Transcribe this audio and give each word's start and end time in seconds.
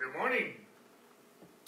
good 0.00 0.16
morning. 0.16 0.56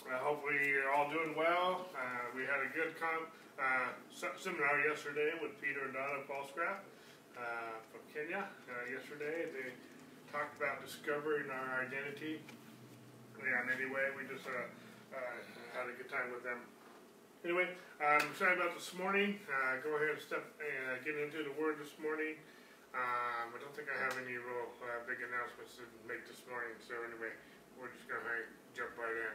Uh, 0.09 0.17
hopefully 0.25 0.57
you're 0.65 0.89
all 0.89 1.05
doing 1.13 1.37
well. 1.37 1.85
Uh, 1.93 2.33
we 2.33 2.49
had 2.49 2.65
a 2.65 2.71
good 2.73 2.97
uh, 2.97 3.93
seminar 4.17 4.81
yesterday 4.89 5.37
with 5.45 5.53
Peter 5.61 5.85
and 5.85 5.93
Donna 5.93 6.25
Falscraft 6.25 6.81
uh, 7.37 7.77
from 7.93 8.01
Kenya. 8.09 8.49
Uh, 8.65 8.89
yesterday 8.89 9.53
they 9.53 9.69
talked 10.33 10.57
about 10.57 10.81
discovering 10.81 11.53
our 11.53 11.85
identity. 11.85 12.41
Yeah, 13.37 13.69
and 13.69 13.69
anyway, 13.69 14.17
we 14.17 14.25
just 14.25 14.49
uh, 14.49 14.65
had 15.77 15.93
a 15.93 15.95
good 16.01 16.09
time 16.09 16.33
with 16.33 16.41
them. 16.41 16.65
Anyway, 17.45 17.69
I'm 18.01 18.25
excited 18.33 18.57
about 18.57 18.73
this 18.73 18.97
morning. 18.97 19.45
go 19.85 20.01
ahead 20.01 20.17
and 20.17 20.25
step 20.25 20.41
and 20.57 21.05
get 21.05 21.21
into 21.21 21.45
the 21.45 21.53
Word 21.61 21.77
this 21.77 21.93
morning. 22.01 22.41
Um, 22.97 23.53
I 23.53 23.61
don't 23.61 23.77
think 23.77 23.93
I 23.93 23.97
have 24.09 24.17
any 24.17 24.41
real 24.41 24.73
big 25.05 25.21
announcements 25.21 25.77
to 25.77 25.85
make 26.09 26.25
this 26.25 26.41
morning. 26.49 26.81
So 26.81 26.97
anyway 27.05 27.37
we're 27.83 27.91
just 27.91 28.07
going 28.07 28.23
to 28.23 28.47
jump 28.79 28.95
right 28.95 29.11
in. 29.11 29.35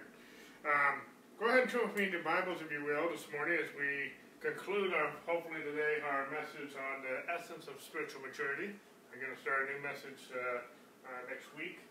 Um, 0.63 1.03
go 1.35 1.52
ahead 1.52 1.67
and 1.67 1.70
turn 1.70 1.84
with 1.84 1.99
me 1.99 2.08
to 2.08 2.23
Bibles, 2.23 2.63
if 2.63 2.72
you 2.72 2.80
will, 2.80 3.12
this 3.12 3.27
morning 3.27 3.59
as 3.59 3.67
we 3.76 4.16
conclude 4.39 4.95
our, 4.95 5.12
hopefully 5.27 5.59
today, 5.67 5.99
our 5.99 6.31
message 6.31 6.72
on 6.72 7.03
the 7.03 7.27
essence 7.27 7.67
of 7.67 7.75
spiritual 7.84 8.23
maturity. 8.23 8.72
I'm 9.12 9.20
going 9.20 9.36
to 9.36 9.41
start 9.44 9.67
a 9.67 9.75
new 9.75 9.84
message 9.84 10.31
uh, 10.31 10.63
uh, 10.63 11.27
next 11.27 11.52
week. 11.59 11.84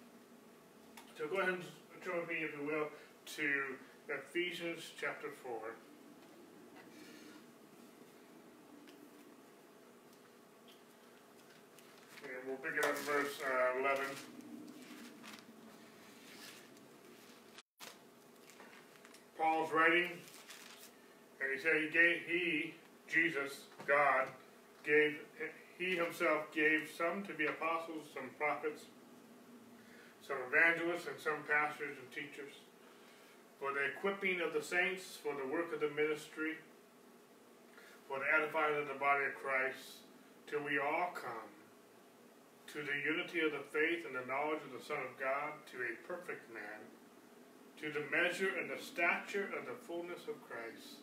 So 1.21 1.29
go 1.29 1.45
ahead 1.45 1.61
and 1.61 1.65
turn 2.01 2.25
with 2.25 2.33
me, 2.33 2.41
if 2.41 2.57
you 2.57 2.65
will, 2.65 2.89
to 2.89 3.77
Ephesians 4.09 4.97
chapter 4.97 5.29
4. 5.29 5.53
And 12.25 12.41
we'll 12.49 12.65
pick 12.65 12.81
it 12.81 12.85
up 12.89 12.97
in 12.97 13.05
verse 13.05 13.37
uh, 13.45 13.85
11. 13.85 14.36
Paul's 19.39 19.73
writing, 19.73 20.11
and 21.41 21.49
he 21.55 21.59
said 21.61 21.77
he 21.77 21.91
gave, 21.91 22.23
he, 22.27 22.75
Jesus, 23.09 23.69
God, 23.87 24.29
gave, 24.85 25.19
he 25.79 25.97
himself 25.97 26.53
gave 26.55 26.89
some 26.97 27.23
to 27.25 27.35
be 27.35 27.47
apostles, 27.47 28.09
some 28.15 28.31
prophets, 28.39 28.85
some 30.27 30.39
evangelists, 30.49 31.07
and 31.07 31.19
some 31.21 31.45
pastors 31.47 31.97
and 32.01 32.09
teachers, 32.11 32.55
for 33.61 33.73
the 33.73 33.93
equipping 33.95 34.41
of 34.41 34.53
the 34.53 34.63
saints, 34.63 35.19
for 35.23 35.35
the 35.37 35.47
work 35.47 35.73
of 35.73 35.81
the 35.81 35.91
ministry, 35.95 36.57
for 38.09 38.19
the 38.19 38.29
edifying 38.33 38.81
of 38.81 38.89
the 38.89 38.99
body 38.99 39.25
of 39.27 39.35
Christ, 39.37 40.03
till 40.49 40.63
we 40.63 40.79
all 40.79 41.11
come 41.15 41.51
to 42.73 42.83
the 42.83 42.99
unity 43.05 43.41
of 43.41 43.53
the 43.53 43.65
faith 43.71 44.05
and 44.07 44.15
the 44.15 44.27
knowledge 44.27 44.63
of 44.67 44.75
the 44.75 44.85
Son 44.85 44.99
of 44.99 45.15
God, 45.21 45.55
to 45.71 45.77
a 45.83 45.93
perfect 46.07 46.49
man, 46.53 46.83
to 47.81 47.93
the 47.93 48.09
measure 48.09 48.57
and 48.57 48.73
the 48.73 48.81
stature 48.81 49.53
of 49.53 49.69
the 49.69 49.77
fullness 49.85 50.25
of 50.25 50.41
Christ, 50.49 50.97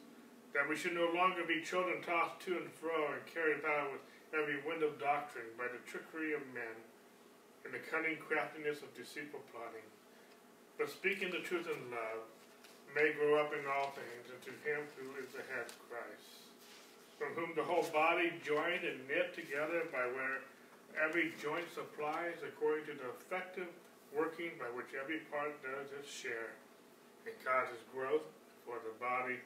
that 0.57 0.65
we 0.65 0.75
should 0.75 0.97
no 0.97 1.13
longer 1.13 1.45
be 1.45 1.61
children 1.61 2.01
tossed 2.01 2.41
to 2.45 2.57
and 2.57 2.69
fro 2.81 3.13
and 3.13 3.21
carried 3.29 3.61
about 3.61 3.93
with 3.93 4.01
every 4.33 4.57
wind 4.65 4.81
of 4.81 4.97
doctrine 4.97 5.53
by 5.53 5.69
the 5.69 5.81
trickery 5.85 6.33
of 6.33 6.41
men 6.53 6.77
and 7.65 7.73
the 7.73 7.85
cunning 7.93 8.17
craftiness 8.17 8.81
of 8.81 8.89
deceitful 8.97 9.45
plotting, 9.53 9.85
but 10.77 10.89
speaking 10.89 11.29
the 11.29 11.45
truth 11.45 11.69
in 11.69 11.79
love, 11.93 12.25
may 12.97 13.13
grow 13.13 13.41
up 13.41 13.53
in 13.53 13.65
all 13.69 13.93
things 13.93 14.29
into 14.29 14.53
him 14.65 14.81
who 14.97 15.13
is 15.21 15.29
the 15.33 15.45
head, 15.53 15.69
Christ, 15.89 16.49
from 17.17 17.33
whom 17.33 17.53
the 17.57 17.65
whole 17.65 17.85
body 17.93 18.33
joined 18.45 18.85
and 18.85 19.01
knit 19.09 19.33
together 19.33 19.89
by 19.89 20.05
where 20.13 20.41
every 20.97 21.33
joint 21.41 21.65
supplies 21.73 22.37
according 22.45 22.85
to 22.85 22.93
the 22.93 23.09
effective 23.17 23.69
working 24.13 24.53
by 24.61 24.69
which 24.77 24.93
every 24.93 25.25
part 25.33 25.57
does 25.65 25.89
its 25.97 26.09
share 26.09 26.53
and 27.25 27.35
causes 27.43 27.79
growth 27.91 28.27
for 28.65 28.79
the 28.83 28.93
body 28.99 29.39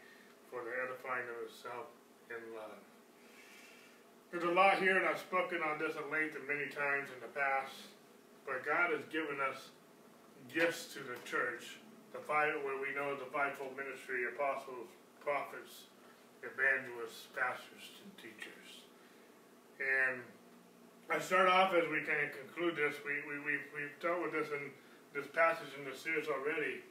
for 0.50 0.64
the 0.64 0.74
edifying 0.80 1.28
of 1.28 1.52
itself 1.52 1.92
in 2.32 2.40
love. 2.56 2.80
There's 4.32 4.48
a 4.48 4.52
lot 4.52 4.80
here, 4.80 4.98
and 5.00 5.08
I've 5.08 5.20
spoken 5.20 5.64
on 5.64 5.80
this 5.80 5.96
at 5.96 6.08
length 6.12 6.36
and 6.36 6.44
many 6.48 6.68
times 6.68 7.08
in 7.16 7.20
the 7.24 7.32
past, 7.32 7.72
but 8.44 8.64
God 8.64 8.92
has 8.92 9.04
given 9.12 9.40
us 9.40 9.72
gifts 10.52 10.92
to 10.96 11.00
the 11.00 11.16
church, 11.24 11.80
the 12.12 12.20
five, 12.20 12.56
where 12.64 12.80
we 12.80 12.92
know 12.96 13.16
the 13.16 13.28
fivefold 13.32 13.76
ministry, 13.76 14.28
apostles, 14.28 14.88
prophets, 15.24 15.88
evangelists, 16.44 17.28
pastors, 17.36 18.00
and 18.04 18.12
teachers. 18.20 18.84
And 19.80 20.24
I 21.08 21.20
start 21.20 21.48
off 21.48 21.72
as 21.72 21.88
we 21.88 22.04
kind 22.04 22.20
of 22.24 22.36
conclude 22.36 22.76
this. 22.76 23.00
We, 23.04 23.24
we, 23.28 23.40
we've, 23.44 23.68
we've 23.72 23.96
dealt 24.04 24.24
with 24.24 24.36
this 24.36 24.52
in 24.52 24.72
this 25.16 25.28
passage 25.32 25.72
in 25.80 25.88
the 25.88 25.96
series 25.96 26.28
already. 26.28 26.84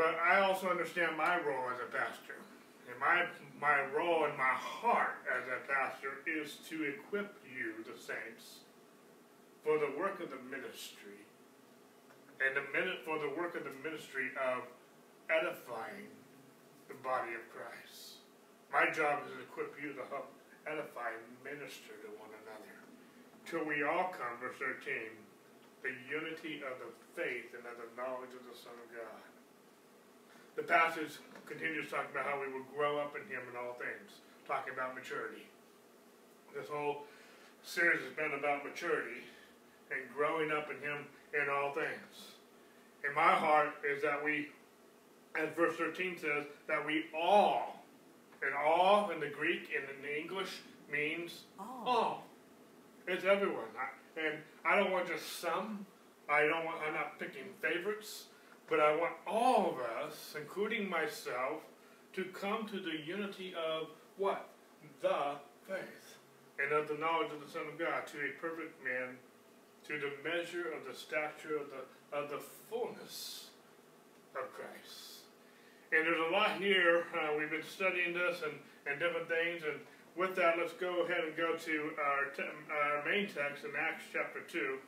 But 0.00 0.16
I 0.16 0.40
also 0.48 0.72
understand 0.72 1.12
my 1.20 1.36
role 1.44 1.68
as 1.68 1.76
a 1.76 1.92
pastor. 1.92 2.40
And 2.88 2.96
my, 2.96 3.28
my 3.60 3.84
role 3.92 4.24
and 4.24 4.32
my 4.32 4.56
heart 4.56 5.20
as 5.28 5.44
a 5.44 5.60
pastor 5.68 6.24
is 6.24 6.56
to 6.72 6.88
equip 6.88 7.36
you, 7.44 7.84
the 7.84 7.92
saints, 8.00 8.64
for 9.60 9.76
the 9.76 9.92
work 10.00 10.16
of 10.24 10.32
the 10.32 10.40
ministry. 10.48 11.20
And 12.40 12.56
the 12.56 12.64
minute 12.72 13.04
for 13.04 13.20
the 13.20 13.28
work 13.36 13.52
of 13.60 13.68
the 13.68 13.76
ministry 13.84 14.32
of 14.40 14.64
edifying 15.28 16.08
the 16.88 16.96
body 17.04 17.36
of 17.36 17.44
Christ. 17.52 18.24
My 18.72 18.88
job 18.88 19.28
is 19.28 19.36
to 19.36 19.44
equip 19.52 19.76
you 19.76 19.92
to 20.00 20.04
help 20.08 20.32
edify 20.64 21.12
and 21.12 21.28
minister 21.44 21.92
to 21.92 22.08
one 22.16 22.32
another. 22.48 22.72
Till 23.44 23.68
we 23.68 23.84
all 23.84 24.16
come, 24.16 24.40
verse 24.40 24.56
13, 24.64 25.12
the 25.84 25.92
unity 26.08 26.64
of 26.64 26.80
the 26.80 26.88
faith 27.12 27.52
and 27.52 27.68
of 27.68 27.76
the 27.76 27.92
knowledge 28.00 28.32
of 28.32 28.48
the 28.48 28.56
Son 28.56 28.72
of 28.80 28.88
God 28.96 29.28
the 30.60 30.66
passage 30.66 31.16
continues 31.46 31.90
talking 31.90 32.10
about 32.12 32.26
how 32.26 32.38
we 32.38 32.52
will 32.52 32.66
grow 32.76 32.98
up 32.98 33.16
in 33.16 33.22
Him 33.32 33.40
in 33.50 33.56
all 33.56 33.72
things, 33.74 34.20
talking 34.46 34.74
about 34.74 34.94
maturity. 34.94 35.48
This 36.54 36.68
whole 36.68 37.04
series 37.62 38.00
has 38.04 38.12
been 38.12 38.38
about 38.38 38.64
maturity 38.64 39.24
and 39.90 40.00
growing 40.14 40.52
up 40.52 40.68
in 40.70 40.76
Him 40.86 41.06
in 41.32 41.48
all 41.48 41.72
things. 41.72 42.36
And 43.04 43.14
my 43.14 43.32
heart 43.32 43.70
is 43.88 44.02
that 44.02 44.22
we, 44.22 44.48
as 45.34 45.48
verse 45.56 45.76
13 45.76 46.18
says, 46.18 46.44
that 46.68 46.84
we 46.84 47.06
all, 47.16 47.82
and 48.44 48.54
all 48.54 49.10
in 49.10 49.18
the 49.20 49.28
Greek 49.28 49.70
and 49.74 49.84
in 49.96 50.02
the 50.02 50.20
English 50.20 50.60
means 50.92 51.44
all. 51.58 51.82
all. 51.86 52.24
It's 53.08 53.24
everyone. 53.24 53.64
and 54.16 54.34
I 54.66 54.76
don't 54.76 54.92
want 54.92 55.08
just 55.08 55.40
some. 55.40 55.86
I 56.28 56.42
don't 56.42 56.66
want, 56.66 56.76
I'm 56.86 56.92
not 56.92 57.18
picking 57.18 57.44
favorites. 57.62 58.24
But 58.70 58.78
I 58.78 58.94
want 58.94 59.14
all 59.26 59.74
of 59.74 60.06
us, 60.06 60.34
including 60.40 60.88
myself, 60.88 61.62
to 62.12 62.24
come 62.26 62.66
to 62.68 62.78
the 62.78 63.04
unity 63.04 63.52
of 63.52 63.88
what? 64.16 64.48
The 65.02 65.34
faith. 65.68 66.16
And 66.62 66.72
of 66.72 66.86
the 66.86 66.94
knowledge 66.94 67.32
of 67.32 67.44
the 67.44 67.50
Son 67.50 67.62
of 67.70 67.78
God, 67.78 68.06
to 68.06 68.18
a 68.18 68.40
perfect 68.40 68.82
man, 68.84 69.16
to 69.88 69.98
the 69.98 70.12
measure 70.22 70.72
of 70.72 70.86
the 70.86 70.96
stature 70.96 71.56
of 71.56 71.66
the, 71.70 72.16
of 72.16 72.30
the 72.30 72.40
fullness 72.70 73.48
of 74.36 74.52
Christ. 74.52 75.24
And 75.90 76.06
there's 76.06 76.28
a 76.28 76.32
lot 76.32 76.58
here. 76.58 77.06
Uh, 77.12 77.36
we've 77.36 77.50
been 77.50 77.64
studying 77.64 78.14
this 78.14 78.42
and, 78.44 78.54
and 78.86 79.00
different 79.00 79.26
things. 79.26 79.62
And 79.66 79.80
with 80.14 80.36
that, 80.36 80.58
let's 80.58 80.74
go 80.74 81.02
ahead 81.02 81.24
and 81.26 81.36
go 81.36 81.56
to 81.56 81.90
our, 81.98 82.30
our 82.70 83.10
main 83.10 83.26
text 83.26 83.64
in 83.64 83.70
Acts 83.76 84.04
chapter 84.12 84.40
2, 84.46 84.78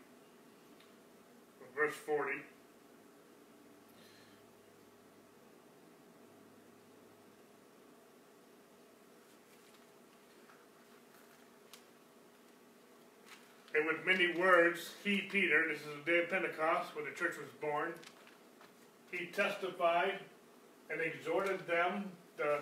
verse 1.75 1.95
40. 1.95 2.35
And 13.75 13.87
with 13.87 14.05
many 14.05 14.35
words, 14.39 14.91
he, 15.03 15.23
Peter, 15.23 15.65
this 15.69 15.81
is 15.81 15.87
the 16.05 16.11
day 16.11 16.19
of 16.25 16.31
Pentecost 16.31 16.95
when 16.95 17.07
the 17.07 17.13
church 17.13 17.37
was 17.39 17.49
born, 17.61 17.95
he 19.11 19.27
testified 19.27 20.19
and 20.91 21.01
exhorted 21.01 21.67
them, 21.67 22.05
the, 22.37 22.59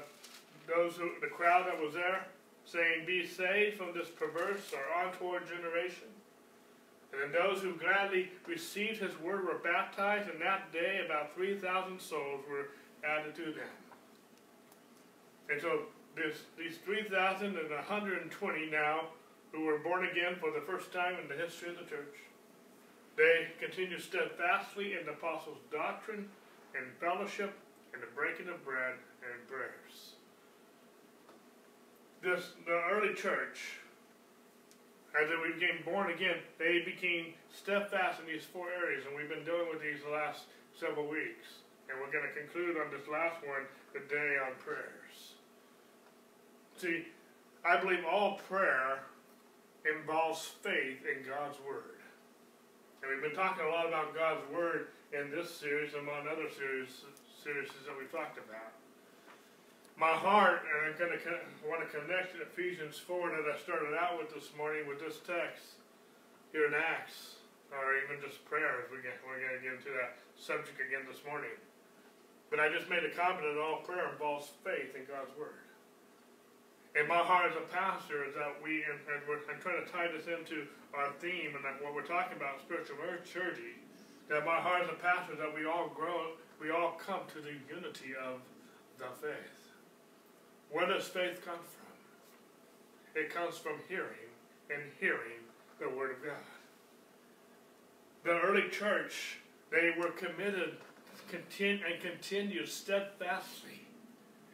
those 0.68 0.94
who, 0.94 1.10
the 1.20 1.26
crowd 1.26 1.66
that 1.66 1.80
was 1.80 1.94
there, 1.94 2.26
saying, 2.64 3.06
Be 3.06 3.26
saved 3.26 3.76
from 3.76 3.92
this 3.92 4.08
perverse 4.08 4.72
or 4.72 4.80
untoward 5.04 5.48
generation. 5.48 6.06
And 7.12 7.20
then 7.22 7.32
those 7.32 7.60
who 7.60 7.74
gladly 7.74 8.30
received 8.46 9.00
his 9.00 9.18
word 9.20 9.44
were 9.44 9.58
baptized, 9.64 10.30
and 10.30 10.40
that 10.40 10.72
day 10.72 11.02
about 11.04 11.34
3,000 11.34 12.00
souls 12.00 12.44
were 12.48 12.68
added 13.04 13.34
to 13.34 13.46
them. 13.46 13.66
And 15.50 15.60
so 15.60 15.86
this, 16.14 16.42
these 16.56 16.78
3,120 16.84 18.70
now 18.70 19.08
who 19.52 19.64
were 19.64 19.78
born 19.78 20.06
again 20.06 20.36
for 20.40 20.50
the 20.50 20.64
first 20.66 20.92
time 20.92 21.16
in 21.20 21.28
the 21.28 21.42
history 21.42 21.70
of 21.70 21.78
the 21.78 21.84
church. 21.84 22.16
They 23.16 23.48
continued 23.58 24.02
steadfastly 24.02 24.94
in 24.98 25.06
the 25.06 25.12
apostles' 25.12 25.58
doctrine 25.72 26.28
and 26.76 26.86
fellowship 27.00 27.52
and 27.92 28.02
the 28.02 28.06
breaking 28.14 28.48
of 28.48 28.64
bread 28.64 28.94
and 29.22 29.48
prayers. 29.48 30.14
This 32.22 32.52
the 32.66 32.80
early 32.92 33.14
church, 33.14 33.80
as 35.20 35.28
they 35.28 35.52
became 35.52 35.82
born 35.84 36.10
again, 36.10 36.36
they 36.58 36.82
became 36.84 37.34
steadfast 37.52 38.20
in 38.20 38.26
these 38.26 38.44
four 38.44 38.68
areas, 38.70 39.04
and 39.06 39.16
we've 39.16 39.28
been 39.28 39.44
dealing 39.44 39.68
with 39.70 39.82
these 39.82 40.04
the 40.04 40.12
last 40.12 40.44
several 40.78 41.08
weeks. 41.08 41.64
And 41.88 41.98
we're 41.98 42.12
going 42.12 42.28
to 42.28 42.38
conclude 42.38 42.76
on 42.76 42.92
this 42.92 43.08
last 43.10 43.42
one, 43.42 43.66
the 43.92 44.00
day 44.08 44.36
on 44.46 44.54
prayers. 44.62 45.34
See, 46.76 47.08
I 47.64 47.80
believe 47.80 48.04
all 48.08 48.38
prayer 48.48 49.00
involves 49.84 50.44
faith 50.62 51.00
in 51.08 51.24
God's 51.24 51.56
Word. 51.64 52.00
And 53.00 53.08
we've 53.08 53.24
been 53.24 53.36
talking 53.36 53.64
a 53.64 53.72
lot 53.72 53.88
about 53.88 54.12
God's 54.14 54.44
Word 54.52 54.92
in 55.16 55.30
this 55.32 55.48
series, 55.48 55.94
among 55.94 56.28
other 56.28 56.52
series, 56.52 57.00
series 57.42 57.72
that 57.88 57.96
we've 57.96 58.12
talked 58.12 58.36
about. 58.36 58.76
My 59.96 60.12
heart, 60.12 60.64
and 60.64 60.92
I'm 60.92 60.96
going 60.96 61.12
to 61.16 61.68
want 61.68 61.84
to 61.84 61.88
connect 61.92 62.36
Ephesians 62.36 62.96
4 63.00 63.36
that 63.36 63.44
I 63.48 63.56
started 63.60 63.92
out 63.96 64.16
with 64.16 64.32
this 64.32 64.48
morning 64.56 64.88
with 64.88 65.00
this 65.00 65.20
text 65.24 65.80
here 66.52 66.68
in 66.68 66.74
Acts, 66.76 67.40
or 67.72 67.96
even 68.00 68.20
just 68.20 68.44
prayer 68.48 68.80
as 68.84 68.88
we 68.90 69.00
get, 69.04 69.16
we're 69.24 69.38
going 69.38 69.60
to 69.60 69.64
get 69.64 69.76
into 69.76 69.92
that 69.96 70.20
subject 70.36 70.80
again 70.80 71.04
this 71.08 71.20
morning. 71.24 71.52
But 72.48 72.58
I 72.58 72.68
just 72.68 72.90
made 72.90 73.04
a 73.06 73.12
comment 73.12 73.46
that 73.46 73.60
all 73.60 73.84
prayer 73.86 74.10
involves 74.10 74.50
faith 74.64 74.96
in 74.96 75.06
God's 75.06 75.32
Word. 75.38 75.69
And 76.96 77.06
my 77.06 77.18
heart 77.18 77.52
as 77.52 77.56
a 77.56 77.66
pastor 77.72 78.24
is 78.26 78.34
that 78.34 78.58
we, 78.62 78.82
and, 78.82 78.98
and 79.06 79.22
we're, 79.28 79.38
I'm 79.46 79.60
trying 79.62 79.84
to 79.84 79.90
tie 79.90 80.08
this 80.10 80.26
into 80.26 80.66
our 80.94 81.12
theme 81.20 81.54
and 81.54 81.62
what 81.82 81.94
we're 81.94 82.02
talking 82.02 82.36
about, 82.36 82.60
spiritual 82.60 82.96
maturity, 82.98 83.78
that 84.28 84.44
my 84.44 84.56
heart 84.56 84.82
as 84.82 84.90
a 84.90 84.98
pastor 84.98 85.34
is 85.34 85.38
that 85.38 85.54
we 85.54 85.66
all 85.66 85.88
grow, 85.94 86.34
we 86.60 86.70
all 86.70 86.98
come 86.98 87.20
to 87.34 87.40
the 87.40 87.54
unity 87.70 88.14
of 88.18 88.40
the 88.98 89.06
faith. 89.22 89.70
Where 90.70 90.86
does 90.86 91.06
faith 91.06 91.42
come 91.44 91.62
from? 91.62 91.94
It 93.14 93.32
comes 93.32 93.56
from 93.56 93.78
hearing 93.88 94.30
and 94.72 94.82
hearing 94.98 95.46
the 95.78 95.88
Word 95.88 96.10
of 96.10 96.24
God. 96.24 96.46
The 98.24 98.38
early 98.40 98.68
church, 98.68 99.38
they 99.70 99.94
were 99.96 100.10
committed 100.10 100.76
and 101.32 102.00
continued 102.00 102.68
steadfastly 102.68 103.86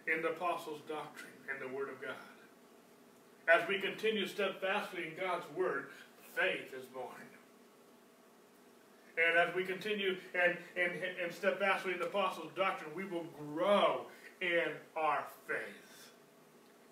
in 0.07 0.21
the 0.21 0.29
apostles' 0.29 0.81
doctrine 0.87 1.36
and 1.51 1.61
the 1.61 1.75
Word 1.75 1.89
of 1.89 2.01
God. 2.01 2.15
As 3.53 3.67
we 3.69 3.79
continue 3.79 4.27
steadfastly 4.27 5.09
in 5.09 5.25
God's 5.25 5.45
Word, 5.57 5.87
faith 6.35 6.75
is 6.77 6.85
born. 6.87 7.07
And 9.17 9.39
as 9.39 9.55
we 9.55 9.65
continue 9.65 10.17
and, 10.35 10.57
and, 10.77 10.93
and 11.23 11.33
steadfastly 11.33 11.93
in 11.93 11.99
the 11.99 12.07
apostles' 12.07 12.51
doctrine, 12.55 12.91
we 12.95 13.05
will 13.05 13.25
grow 13.55 14.03
in 14.43 14.69
our 14.97 15.25
faith. 15.47 16.11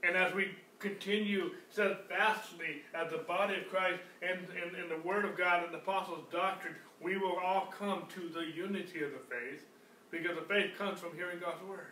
And 0.02 0.16
as 0.16 0.32
we 0.34 0.48
continue 0.78 1.50
steadfastly 1.70 2.82
as 2.94 3.10
the 3.10 3.18
body 3.18 3.56
of 3.56 3.68
Christ 3.68 4.00
and 4.22 4.38
in 4.82 4.88
the 4.88 5.06
Word 5.06 5.24
of 5.24 5.36
God 5.36 5.64
and 5.64 5.72
the 5.72 5.78
apostles' 5.78 6.24
doctrine, 6.32 6.74
we 7.00 7.18
will 7.18 7.38
all 7.38 7.72
come 7.76 8.04
to 8.14 8.28
the 8.28 8.46
unity 8.54 9.02
of 9.02 9.10
the 9.12 9.18
faith 9.28 9.66
because 10.10 10.36
the 10.36 10.42
faith 10.42 10.72
comes 10.78 11.00
from 11.00 11.14
hearing 11.16 11.38
God's 11.40 11.62
Word. 11.68 11.86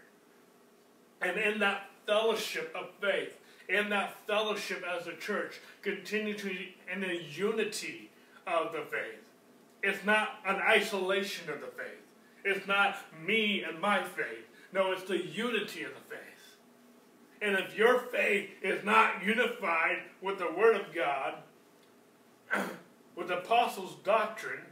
And 1.21 1.39
in 1.39 1.59
that 1.61 1.91
fellowship 2.07 2.75
of 2.75 2.91
faith, 3.01 3.37
in 3.69 3.89
that 3.91 4.17
fellowship 4.27 4.85
as 4.85 5.07
a 5.07 5.17
church, 5.17 5.61
continue 5.83 6.35
to 6.35 6.51
in 6.93 7.01
the 7.01 7.23
unity 7.23 8.11
of 8.47 8.73
the 8.73 8.83
faith. 8.91 9.21
It's 9.83 10.05
not 10.05 10.39
an 10.47 10.57
isolation 10.57 11.49
of 11.51 11.61
the 11.61 11.67
faith. 11.67 12.03
It's 12.45 12.67
not 12.67 12.97
me 13.25 13.63
and 13.63 13.81
my 13.81 14.03
faith. 14.03 14.47
No, 14.73 14.93
it's 14.93 15.05
the 15.05 15.25
unity 15.25 15.83
of 15.83 15.91
the 15.91 16.17
faith. 16.17 16.33
And 17.41 17.59
if 17.59 17.77
your 17.77 17.99
faith 17.99 18.51
is 18.63 18.85
not 18.85 19.25
unified 19.25 19.99
with 20.21 20.39
the 20.39 20.53
Word 20.57 20.77
of 20.77 20.95
God, 20.95 21.35
with 23.17 23.29
the 23.29 23.39
apostles' 23.39 23.97
doctrine, 24.05 24.63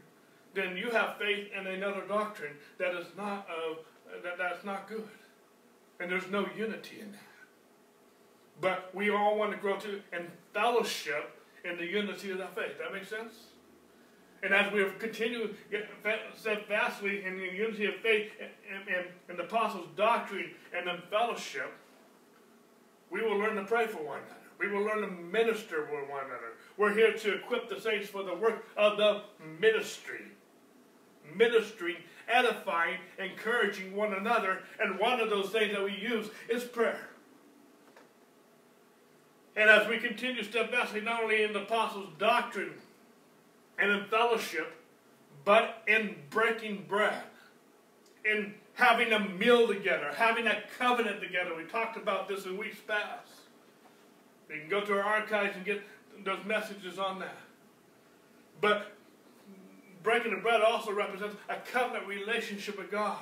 then 0.55 0.77
you 0.77 0.91
have 0.91 1.17
faith 1.19 1.49
in 1.59 1.67
another 1.67 2.03
doctrine 2.07 2.55
that 2.79 2.95
is 2.95 3.07
not 3.17 3.47
of 3.49 3.79
that, 4.23 4.39
that's 4.39 4.65
not 4.65 4.89
good. 4.89 5.09
And 6.01 6.11
there's 6.11 6.29
no 6.31 6.47
unity 6.57 7.01
in 7.01 7.13
that. 7.13 7.21
But 8.61 8.95
we 8.95 9.11
all 9.11 9.39
want 9.39 9.53
to 9.53 9.59
grow 9.59 9.77
to 9.81 10.01
and 10.13 10.29
fellowship 10.53 11.39
in 11.65 11.77
the 11.77 11.87
unity 11.87 12.31
of 12.31 12.39
that 12.39 12.55
faith. 12.55 12.79
That 12.79 12.93
makes 12.93 13.09
sense? 13.09 13.35
And 14.43 14.55
as 14.55 14.73
we 14.73 14.85
continue 14.99 15.55
steadfastly 16.35 17.25
in 17.25 17.37
the 17.39 17.45
unity 17.45 17.87
of 17.87 17.97
faith 17.97 18.33
and, 18.41 18.89
and, 18.89 19.07
and 19.29 19.39
the 19.39 19.43
apostles' 19.43 19.89
doctrine 19.97 20.51
and 20.75 20.89
in 20.89 21.03
fellowship, 21.11 21.71
we 23.11 23.23
will 23.23 23.37
learn 23.37 23.57
to 23.57 23.65
pray 23.65 23.87
for 23.87 24.03
one 24.03 24.19
another. 24.19 24.37
We 24.59 24.69
will 24.69 24.83
learn 24.83 25.03
to 25.03 25.09
minister 25.09 25.83
with 25.83 26.09
one 26.09 26.25
another. 26.25 26.55
We're 26.77 26.95
here 26.95 27.13
to 27.13 27.35
equip 27.35 27.69
the 27.69 27.81
saints 27.81 28.09
for 28.09 28.23
the 28.23 28.35
work 28.35 28.65
of 28.77 28.97
the 28.97 29.23
ministry. 29.59 30.23
Ministering, 31.35 31.97
edifying, 32.31 32.99
encouraging 33.19 33.95
one 33.95 34.15
another. 34.15 34.61
And 34.81 34.99
one 34.99 35.21
of 35.21 35.31
those 35.31 35.51
things 35.51 35.73
that 35.73 35.85
we 35.85 35.97
use 35.97 36.29
is 36.49 36.65
prayer. 36.65 37.09
And 39.57 39.69
as 39.69 39.89
we 39.89 39.99
continue 39.99 40.43
steadfastly, 40.43 41.01
not 41.01 41.23
only 41.23 41.43
in 41.43 41.53
the 41.53 41.63
apostles' 41.63 42.09
doctrine 42.19 42.75
and 43.79 43.91
in 43.91 44.05
fellowship, 44.05 44.73
but 45.45 45.83
in 45.87 46.17
breaking 46.31 46.85
bread, 46.89 47.23
in 48.25 48.55
having 48.75 49.13
a 49.13 49.19
meal 49.19 49.67
together, 49.67 50.13
having 50.15 50.47
a 50.47 50.63
covenant 50.79 51.21
together. 51.21 51.55
We 51.57 51.65
talked 51.65 51.97
about 51.97 52.29
this 52.29 52.47
in 52.47 52.57
weeks 52.57 52.79
past. 52.87 53.29
You 54.49 54.61
can 54.61 54.69
go 54.69 54.81
to 54.81 54.93
our 54.95 55.03
archives 55.03 55.57
and 55.57 55.65
get 55.65 55.83
those 56.25 56.45
messages 56.45 56.99
on 56.99 57.19
that. 57.21 57.37
But 58.61 58.93
breaking 60.03 60.35
the 60.35 60.41
bread 60.41 60.63
also 60.63 60.93
represents 60.93 61.37
a 61.49 61.57
covenant 61.73 62.07
relationship 62.07 62.79
with 62.79 62.91
God. 62.91 63.19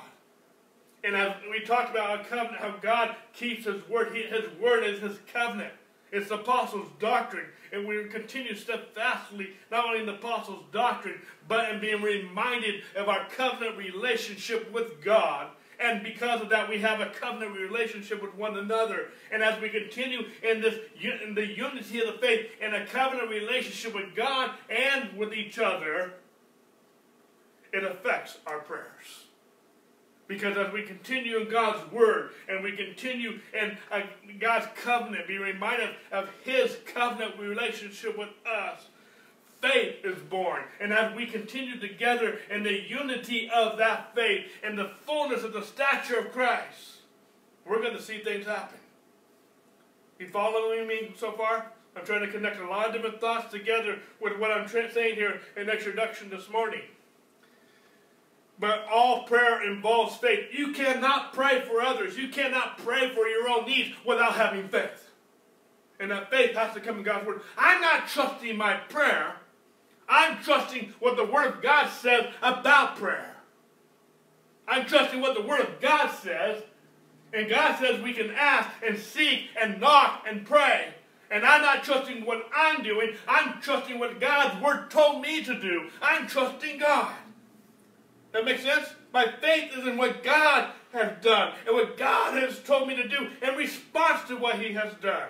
And 1.03 1.15
as 1.15 1.33
we 1.49 1.61
talked 1.61 1.91
about 1.91 2.21
a 2.21 2.23
covenant, 2.25 2.57
how 2.57 2.75
God 2.81 3.15
keeps 3.33 3.65
His 3.65 3.87
word. 3.87 4.13
His 4.13 4.45
word 4.59 4.83
is 4.83 4.99
His 4.99 5.17
covenant. 5.31 5.73
It's 6.11 6.29
the 6.29 6.35
apostles' 6.35 6.89
doctrine, 6.99 7.45
and 7.71 7.87
we 7.87 8.03
continue 8.05 8.55
steadfastly 8.55 9.51
not 9.69 9.85
only 9.85 9.99
in 9.99 10.07
the 10.07 10.15
apostles' 10.15 10.63
doctrine, 10.71 11.21
but 11.47 11.69
in 11.69 11.79
being 11.79 12.01
reminded 12.01 12.81
of 12.95 13.07
our 13.07 13.27
covenant 13.29 13.77
relationship 13.77 14.71
with 14.71 15.03
God. 15.03 15.49
And 15.79 16.03
because 16.03 16.41
of 16.41 16.49
that, 16.49 16.67
we 16.67 16.79
have 16.79 16.99
a 16.99 17.11
covenant 17.11 17.55
relationship 17.55 18.21
with 18.21 18.35
one 18.35 18.57
another. 18.57 19.11
And 19.31 19.41
as 19.41 19.61
we 19.61 19.69
continue 19.69 20.25
in 20.43 20.61
this 20.61 20.75
in 21.01 21.35
the 21.35 21.45
unity 21.45 22.01
of 22.01 22.07
the 22.07 22.19
faith 22.19 22.49
and 22.59 22.75
a 22.75 22.85
covenant 22.87 23.29
relationship 23.29 23.95
with 23.95 24.13
God 24.13 24.51
and 24.69 25.15
with 25.17 25.33
each 25.33 25.57
other, 25.57 26.15
it 27.73 27.83
affects 27.83 28.37
our 28.45 28.59
prayers. 28.59 29.25
Because 30.27 30.57
as 30.57 30.71
we 30.71 30.83
continue 30.83 31.39
in 31.39 31.49
God's 31.49 31.91
Word 31.91 32.31
and 32.47 32.63
we 32.63 32.73
continue 32.73 33.39
in 33.59 33.77
uh, 33.91 34.01
God's 34.39 34.67
covenant, 34.75 35.27
be 35.27 35.39
reminded 35.39 35.89
of 36.11 36.29
His 36.43 36.77
covenant 36.85 37.39
relationship 37.39 38.15
with 38.15 38.29
us, 38.45 38.85
faith 39.59 39.95
is 40.03 40.19
born. 40.29 40.61
And 40.79 40.93
as 40.93 41.15
we 41.15 41.25
continue 41.25 41.79
together 41.79 42.37
in 42.51 42.61
the 42.61 42.79
unity 42.79 43.49
of 43.53 43.79
that 43.79 44.13
faith 44.13 44.45
and 44.63 44.77
the 44.77 44.91
fullness 45.05 45.43
of 45.43 45.51
the 45.51 45.63
stature 45.63 46.19
of 46.19 46.31
Christ, 46.31 46.97
we're 47.65 47.81
going 47.81 47.97
to 47.97 48.01
see 48.01 48.19
things 48.19 48.45
happen. 48.45 48.77
You 50.19 50.27
following 50.27 50.87
me 50.87 51.13
so 51.17 51.31
far? 51.31 51.71
I'm 51.95 52.05
trying 52.05 52.21
to 52.21 52.31
connect 52.31 52.59
a 52.59 52.67
lot 52.67 52.87
of 52.87 52.93
different 52.93 53.19
thoughts 53.19 53.51
together 53.51 53.97
with 54.21 54.37
what 54.37 54.51
I'm 54.51 54.67
saying 54.67 55.15
here 55.15 55.41
in 55.57 55.69
introduction 55.69 56.29
this 56.29 56.49
morning. 56.49 56.81
But 58.59 58.85
all 58.91 59.23
prayer 59.23 59.65
involves 59.71 60.17
faith. 60.17 60.49
You 60.51 60.73
cannot 60.73 61.33
pray 61.33 61.61
for 61.61 61.81
others. 61.81 62.17
You 62.17 62.27
cannot 62.27 62.77
pray 62.79 63.09
for 63.09 63.25
your 63.27 63.47
own 63.47 63.65
needs 63.65 63.95
without 64.05 64.33
having 64.33 64.67
faith. 64.67 65.09
And 65.99 66.11
that 66.11 66.29
faith 66.29 66.55
has 66.55 66.73
to 66.73 66.81
come 66.81 66.97
in 66.97 67.03
God's 67.03 67.25
Word. 67.25 67.41
I'm 67.57 67.81
not 67.81 68.07
trusting 68.07 68.57
my 68.57 68.75
prayer. 68.75 69.35
I'm 70.09 70.41
trusting 70.43 70.93
what 70.99 71.15
the 71.15 71.25
Word 71.25 71.47
of 71.47 71.61
God 71.61 71.89
says 71.89 72.25
about 72.41 72.97
prayer. 72.97 73.35
I'm 74.67 74.85
trusting 74.85 75.21
what 75.21 75.35
the 75.35 75.47
Word 75.47 75.61
of 75.61 75.79
God 75.79 76.11
says. 76.21 76.61
And 77.33 77.49
God 77.49 77.77
says 77.79 78.01
we 78.01 78.13
can 78.13 78.31
ask 78.31 78.69
and 78.85 78.97
seek 78.97 79.49
and 79.61 79.79
knock 79.79 80.25
and 80.27 80.45
pray. 80.45 80.93
And 81.31 81.45
I'm 81.45 81.61
not 81.61 81.83
trusting 81.83 82.25
what 82.25 82.49
I'm 82.53 82.81
doing. 82.81 83.13
I'm 83.27 83.61
trusting 83.61 83.99
what 83.99 84.19
God's 84.19 84.61
Word 84.61 84.89
told 84.89 85.21
me 85.21 85.43
to 85.43 85.59
do. 85.59 85.89
I'm 86.01 86.27
trusting 86.27 86.79
God. 86.79 87.13
That 88.31 88.45
makes 88.45 88.63
sense? 88.63 88.87
My 89.13 89.25
faith 89.41 89.71
is 89.77 89.87
in 89.87 89.97
what 89.97 90.23
God 90.23 90.71
has 90.93 91.13
done 91.23 91.53
and 91.65 91.75
what 91.75 91.97
God 91.97 92.41
has 92.41 92.59
told 92.59 92.87
me 92.87 92.95
to 92.95 93.07
do 93.07 93.29
in 93.41 93.55
response 93.55 94.27
to 94.27 94.35
what 94.35 94.59
He 94.59 94.73
has 94.73 94.93
done. 95.01 95.29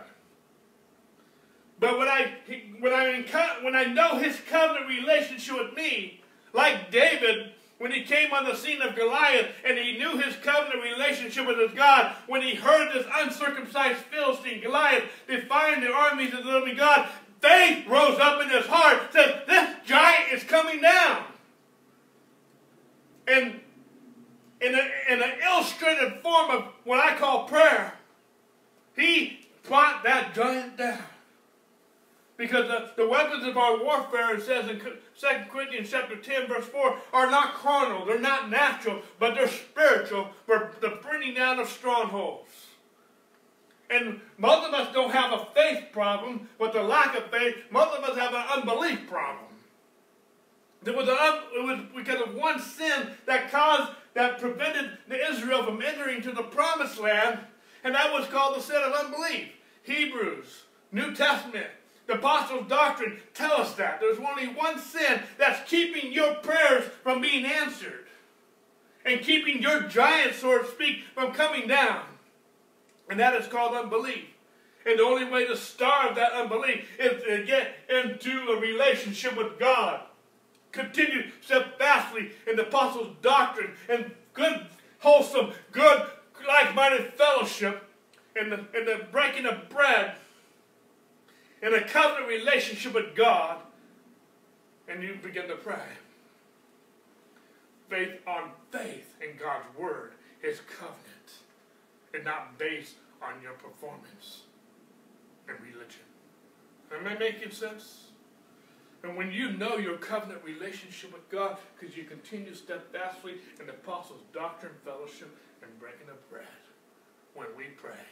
But 1.79 1.97
when 1.97 2.07
I 2.07 2.33
when 2.79 2.93
I 2.93 3.25
when 3.61 3.75
I 3.75 3.85
know 3.85 4.17
His 4.17 4.37
covenant 4.49 4.87
relationship 4.87 5.57
with 5.57 5.73
me, 5.75 6.21
like 6.53 6.91
David 6.91 7.51
when 7.79 7.91
he 7.93 8.03
came 8.03 8.33
on 8.33 8.43
the 8.43 8.55
scene 8.55 8.81
of 8.81 8.95
Goliath 8.95 9.47
and 9.65 9.77
he 9.77 9.97
knew 9.97 10.17
his 10.17 10.35
covenant 10.35 10.83
relationship 10.83 11.47
with 11.47 11.57
his 11.57 11.71
God, 11.71 12.13
when 12.27 12.41
he 12.41 12.53
heard 12.53 12.93
this 12.93 13.07
uncircumcised 13.15 14.01
Philistine 14.11 14.61
Goliath 14.61 15.05
defying 15.27 15.81
the 15.81 15.91
armies 15.91 16.33
of 16.33 16.43
the 16.43 16.51
living 16.51 16.75
God, 16.75 17.07
faith 17.41 17.87
rose 17.87 18.19
up 18.19 18.41
in 18.41 18.49
his 18.49 18.65
heart, 18.65 19.13
said, 19.13 19.43
This 19.47 19.75
giant 19.85 20.33
is 20.33 20.43
coming 20.43 20.81
down. 20.81 21.23
And 23.29 23.59
in, 24.61 24.75
a, 24.75 25.13
in 25.13 25.21
an 25.21 25.31
illustrated 25.43 26.19
form 26.21 26.51
of 26.51 26.63
what 26.83 26.99
I 26.99 27.15
call 27.15 27.47
prayer, 27.47 27.93
he 28.95 29.47
brought 29.63 30.03
that 30.03 30.33
giant 30.33 30.77
down. 30.77 31.03
Because 32.37 32.67
the, 32.67 32.91
the 32.95 33.07
weapons 33.07 33.45
of 33.45 33.57
our 33.57 33.83
warfare, 33.83 34.35
it 34.35 34.43
says 34.43 34.69
in 34.69 34.79
2 34.79 34.91
Corinthians 35.51 35.89
chapter 35.91 36.15
10, 36.15 36.47
verse 36.47 36.65
4, 36.67 36.97
are 37.13 37.29
not 37.29 37.53
carnal, 37.55 38.05
they're 38.05 38.19
not 38.19 38.49
natural, 38.49 39.01
but 39.19 39.35
they're 39.35 39.49
spiritual 39.49 40.29
for 40.45 40.71
the 40.79 40.99
bringing 41.01 41.33
down 41.33 41.59
of 41.59 41.67
strongholds. 41.67 42.49
And 43.89 44.21
most 44.37 44.67
of 44.67 44.73
us 44.73 44.93
don't 44.93 45.11
have 45.11 45.33
a 45.33 45.47
faith 45.53 45.85
problem 45.91 46.47
with 46.59 46.73
the 46.73 46.83
lack 46.83 47.17
of 47.17 47.29
faith. 47.29 47.55
Most 47.71 47.97
of 47.97 48.03
us 48.03 48.17
have 48.17 48.33
an 48.33 48.45
unbelief 48.55 49.07
problem. 49.07 49.48
There 50.81 50.95
was, 50.95 51.07
a, 51.07 51.43
it 51.55 51.63
was 51.63 51.79
because 51.95 52.21
of 52.21 52.35
one 52.35 52.59
sin 52.59 53.09
that 53.25 53.51
caused, 53.51 53.91
that 54.13 54.39
prevented 54.39 54.97
the 55.07 55.29
Israel 55.29 55.63
from 55.63 55.81
entering 55.81 56.21
to 56.21 56.31
the 56.31 56.43
promised 56.43 56.99
land, 56.99 57.39
and 57.83 57.95
that 57.95 58.13
was 58.13 58.27
called 58.27 58.55
the 58.55 58.61
sin 58.61 58.81
of 58.81 58.93
unbelief. 58.93 59.49
Hebrews, 59.83 60.63
New 60.91 61.13
Testament, 61.13 61.67
the 62.07 62.13
apostles' 62.13 62.67
doctrine 62.67 63.19
tell 63.33 63.53
us 63.53 63.75
that. 63.75 63.99
There's 63.99 64.19
only 64.19 64.47
one 64.47 64.79
sin 64.79 65.21
that's 65.37 65.69
keeping 65.69 66.11
your 66.11 66.35
prayers 66.35 66.85
from 67.03 67.21
being 67.21 67.45
answered 67.45 68.07
and 69.05 69.21
keeping 69.21 69.61
your 69.61 69.81
giant, 69.81 70.35
so 70.35 70.59
to 70.59 70.67
speak, 70.67 71.03
from 71.13 71.33
coming 71.33 71.67
down. 71.67 72.03
And 73.09 73.19
that 73.19 73.35
is 73.35 73.47
called 73.47 73.75
unbelief. 73.75 74.25
And 74.85 74.97
the 74.97 75.03
only 75.03 75.25
way 75.25 75.45
to 75.45 75.57
starve 75.57 76.15
that 76.15 76.31
unbelief 76.31 76.87
is 76.99 77.23
to 77.23 77.43
get 77.45 77.75
into 77.89 78.51
a 78.51 78.59
relationship 78.59 79.35
with 79.35 79.59
God. 79.59 80.01
Continue 80.71 81.31
steadfastly 81.41 82.31
in 82.47 82.55
the 82.55 82.67
apostles' 82.67 83.15
doctrine 83.21 83.71
and 83.89 84.11
good, 84.33 84.67
wholesome, 84.99 85.51
good, 85.71 86.03
like-minded 86.47 87.13
fellowship 87.13 87.83
and 88.35 88.51
the, 88.51 88.57
the 88.73 89.05
breaking 89.11 89.45
of 89.45 89.69
bread 89.69 90.13
in 91.61 91.73
a 91.73 91.81
covenant 91.81 92.27
relationship 92.27 92.93
with 92.93 93.15
God, 93.15 93.57
and 94.87 95.03
you 95.03 95.17
begin 95.21 95.47
to 95.47 95.55
pray. 95.55 95.75
Faith 97.89 98.19
on 98.27 98.51
faith 98.71 99.15
in 99.21 99.37
God's 99.37 99.65
word, 99.77 100.11
his 100.41 100.61
covenant, 100.61 100.99
and 102.13 102.23
not 102.23 102.57
based 102.57 102.95
on 103.21 103.41
your 103.41 103.53
performance 103.53 104.43
and 105.47 105.57
religion. 105.59 106.01
Am 106.93 107.07
I 107.07 107.17
making 107.17 107.51
sense? 107.51 108.08
And 109.03 109.15
when 109.15 109.31
you 109.31 109.51
know 109.53 109.77
your 109.77 109.97
covenant 109.97 110.43
relationship 110.43 111.13
with 111.13 111.29
God, 111.29 111.57
because 111.77 111.95
you 111.95 112.03
continue 112.03 112.53
steadfastly 112.53 113.35
in 113.59 113.67
the 113.67 113.73
apostles' 113.73 114.21
doctrine, 114.33 114.73
fellowship, 114.83 115.33
and 115.61 115.79
breaking 115.79 116.09
of 116.09 116.29
bread, 116.29 116.45
when 117.33 117.47
we 117.55 117.65
pray, 117.77 118.03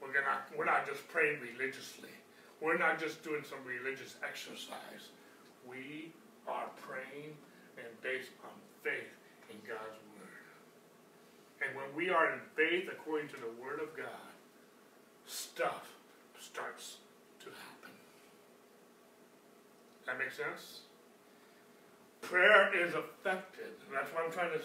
we're 0.00 0.12
not, 0.12 0.48
we're 0.56 0.64
not 0.64 0.86
just 0.86 1.06
praying 1.08 1.40
religiously. 1.40 2.08
We're 2.60 2.78
not 2.78 2.98
just 2.98 3.22
doing 3.22 3.44
some 3.48 3.58
religious 3.64 4.16
exercise. 4.26 5.12
We 5.68 6.12
are 6.46 6.66
praying 6.80 7.36
and 7.76 7.86
based 8.02 8.30
on 8.44 8.50
faith 8.82 9.12
in 9.50 9.56
God's 9.68 9.98
Word. 10.16 10.48
And 11.62 11.76
when 11.76 11.94
we 11.94 12.10
are 12.10 12.32
in 12.32 12.40
faith 12.56 12.88
according 12.90 13.28
to 13.28 13.36
the 13.36 13.62
Word 13.62 13.80
of 13.80 13.96
God, 13.96 14.32
stuff 15.26 15.92
starts 16.40 16.96
to 17.40 17.46
happen. 17.46 17.92
That 20.08 20.18
makes 20.18 20.38
sense? 20.38 20.80
Prayer 22.22 22.74
is 22.74 22.94
effective. 22.94 23.76
That's 23.92 24.08
why 24.14 24.24
I'm 24.24 24.32
trying 24.32 24.52
to 24.52 24.64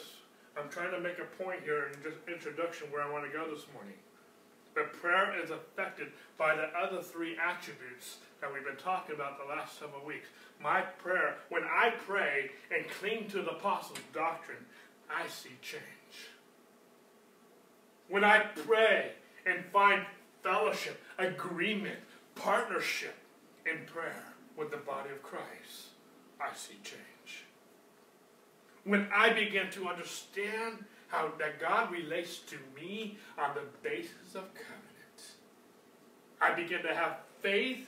I'm 0.55 0.69
trying 0.69 0.91
to 0.91 0.99
make 1.01 1.17
a 1.19 1.43
point 1.43 1.61
here 1.65 1.91
in 1.91 2.01
just 2.01 2.15
introduction 2.27 2.87
where 2.91 3.03
I 3.03 3.11
want 3.11 3.25
to 3.25 3.29
go 3.29 3.43
this 3.53 3.65
morning. 3.73 3.97
But 4.73 4.93
prayer 4.93 5.35
is 5.43 5.49
affected 5.51 6.13
by 6.37 6.55
the 6.55 6.69
other 6.77 7.01
three 7.01 7.35
attributes 7.37 8.17
that 8.39 8.53
we've 8.53 8.63
been 8.63 8.77
talking 8.77 9.15
about 9.15 9.37
the 9.37 9.53
last 9.53 9.77
several 9.77 10.05
weeks. 10.05 10.29
My 10.61 10.81
prayer, 10.81 11.37
when 11.49 11.63
I 11.63 11.91
pray 12.07 12.51
and 12.73 12.87
cling 12.89 13.27
to 13.29 13.41
the 13.41 13.51
apostles' 13.51 13.99
doctrine, 14.13 14.65
I 15.09 15.27
see 15.27 15.57
change. 15.61 16.29
When 18.07 18.23
I 18.23 18.39
pray 18.39 19.11
and 19.45 19.65
find 19.73 20.05
fellowship, 20.41 21.01
agreement, 21.17 21.99
partnership 22.35 23.15
in 23.65 23.85
prayer 23.85 24.32
with 24.57 24.71
the 24.71 24.77
body 24.77 25.09
of 25.09 25.21
Christ, 25.23 25.89
I 26.39 26.53
see 26.55 26.75
change. 26.83 27.45
When 28.83 29.07
I 29.13 29.31
begin 29.31 29.69
to 29.71 29.87
understand 29.87 30.85
how 31.13 31.31
that 31.37 31.59
God 31.59 31.91
relates 31.91 32.39
to 32.39 32.57
me 32.75 33.19
on 33.37 33.53
the 33.53 33.61
basis 33.87 34.33
of 34.33 34.51
covenant. 34.55 35.21
I 36.41 36.53
begin 36.55 36.81
to 36.81 36.95
have 36.95 37.17
faith 37.41 37.87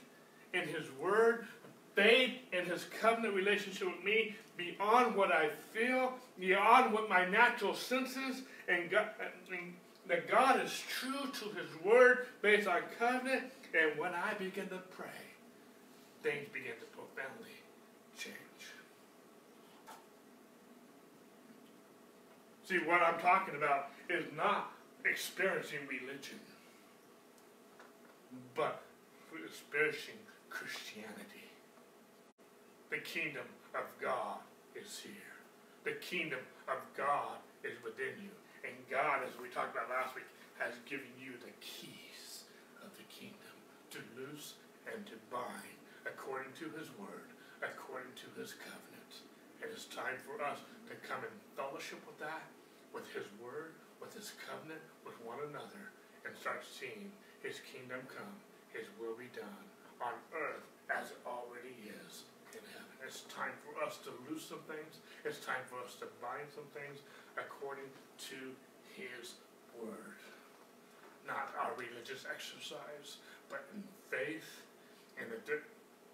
in 0.54 0.62
His 0.68 0.92
Word, 1.02 1.48
faith 1.96 2.34
in 2.54 2.66
His 2.66 2.86
covenant 3.02 3.34
relationship 3.34 3.88
with 3.88 4.04
me 4.04 4.36
beyond 4.58 5.16
what 5.16 5.32
I 5.32 5.50
feel, 5.74 6.14
beyond 6.40 6.94
what 6.94 7.10
my 7.10 7.26
natural 7.26 7.74
senses, 7.74 8.44
and, 8.70 8.92
God, 8.92 9.08
and 9.52 9.74
that 10.08 10.30
God 10.30 10.64
is 10.64 10.84
true 10.88 11.28
to 11.34 11.46
His 11.46 11.84
Word 11.84 12.28
based 12.44 12.68
on 12.68 12.82
covenant. 13.00 13.46
And 13.74 14.00
when 14.00 14.14
I 14.14 14.36
begin 14.36 14.70
to 14.70 14.80
pray, 14.96 15.08
things 16.25 16.50
begin 16.50 16.74
to 16.82 16.89
profoundly 16.98 17.53
change. 18.17 18.62
See, 22.65 22.79
what 22.82 23.03
I'm 23.03 23.22
talking 23.22 23.53
about 23.53 23.94
is 24.10 24.25
not 24.36 24.74
experiencing 25.05 25.86
religion, 25.86 26.41
but 28.55 28.82
experiencing 29.46 30.17
Christianity. 30.50 31.46
The 32.89 32.98
kingdom 33.05 33.46
of 33.75 33.86
God 34.01 34.41
is 34.74 34.98
here. 34.98 35.38
The 35.84 35.94
kingdom 36.01 36.41
of 36.67 36.82
God 36.98 37.38
is 37.63 37.77
within 37.84 38.17
you. 38.17 38.34
And 38.65 38.74
God, 38.89 39.22
as 39.22 39.38
we 39.39 39.50
talked 39.50 39.77
about 39.77 39.94
last 39.94 40.15
week, 40.15 40.25
has 40.58 40.74
given 40.89 41.13
you 41.22 41.38
the 41.38 41.53
keys 41.62 42.50
of 42.82 42.89
the 42.98 43.05
kingdom 43.13 43.53
to 43.94 44.00
loose 44.17 44.55
and 44.89 45.05
to 45.05 45.13
bind 45.29 45.75
according 46.06 46.54
to 46.62 46.70
his 46.78 46.90
word, 46.96 47.34
according 47.62 48.14
to 48.16 48.28
his 48.40 48.54
covenant. 48.56 49.12
It 49.62 49.74
is 49.74 49.90
time 49.90 50.22
for 50.22 50.42
us 50.42 50.62
to 50.88 50.94
come 51.06 51.26
in 51.26 51.34
fellowship 51.58 52.00
with 52.06 52.20
that 52.22 52.46
with 52.96 53.12
His 53.12 53.28
Word, 53.44 53.76
with 54.00 54.16
His 54.16 54.32
covenant, 54.48 54.80
with 55.04 55.20
one 55.20 55.44
another, 55.52 55.92
and 56.24 56.32
start 56.40 56.64
seeing 56.64 57.12
His 57.44 57.60
kingdom 57.68 58.00
come, 58.08 58.40
His 58.72 58.88
will 58.96 59.20
be 59.20 59.28
done 59.36 59.68
on 60.00 60.16
earth 60.32 60.64
as 60.88 61.12
it 61.12 61.20
already 61.28 61.76
is 61.92 62.24
in 62.56 62.64
heaven. 62.72 62.96
It's 63.04 63.28
time 63.28 63.54
for 63.68 63.76
us 63.84 64.00
to 64.08 64.16
lose 64.32 64.48
some 64.48 64.64
things. 64.72 65.04
It's 65.28 65.44
time 65.44 65.68
for 65.68 65.84
us 65.84 66.00
to 66.00 66.08
bind 66.24 66.48
some 66.56 66.72
things 66.72 67.04
according 67.36 67.92
to 68.32 68.56
His 68.96 69.36
Word. 69.76 70.24
Not 71.28 71.52
our 71.60 71.76
religious 71.76 72.24
exercise, 72.24 73.20
but 73.52 73.68
in 73.76 73.84
faith 74.08 74.64
and 75.20 75.28
the 75.28 75.44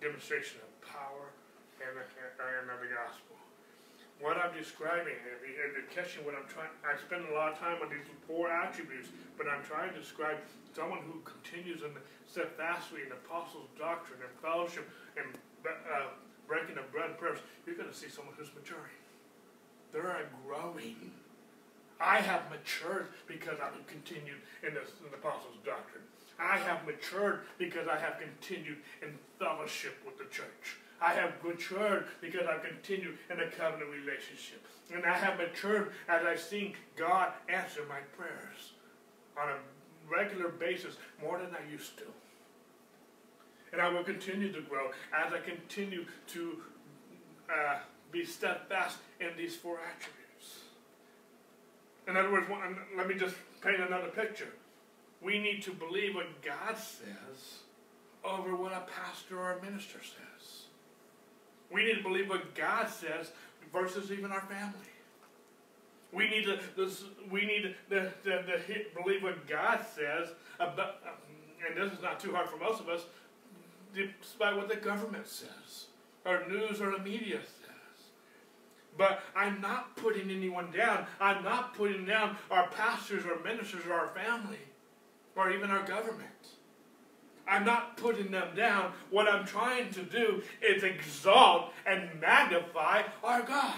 demonstration 0.01 0.59
of 0.65 0.69
power 0.81 1.31
and 1.79 1.95
and 1.95 2.65
the 2.67 2.89
gospel 2.89 3.31
what 4.21 4.37
I'm 4.37 4.53
describing, 4.53 5.17
and 5.17 5.73
you're 5.73 5.89
catching 5.89 6.21
what 6.23 6.37
I'm 6.37 6.45
trying, 6.45 6.69
I 6.85 6.93
spend 6.93 7.25
a 7.25 7.33
lot 7.33 7.51
of 7.51 7.57
time 7.57 7.81
on 7.81 7.89
these 7.89 8.05
four 8.29 8.53
attributes, 8.53 9.09
but 9.35 9.49
I'm 9.49 9.65
trying 9.65 9.97
to 9.97 9.99
describe 9.99 10.37
someone 10.77 11.01
who 11.09 11.25
continues 11.25 11.81
in 11.81 11.91
the 11.97 12.01
steadfastly 12.29 13.01
in 13.01 13.09
the 13.09 13.17
apostles' 13.25 13.67
doctrine 13.75 14.21
and 14.21 14.31
fellowship 14.39 14.87
and 15.17 15.25
uh, 15.65 16.13
breaking 16.47 16.77
of 16.77 16.85
bread 16.93 17.09
and 17.09 17.17
prayers. 17.17 17.41
You're 17.65 17.75
going 17.75 17.89
to 17.89 17.97
see 17.97 18.07
someone 18.07 18.37
who's 18.37 18.53
maturing. 18.53 18.95
They're 19.91 20.29
growing. 20.45 21.11
I 21.99 22.21
have 22.21 22.47
matured 22.49 23.09
because 23.27 23.57
I've 23.59 23.75
continued 23.89 24.39
in, 24.63 24.73
this, 24.73 24.93
in 25.03 25.11
the 25.11 25.17
apostles' 25.17 25.59
doctrine. 25.65 26.05
I 26.41 26.57
have 26.57 26.85
matured 26.85 27.41
because 27.59 27.87
I 27.87 27.99
have 27.99 28.19
continued 28.19 28.77
in 29.01 29.13
fellowship 29.37 29.97
with 30.05 30.17
the 30.17 30.25
church. 30.25 30.77
I 30.99 31.13
have 31.13 31.33
matured 31.43 32.05
because 32.19 32.47
I've 32.47 32.63
continued 32.63 33.17
in 33.29 33.39
a 33.39 33.47
covenant 33.47 33.89
relationship. 33.91 34.65
And 34.93 35.05
I 35.05 35.13
have 35.13 35.37
matured 35.37 35.91
as 36.09 36.25
I've 36.25 36.39
seen 36.39 36.73
God 36.95 37.31
answer 37.47 37.81
my 37.87 37.99
prayers 38.17 38.73
on 39.39 39.49
a 39.49 39.55
regular 40.11 40.49
basis 40.49 40.95
more 41.21 41.37
than 41.37 41.49
I 41.55 41.71
used 41.71 41.97
to. 41.99 42.05
And 43.71 43.81
I 43.81 43.89
will 43.89 44.03
continue 44.03 44.51
to 44.51 44.61
grow 44.61 44.89
as 45.15 45.31
I 45.31 45.39
continue 45.39 46.05
to 46.27 46.57
uh, 47.49 47.77
be 48.11 48.25
steadfast 48.25 48.97
in 49.19 49.29
these 49.37 49.55
four 49.55 49.79
attributes. 49.79 50.59
In 52.07 52.17
other 52.17 52.31
words, 52.31 52.47
let 52.97 53.07
me 53.07 53.15
just 53.15 53.35
paint 53.61 53.79
another 53.79 54.09
picture. 54.09 54.49
We 55.23 55.37
need 55.37 55.61
to 55.63 55.71
believe 55.71 56.15
what 56.15 56.41
God 56.41 56.77
says 56.77 57.59
over 58.23 58.55
what 58.55 58.73
a 58.73 58.83
pastor 58.99 59.39
or 59.39 59.53
a 59.53 59.61
minister 59.61 59.99
says. 59.99 60.63
We 61.71 61.85
need 61.85 61.97
to 61.97 62.03
believe 62.03 62.27
what 62.27 62.55
God 62.55 62.89
says 62.89 63.31
versus 63.71 64.11
even 64.11 64.31
our 64.31 64.41
family. 64.41 64.73
We 66.11 66.27
need 66.29 66.45
to 66.45 66.59
this, 66.75 67.03
we 67.29 67.45
need 67.45 67.75
to, 67.89 68.11
to, 68.23 68.43
to 68.43 68.85
believe 69.01 69.23
what 69.23 69.47
God 69.47 69.79
says 69.95 70.29
about, 70.59 70.95
and 71.65 71.77
this 71.77 71.93
is 71.97 72.03
not 72.03 72.19
too 72.19 72.33
hard 72.33 72.49
for 72.49 72.57
most 72.57 72.81
of 72.81 72.89
us, 72.89 73.05
despite 73.93 74.57
what 74.57 74.67
the 74.67 74.75
government 74.75 75.27
says, 75.27 75.85
or 76.25 76.45
news 76.49 76.81
or 76.81 76.91
the 76.91 76.99
media 76.99 77.37
says. 77.37 78.05
But 78.97 79.21
I'm 79.35 79.61
not 79.61 79.95
putting 79.95 80.29
anyone 80.29 80.69
down. 80.71 81.05
I'm 81.21 81.43
not 81.45 81.75
putting 81.75 82.05
down 82.05 82.35
our 82.49 82.67
pastors 82.67 83.23
or 83.25 83.41
ministers 83.41 83.85
or 83.85 83.93
our 83.93 84.07
family 84.07 84.59
or 85.35 85.51
even 85.51 85.69
our 85.71 85.85
government. 85.85 86.29
I'm 87.47 87.65
not 87.65 87.97
putting 87.97 88.31
them 88.31 88.55
down. 88.55 88.93
What 89.09 89.27
I'm 89.27 89.45
trying 89.45 89.91
to 89.93 90.03
do 90.03 90.41
is 90.61 90.83
exalt 90.83 91.73
and 91.85 92.09
magnify 92.19 93.03
our 93.23 93.41
God. 93.41 93.75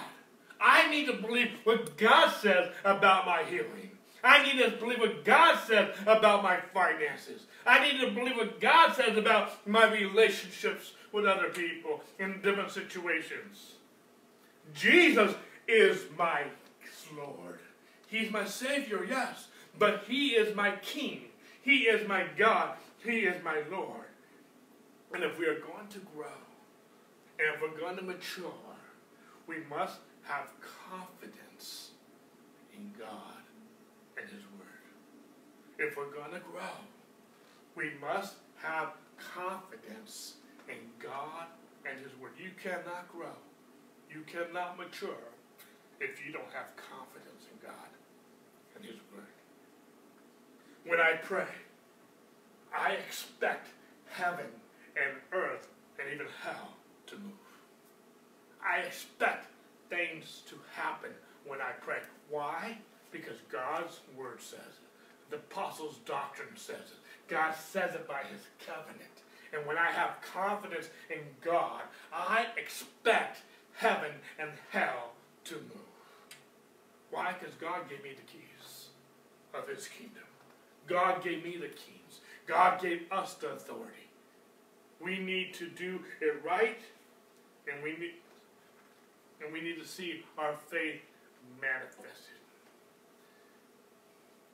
I 0.61 0.89
need 0.89 1.07
to 1.07 1.13
believe 1.13 1.49
what 1.63 1.97
God 1.97 2.29
says 2.29 2.71
about 2.85 3.25
my 3.25 3.43
healing. 3.43 3.91
I 4.23 4.43
need 4.43 4.63
to 4.63 4.71
believe 4.77 4.99
what 4.99 5.25
God 5.25 5.59
says 5.67 5.93
about 6.05 6.43
my 6.43 6.59
finances. 6.73 7.47
I 7.65 7.83
need 7.83 7.99
to 7.99 8.11
believe 8.11 8.37
what 8.37 8.61
God 8.61 8.93
says 8.93 9.17
about 9.17 9.67
my 9.67 9.91
relationships 9.91 10.93
with 11.11 11.25
other 11.25 11.49
people 11.49 12.01
in 12.19 12.41
different 12.41 12.71
situations. 12.71 13.73
Jesus 14.73 15.35
is 15.67 16.05
my 16.17 16.43
Lord. 17.17 17.59
He's 18.07 18.31
my 18.31 18.45
Savior, 18.45 19.05
yes, 19.07 19.47
but 19.77 20.05
He 20.07 20.29
is 20.29 20.55
my 20.55 20.71
King. 20.81 21.25
He 21.63 21.83
is 21.83 22.07
my 22.07 22.25
God. 22.37 22.75
He 23.03 23.19
is 23.19 23.41
my 23.43 23.61
Lord. 23.71 24.05
And 25.13 25.23
if 25.23 25.39
we 25.39 25.45
are 25.45 25.59
going 25.59 25.87
to 25.89 25.99
grow, 26.15 26.27
and 27.39 27.55
if 27.55 27.61
we're 27.61 27.79
going 27.79 27.95
to 27.97 28.03
mature, 28.03 28.51
we 29.47 29.57
must 29.69 29.99
have 30.23 30.49
confidence 30.89 31.91
in 32.73 32.91
God 32.97 33.43
and 34.17 34.29
His 34.29 34.41
Word. 34.59 34.83
If 35.79 35.97
we're 35.97 36.11
going 36.11 36.31
to 36.31 36.39
grow, 36.39 36.75
we 37.75 37.91
must 38.01 38.35
have 38.61 38.93
confidence 39.17 40.35
in 40.67 40.77
God 41.01 41.47
and 41.89 41.99
His 41.99 42.11
Word. 42.19 42.31
You 42.37 42.51
cannot 42.61 43.09
grow, 43.11 43.37
you 44.09 44.21
cannot 44.21 44.77
mature 44.77 45.31
if 45.99 46.25
you 46.25 46.33
don't 46.33 46.51
have 46.53 46.75
confidence 46.75 47.45
in 47.51 47.65
God 47.65 47.89
and 48.75 48.83
His 48.83 48.97
Word. 49.15 49.23
When 50.85 50.99
I 50.99 51.13
pray, 51.13 51.47
I 52.75 52.91
expect 52.93 53.67
heaven 54.09 54.45
and 54.97 55.15
earth 55.31 55.67
and 55.99 56.13
even 56.13 56.27
hell 56.43 56.75
to 57.07 57.15
move. 57.15 57.33
I 58.65 58.79
expect 58.79 59.47
things 59.89 60.41
to 60.47 60.55
happen 60.75 61.11
when 61.45 61.61
I 61.61 61.71
pray. 61.81 61.99
Why? 62.29 62.77
Because 63.11 63.37
God's 63.51 63.99
word 64.17 64.41
says 64.41 64.59
it. 64.59 65.29
The 65.29 65.37
apostles' 65.37 65.97
doctrine 66.05 66.55
says 66.55 66.75
it. 66.75 67.29
God 67.29 67.53
says 67.55 67.95
it 67.95 68.07
by 68.07 68.21
his 68.31 68.41
covenant. 68.65 69.01
And 69.53 69.65
when 69.65 69.77
I 69.77 69.91
have 69.91 70.21
confidence 70.33 70.89
in 71.09 71.19
God, 71.41 71.81
I 72.11 72.47
expect 72.57 73.41
heaven 73.75 74.11
and 74.39 74.49
hell 74.71 75.13
to 75.45 75.55
move. 75.55 75.89
Why? 77.11 77.35
Because 77.39 77.55
God 77.55 77.89
gave 77.89 78.03
me 78.03 78.09
the 78.09 78.31
keys 78.31 78.87
of 79.53 79.67
his 79.67 79.87
kingdom. 79.87 80.23
God 80.87 81.23
gave 81.23 81.43
me 81.43 81.57
the 81.57 81.67
keys. 81.67 82.19
God 82.45 82.81
gave 82.81 83.03
us 83.11 83.35
the 83.35 83.49
authority. 83.49 84.09
We 84.99 85.19
need 85.19 85.53
to 85.55 85.67
do 85.67 85.99
it 86.21 86.41
right, 86.45 86.79
and 87.71 87.83
we 87.83 87.91
need, 87.91 88.15
and 89.43 89.51
we 89.51 89.61
need 89.61 89.79
to 89.79 89.87
see 89.87 90.23
our 90.37 90.55
faith 90.69 91.01
manifested. 91.61 92.33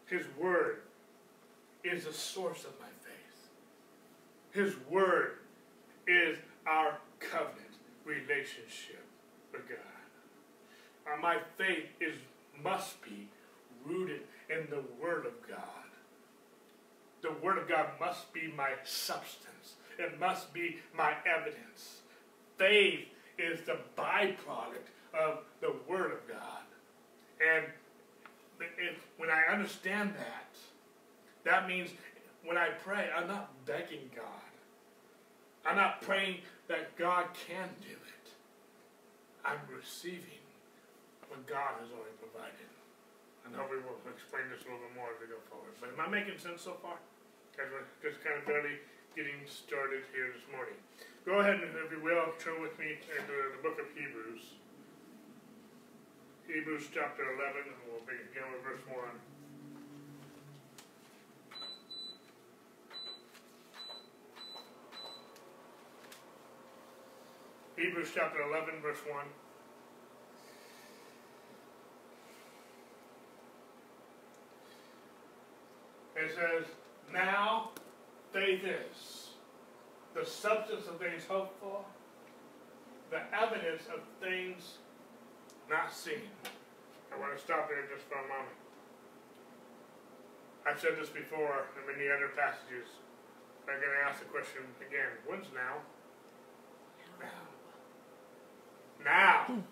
His 0.07 0.25
word 0.39 0.81
is 1.83 2.05
the 2.05 2.13
source 2.13 2.63
of 2.63 2.71
my 2.79 2.87
faith. 3.03 3.49
His 4.51 4.75
word 4.89 5.37
is 6.07 6.37
our 6.65 6.97
covenant 7.19 7.57
relationship 8.05 9.05
with 9.51 9.67
God. 9.69 9.77
Uh, 11.05 11.21
my 11.21 11.37
faith 11.57 11.85
is 11.99 12.15
must 12.63 13.01
be 13.01 13.27
rooted 13.85 14.21
in 14.49 14.67
the 14.69 14.83
word 15.01 15.25
of 15.25 15.33
God. 15.47 15.88
The 17.21 17.33
word 17.43 17.57
of 17.57 17.67
God 17.67 17.87
must 17.99 18.31
be 18.33 18.53
my 18.55 18.71
substance. 18.83 19.75
It 19.97 20.19
must 20.19 20.53
be 20.53 20.77
my 20.95 21.13
evidence. 21.25 22.01
Faith 22.57 23.07
is 23.37 23.59
the 23.65 23.77
byproduct 23.97 24.87
of 25.13 25.39
the 25.61 25.73
Word 25.87 26.11
of 26.11 26.27
God. 26.27 26.63
And 27.41 27.65
if, 28.77 28.95
when 29.17 29.29
I 29.29 29.51
understand 29.51 30.13
that, 30.17 30.55
that 31.45 31.67
means 31.67 31.89
when 32.43 32.57
I 32.57 32.69
pray, 32.69 33.09
I'm 33.15 33.27
not 33.27 33.51
begging 33.65 34.09
God. 34.15 34.25
I'm 35.65 35.75
not 35.75 36.01
praying 36.01 36.37
that 36.67 36.95
God 36.97 37.25
can 37.47 37.69
do 37.81 37.91
it. 37.91 38.31
I'm 39.45 39.59
receiving 39.75 40.43
what 41.27 41.45
God 41.47 41.73
has 41.79 41.89
already 41.91 42.15
provided. 42.19 42.78
And 43.49 43.57
hope 43.57 43.73
we 43.73 43.81
will 43.81 43.97
explain 44.05 44.45
this 44.53 44.61
a 44.61 44.69
little 44.69 44.85
bit 44.85 44.93
more 44.93 45.09
as 45.09 45.17
we 45.17 45.25
go 45.25 45.41
forward. 45.49 45.73
But 45.81 45.89
am 45.89 45.97
I 45.97 46.05
making 46.05 46.37
sense 46.37 46.61
so 46.61 46.77
far? 46.85 47.01
Because 47.49 47.73
we're 47.73 47.89
just 48.05 48.21
kind 48.21 48.37
of 48.37 48.45
barely 48.45 48.77
getting 49.17 49.41
started 49.49 50.05
here 50.13 50.29
this 50.29 50.45
morning. 50.53 50.77
Go 51.25 51.41
ahead 51.41 51.57
and, 51.57 51.73
if 51.81 51.89
you 51.89 51.97
will, 51.97 52.29
turn 52.37 52.61
with 52.61 52.77
me 52.77 53.01
to 53.01 53.13
the 53.25 53.57
book 53.65 53.81
of 53.81 53.89
Hebrews. 53.97 54.53
Hebrews 56.45 56.93
chapter 56.93 57.25
11, 57.25 57.73
and 57.73 57.77
we'll 57.89 58.05
begin 58.05 58.45
with 58.53 58.61
verse 58.61 58.85
1. 58.85 59.01
Hebrews 67.81 68.13
chapter 68.13 68.45
11, 68.45 68.77
verse 68.85 69.01
1. 69.09 69.25
Says, 76.39 76.65
Now 77.11 77.71
faith 78.31 78.63
is 78.63 79.29
the 80.15 80.25
substance 80.25 80.87
of 80.87 80.99
things 80.99 81.23
hoped 81.27 81.59
for, 81.59 81.83
the 83.11 83.21
evidence 83.35 83.83
of 83.93 84.01
things 84.21 84.77
not 85.69 85.91
seen. 85.93 86.31
I 87.13 87.19
want 87.19 87.35
to 87.35 87.41
stop 87.41 87.67
there 87.69 87.83
just 87.93 88.07
for 88.07 88.15
a 88.15 88.27
moment. 88.27 88.57
I've 90.65 90.79
said 90.79 90.97
this 90.99 91.09
before 91.09 91.65
in 91.75 91.83
many 91.91 92.09
other 92.09 92.29
passages. 92.35 92.87
I'm 93.67 93.79
going 93.79 93.93
to 94.01 94.09
ask 94.09 94.19
the 94.19 94.25
question 94.25 94.61
again. 94.79 95.13
When's 95.25 95.47
now? 95.53 95.81
Now. 97.19 97.43
Now, 99.03 99.63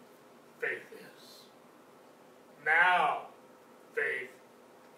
faith 0.62 0.86
is. 0.94 1.24
Now, 2.66 3.28
faith 3.96 4.30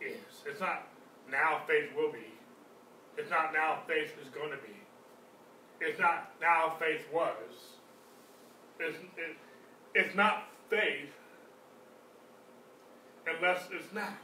is. 0.01 0.43
It's 0.45 0.59
not 0.59 0.87
now 1.31 1.61
faith 1.67 1.89
will 1.95 2.11
be. 2.11 2.33
It's 3.17 3.29
not 3.29 3.53
now 3.53 3.79
faith 3.87 4.11
is 4.21 4.29
going 4.29 4.51
to 4.51 4.57
be. 4.57 4.75
It's 5.81 5.99
not 5.99 6.31
now 6.41 6.75
faith 6.79 7.05
was. 7.13 7.33
It's, 8.79 8.97
it, 8.97 9.37
it's 9.93 10.15
not 10.15 10.47
faith 10.69 11.09
unless 13.27 13.63
it's 13.71 13.93
now. 13.93 14.15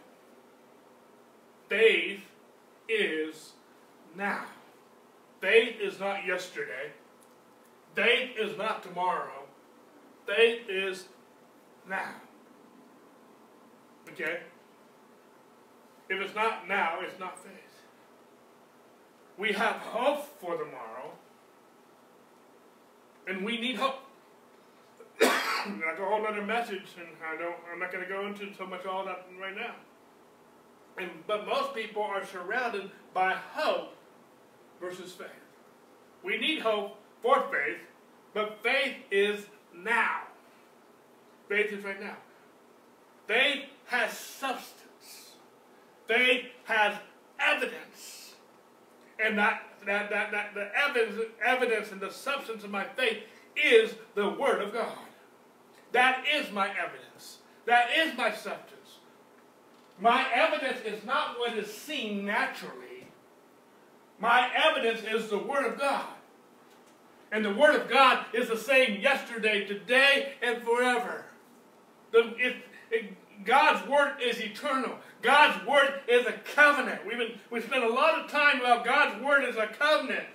Faith 1.69 2.21
is 2.87 3.51
now. 4.15 4.45
Faith 5.41 5.75
is 5.81 5.99
not 5.99 6.25
yesterday. 6.25 6.91
Faith 7.95 8.31
is 8.37 8.57
not 8.57 8.83
tomorrow. 8.83 9.43
Faith 10.25 10.61
is 10.69 11.05
now. 11.87 12.15
Okay? 14.09 14.39
If 16.09 16.21
it's 16.21 16.35
not 16.35 16.67
now, 16.67 16.99
it's 17.01 17.19
not 17.19 17.39
faith. 17.39 17.51
We 19.37 19.51
have 19.53 19.75
hope 19.75 20.39
for 20.39 20.57
tomorrow, 20.57 21.11
and 23.27 23.43
we 23.43 23.59
need 23.59 23.75
hope. 23.75 23.99
That's 25.19 25.99
a 25.99 26.05
whole 26.05 26.25
other 26.25 26.43
message, 26.43 26.95
and 26.97 27.07
I 27.25 27.35
don't. 27.37 27.55
I'm 27.71 27.79
not 27.79 27.91
going 27.91 28.03
to 28.03 28.09
go 28.09 28.27
into 28.27 28.53
so 28.55 28.65
much 28.65 28.85
all 28.85 29.05
that 29.05 29.25
right 29.41 29.55
now. 29.55 29.75
And 30.97 31.09
but 31.27 31.45
most 31.45 31.73
people 31.73 32.03
are 32.03 32.25
surrounded 32.25 32.91
by 33.13 33.33
hope 33.33 33.95
versus 34.79 35.11
faith. 35.11 35.27
We 36.23 36.37
need 36.37 36.61
hope 36.61 36.97
for 37.21 37.41
faith, 37.51 37.79
but 38.33 38.59
faith 38.63 38.95
is 39.11 39.45
now. 39.75 40.21
Faith 41.49 41.73
is 41.73 41.83
right 41.83 42.01
now. 42.01 42.17
Faith 43.27 43.65
has 43.87 44.17
substance. 44.17 44.84
Faith 46.07 46.45
have 46.65 47.01
evidence. 47.39 48.33
And 49.23 49.37
that, 49.37 49.61
that, 49.85 50.09
that, 50.09 50.31
that 50.31 50.53
the 50.53 50.69
evidence, 50.75 51.21
evidence 51.43 51.91
and 51.91 52.01
the 52.01 52.11
substance 52.11 52.63
of 52.63 52.71
my 52.71 52.83
faith 52.83 53.23
is 53.55 53.93
the 54.13 54.29
Word 54.29 54.61
of 54.61 54.73
God. 54.73 54.97
That 55.91 56.25
is 56.31 56.51
my 56.51 56.69
evidence. 56.69 57.37
That 57.65 57.87
is 57.97 58.17
my 58.17 58.31
substance. 58.31 58.71
my 59.99 60.25
evidence 60.33 60.79
is 60.85 61.05
not 61.05 61.39
what 61.39 61.57
is 61.57 61.73
seen 61.73 62.25
naturally. 62.25 63.07
My 64.19 64.49
evidence 64.53 65.01
is 65.03 65.29
the 65.29 65.37
Word 65.37 65.65
of 65.65 65.79
God. 65.79 66.05
And 67.31 67.43
the 67.43 67.53
Word 67.53 67.75
of 67.75 67.89
God 67.89 68.25
is 68.33 68.49
the 68.49 68.57
same 68.57 69.01
yesterday, 69.01 69.65
today, 69.65 70.33
and 70.41 70.61
forever. 70.63 71.25
The, 72.11 72.33
it, 72.37 72.55
it, 72.91 73.45
God's 73.45 73.87
Word 73.87 74.15
is 74.21 74.39
eternal. 74.39 74.97
God's 75.25 75.65
Word 75.65 76.01
is 76.07 76.27
a 76.27 76.33
covenant. 76.53 77.05
We've 77.05 77.17
been, 77.17 77.33
we 77.49 77.59
spent 77.59 77.83
a 77.83 77.89
lot 77.89 78.19
of 78.19 78.29
time 78.29 78.59
about 78.61 78.85
God's 78.85 79.21
Word 79.23 79.43
is 79.43 79.57
a 79.57 79.65
covenant. 79.67 80.25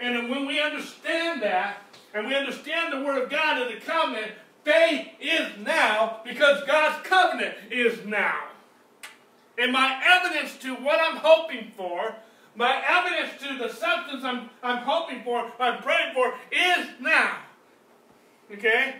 And 0.00 0.30
when 0.30 0.46
we 0.46 0.60
understand 0.60 1.42
that, 1.42 1.82
and 2.14 2.26
we 2.26 2.34
understand 2.34 2.92
the 2.92 3.04
Word 3.04 3.22
of 3.22 3.30
God 3.30 3.60
as 3.60 3.76
a 3.76 3.80
covenant, 3.80 4.32
faith 4.64 5.08
is 5.20 5.50
now 5.60 6.20
because 6.24 6.64
God's 6.64 7.06
covenant 7.06 7.54
is 7.70 8.04
now. 8.06 8.44
And 9.58 9.72
my 9.72 10.00
evidence 10.02 10.56
to 10.58 10.74
what 10.74 10.98
I'm 11.00 11.18
hoping 11.18 11.72
for, 11.76 12.16
my 12.56 12.82
evidence 12.88 13.40
to 13.42 13.58
the 13.58 13.72
substance 13.72 14.24
I'm, 14.24 14.48
I'm 14.62 14.78
hoping 14.78 15.22
for, 15.22 15.52
I'm 15.60 15.82
praying 15.82 16.14
for, 16.14 16.34
is 16.50 16.86
now. 16.98 17.38
Okay? 18.50 18.96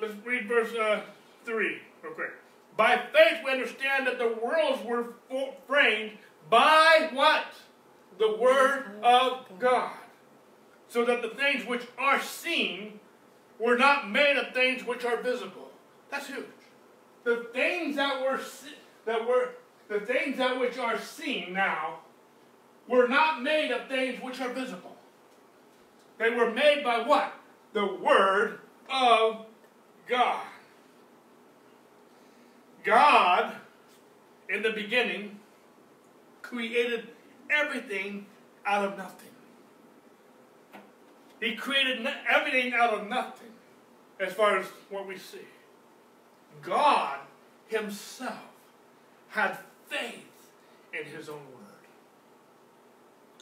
Let's 0.00 0.14
read 0.24 0.48
verse 0.48 0.74
uh, 0.74 1.02
3 1.44 1.78
real 2.02 2.14
quick. 2.14 2.39
By 2.80 2.96
faith 3.12 3.44
we 3.44 3.50
understand 3.50 4.06
that 4.06 4.16
the 4.16 4.38
worlds 4.42 4.82
were 4.82 5.12
framed 5.66 6.12
by 6.48 7.10
what? 7.12 7.44
The 8.18 8.38
Word 8.38 8.92
of 9.02 9.44
God. 9.58 9.92
So 10.88 11.04
that 11.04 11.20
the 11.20 11.28
things 11.28 11.66
which 11.66 11.82
are 11.98 12.22
seen 12.22 12.98
were 13.58 13.76
not 13.76 14.10
made 14.10 14.38
of 14.38 14.54
things 14.54 14.86
which 14.86 15.04
are 15.04 15.18
visible. 15.18 15.68
That's 16.10 16.28
huge. 16.28 16.46
The 17.24 17.48
things 17.52 17.96
that 17.96 18.22
were 18.22 18.40
that 19.04 19.28
were 19.28 19.50
the 19.90 20.00
things 20.00 20.38
that 20.38 20.58
which 20.58 20.78
are 20.78 20.98
seen 20.98 21.52
now 21.52 21.98
were 22.88 23.08
not 23.08 23.42
made 23.42 23.72
of 23.72 23.88
things 23.88 24.22
which 24.22 24.40
are 24.40 24.54
visible. 24.54 24.96
They 26.16 26.30
were 26.30 26.50
made 26.50 26.82
by 26.82 27.00
what? 27.02 27.34
The 27.74 27.84
Word 27.84 28.60
of 28.88 29.44
God. 30.08 30.46
God, 32.84 33.54
in 34.48 34.62
the 34.62 34.70
beginning, 34.70 35.38
created 36.42 37.08
everything 37.50 38.26
out 38.66 38.84
of 38.84 38.96
nothing. 38.96 39.28
He 41.40 41.56
created 41.56 42.06
everything 42.28 42.74
out 42.74 42.92
of 42.92 43.08
nothing 43.08 43.48
as 44.18 44.32
far 44.32 44.58
as 44.58 44.66
what 44.90 45.06
we 45.06 45.16
see. 45.16 45.38
God 46.62 47.18
Himself 47.68 48.34
had 49.28 49.56
faith 49.88 50.50
in 50.92 51.04
His 51.04 51.28
own 51.28 51.36
word. 51.36 51.86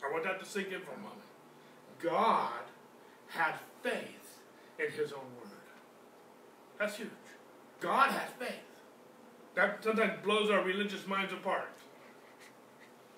I 0.05 0.13
want 0.13 0.25
that 0.25 0.39
to 0.39 0.47
sink 0.47 0.69
in 0.69 0.81
for 0.81 0.93
a 0.93 0.99
moment. 0.99 1.19
God 2.01 2.53
had 3.29 3.55
faith 3.83 4.39
in 4.79 4.93
His 4.93 5.13
own 5.13 5.21
word. 5.41 5.49
That's 6.79 6.97
huge. 6.97 7.09
God 7.81 8.11
has 8.11 8.31
faith. 8.39 8.68
That 9.59 9.83
sometimes 9.83 10.13
blows 10.23 10.51
our 10.51 10.63
religious 10.63 11.05
minds 11.09 11.33
apart. 11.33 11.69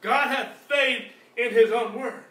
God 0.00 0.28
had 0.28 0.56
faith 0.56 1.12
in 1.36 1.50
His 1.50 1.70
own 1.70 2.00
word. 2.00 2.24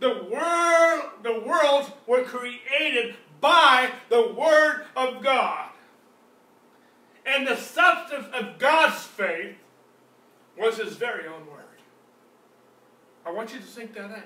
The 0.00 0.28
world, 0.30 1.02
the 1.22 1.40
worlds 1.40 1.90
were 2.06 2.24
created 2.24 3.14
by 3.40 3.90
the 4.10 4.34
Word 4.34 4.84
of 4.94 5.22
God. 5.22 5.70
And 7.24 7.46
the 7.46 7.56
substance 7.56 8.26
of 8.34 8.58
God's 8.58 9.04
faith 9.04 9.56
was 10.58 10.76
His 10.76 10.96
very 10.96 11.26
own 11.26 11.46
Word. 11.46 11.80
I 13.24 13.30
want 13.30 13.54
you 13.54 13.60
to 13.60 13.66
sink 13.66 13.94
that 13.94 14.10
in. 14.10 14.22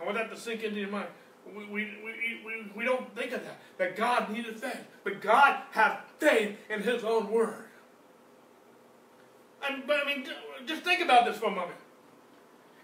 I 0.00 0.04
want 0.04 0.16
that 0.16 0.30
to 0.30 0.36
sink 0.36 0.62
into 0.62 0.78
your 0.78 0.90
mind. 0.90 1.08
We, 1.54 1.66
we, 1.66 1.90
we, 2.44 2.70
we, 2.74 2.84
don't 2.84 3.14
think 3.14 3.32
of 3.32 3.42
that, 3.44 3.58
that 3.78 3.96
God 3.96 4.30
needed 4.30 4.58
faith. 4.58 4.80
But 5.02 5.20
God 5.20 5.60
had 5.72 5.98
faith 6.18 6.56
in 6.70 6.82
His 6.82 7.04
own 7.04 7.30
Word. 7.30 7.64
And, 9.68 9.86
but 9.86 9.98
I 10.02 10.06
mean, 10.06 10.26
just 10.66 10.82
think 10.82 11.02
about 11.02 11.26
this 11.26 11.36
for 11.36 11.46
a 11.46 11.50
moment. 11.50 11.78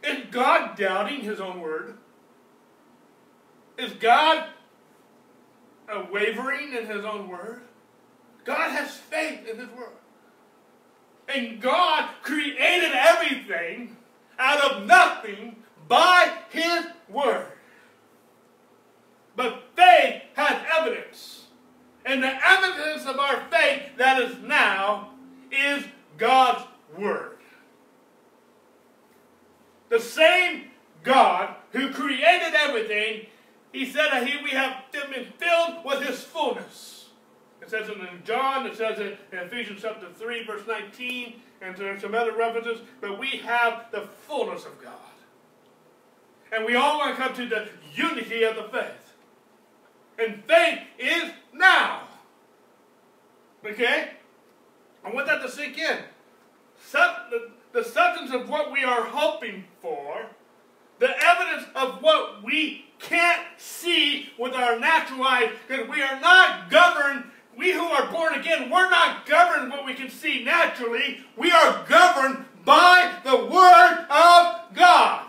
Is 0.04 0.26
God 0.30 0.76
doubting 0.76 1.20
His 1.20 1.40
own 1.40 1.60
Word? 1.60 1.96
Is 3.78 3.92
God 3.92 4.46
uh, 5.90 6.06
wavering 6.12 6.72
in 6.72 6.86
his 6.86 7.04
own 7.04 7.28
word. 7.28 7.62
God 8.44 8.70
has 8.70 8.96
faith 8.96 9.46
in 9.48 9.58
his 9.58 9.68
word. 9.70 9.92
And 11.28 11.60
God 11.60 12.08
created 12.22 12.92
everything 12.92 13.96
out 14.38 14.60
of 14.70 14.86
nothing 14.86 15.56
by 15.88 16.32
his 16.50 16.86
word. 17.08 17.52
But 19.40 19.62
faith 19.74 20.22
has 20.34 20.66
evidence. 20.78 21.46
And 22.04 22.22
the 22.22 22.46
evidence 22.46 23.06
of 23.06 23.18
our 23.18 23.42
faith 23.50 23.96
that 23.96 24.20
is 24.20 24.36
now 24.42 25.12
is 25.50 25.82
God's 26.18 26.66
word. 26.98 27.38
The 29.88 29.98
same 29.98 30.64
God 31.02 31.54
who 31.72 31.90
created 31.90 32.52
everything 32.54 33.28
he 33.72 33.86
said 33.86 34.08
that 34.10 34.26
he, 34.26 34.44
we 34.44 34.50
have 34.50 34.84
been 34.92 35.24
filled 35.38 35.86
with 35.86 36.02
his 36.02 36.22
fullness. 36.22 37.08
It 37.62 37.70
says 37.70 37.88
it 37.88 37.96
in 37.96 38.22
John, 38.26 38.66
it 38.66 38.76
says 38.76 38.98
it 38.98 39.20
in 39.32 39.38
Ephesians 39.38 39.80
chapter 39.80 40.08
3, 40.18 40.44
verse 40.44 40.66
19, 40.68 41.40
and 41.62 41.74
there's 41.78 42.02
some 42.02 42.14
other 42.14 42.36
references, 42.36 42.80
but 43.00 43.18
we 43.18 43.28
have 43.38 43.86
the 43.90 44.02
fullness 44.02 44.66
of 44.66 44.82
God. 44.82 44.92
And 46.52 46.66
we 46.66 46.74
all 46.74 46.98
want 46.98 47.16
to 47.16 47.22
come 47.22 47.34
to 47.36 47.46
the 47.46 47.68
unity 47.94 48.42
of 48.42 48.56
the 48.56 48.64
faith. 48.64 49.09
And 50.20 50.44
faith 50.44 50.80
is 50.98 51.30
now. 51.54 52.02
Okay? 53.64 54.10
I 55.04 55.10
want 55.12 55.26
that 55.26 55.42
to 55.42 55.50
sink 55.50 55.78
in. 55.78 55.98
Sub, 56.84 57.30
the, 57.30 57.50
the 57.72 57.84
substance 57.84 58.32
of 58.32 58.48
what 58.48 58.70
we 58.70 58.84
are 58.84 59.02
hoping 59.02 59.64
for, 59.80 60.26
the 60.98 61.08
evidence 61.08 61.66
of 61.74 62.02
what 62.02 62.42
we 62.42 62.86
can't 62.98 63.46
see 63.56 64.28
with 64.38 64.52
our 64.52 64.78
natural 64.78 65.24
eyes 65.24 65.50
because 65.66 65.88
we 65.88 66.02
are 66.02 66.20
not 66.20 66.70
governed. 66.70 67.24
We 67.56 67.72
who 67.72 67.84
are 67.84 68.10
born 68.10 68.34
again, 68.34 68.70
we're 68.70 68.90
not 68.90 69.26
governed 69.26 69.70
what 69.70 69.86
we 69.86 69.94
can 69.94 70.10
see 70.10 70.44
naturally. 70.44 71.20
We 71.36 71.50
are 71.50 71.84
governed 71.88 72.44
by 72.64 73.14
the 73.24 73.36
Word 73.36 74.06
of 74.10 74.74
God. 74.74 75.26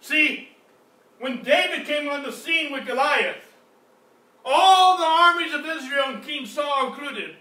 See, 0.00 0.48
when 1.18 1.42
David 1.42 1.86
came 1.86 2.08
on 2.08 2.22
the 2.22 2.32
scene 2.32 2.72
with 2.72 2.86
Goliath, 2.86 3.47
all 4.48 4.96
the 4.96 5.04
armies 5.04 5.52
of 5.54 5.66
Israel 5.66 6.04
and 6.14 6.24
King 6.24 6.46
Saul 6.46 6.88
included, 6.88 7.36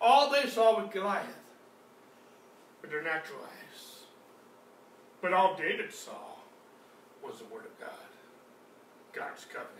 all 0.00 0.30
they 0.30 0.48
saw 0.48 0.80
was 0.80 0.90
Goliath 0.92 1.26
with 2.82 2.90
their 2.90 3.02
natural 3.02 3.40
eyes. 3.40 4.04
But 5.22 5.32
all 5.32 5.56
David 5.56 5.92
saw 5.92 6.36
was 7.22 7.38
the 7.38 7.44
Word 7.44 7.66
of 7.66 7.78
God. 7.80 7.88
God's 9.12 9.44
covenant. 9.44 9.76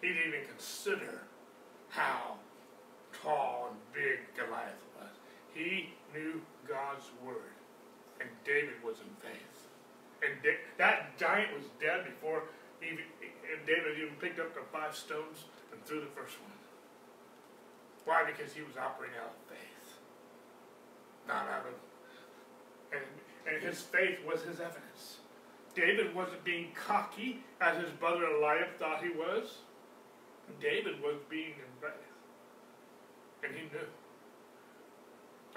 He 0.00 0.08
didn't 0.08 0.34
even 0.34 0.46
consider 0.48 1.22
how 1.88 2.34
tall 3.22 3.68
and 3.70 3.78
big 3.94 4.18
Goliath 4.34 4.82
was. 4.98 5.10
He 5.54 5.90
knew 6.14 6.40
God's 6.66 7.04
word, 7.24 7.54
and 8.20 8.28
David 8.44 8.74
was 8.84 8.96
in 8.98 9.14
faith. 9.20 9.68
And 10.22 10.32
that 10.78 11.18
giant 11.18 11.52
was 11.54 11.64
dead 11.80 12.04
before 12.04 12.44
even, 12.82 13.04
and 13.52 13.66
David 13.66 13.98
even 13.98 14.14
picked 14.16 14.40
up 14.40 14.54
the 14.54 14.62
five 14.72 14.96
stones 14.96 15.44
and 15.72 15.84
threw 15.84 16.00
the 16.00 16.06
first 16.06 16.40
one. 16.40 16.50
Why? 18.04 18.24
Because 18.24 18.52
he 18.52 18.62
was 18.62 18.76
operating 18.76 19.16
out 19.18 19.30
of 19.30 19.48
faith, 19.48 19.98
not 21.28 21.48
out 21.48 21.66
of. 21.66 21.74
And, 22.92 23.04
and 23.46 23.62
his 23.62 23.80
faith 23.80 24.18
was 24.26 24.42
his 24.42 24.60
evidence. 24.60 25.18
David 25.74 26.14
wasn't 26.14 26.44
being 26.44 26.68
cocky 26.74 27.40
as 27.60 27.78
his 27.78 27.90
brother 27.90 28.24
Eliab 28.24 28.78
thought 28.78 29.02
he 29.02 29.10
was. 29.10 29.58
David 30.60 31.00
was 31.00 31.16
being 31.30 31.54
in 31.54 31.80
faith. 31.80 31.92
And 33.44 33.54
he 33.54 33.62
knew. 33.62 33.86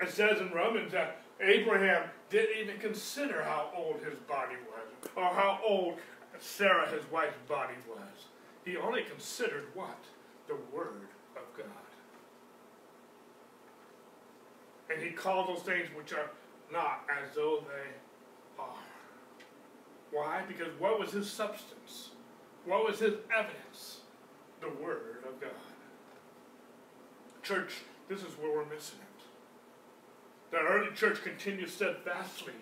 It 0.02 0.12
says 0.12 0.40
in 0.40 0.52
Romans 0.52 0.92
that 0.92 1.22
Abraham 1.42 2.04
didn't 2.30 2.58
even 2.58 2.78
consider 2.80 3.44
how 3.44 3.70
old 3.76 4.02
his 4.04 4.20
body 4.20 4.56
was 4.70 5.10
or 5.16 5.26
how 5.26 5.60
old 5.66 5.96
Sarah, 6.40 6.90
his 6.90 7.04
wife's 7.12 7.38
body 7.48 7.76
was. 7.88 8.26
He 8.64 8.78
only 8.78 9.04
considered 9.04 9.66
what? 9.74 9.98
The 10.48 10.58
Word 10.74 11.08
of 11.36 11.58
God. 11.58 11.68
And 14.90 15.02
he 15.02 15.12
called 15.12 15.50
those 15.50 15.64
things 15.64 15.88
which 15.96 16.14
are 16.14 16.30
not 16.72 17.06
as 17.10 17.36
though 17.36 17.64
they 17.68 18.62
are. 18.62 18.70
Why? 20.12 20.44
Because 20.48 20.70
what 20.80 21.00
was 21.00 21.12
his 21.12 21.30
substance? 21.30 22.12
What 22.66 22.86
was 22.86 23.00
his 23.00 23.16
evidence? 23.36 24.02
The 24.62 24.70
Word 24.70 25.24
of 25.28 25.40
God. 25.40 25.52
Church, 27.44 27.82
this 28.08 28.20
is 28.20 28.34
where 28.40 28.52
we're 28.52 28.66
missing 28.66 29.00
it. 29.00 30.52
The 30.52 30.58
early 30.58 30.96
church 30.96 31.22
continued 31.24 31.70
steadfastly 31.70 32.54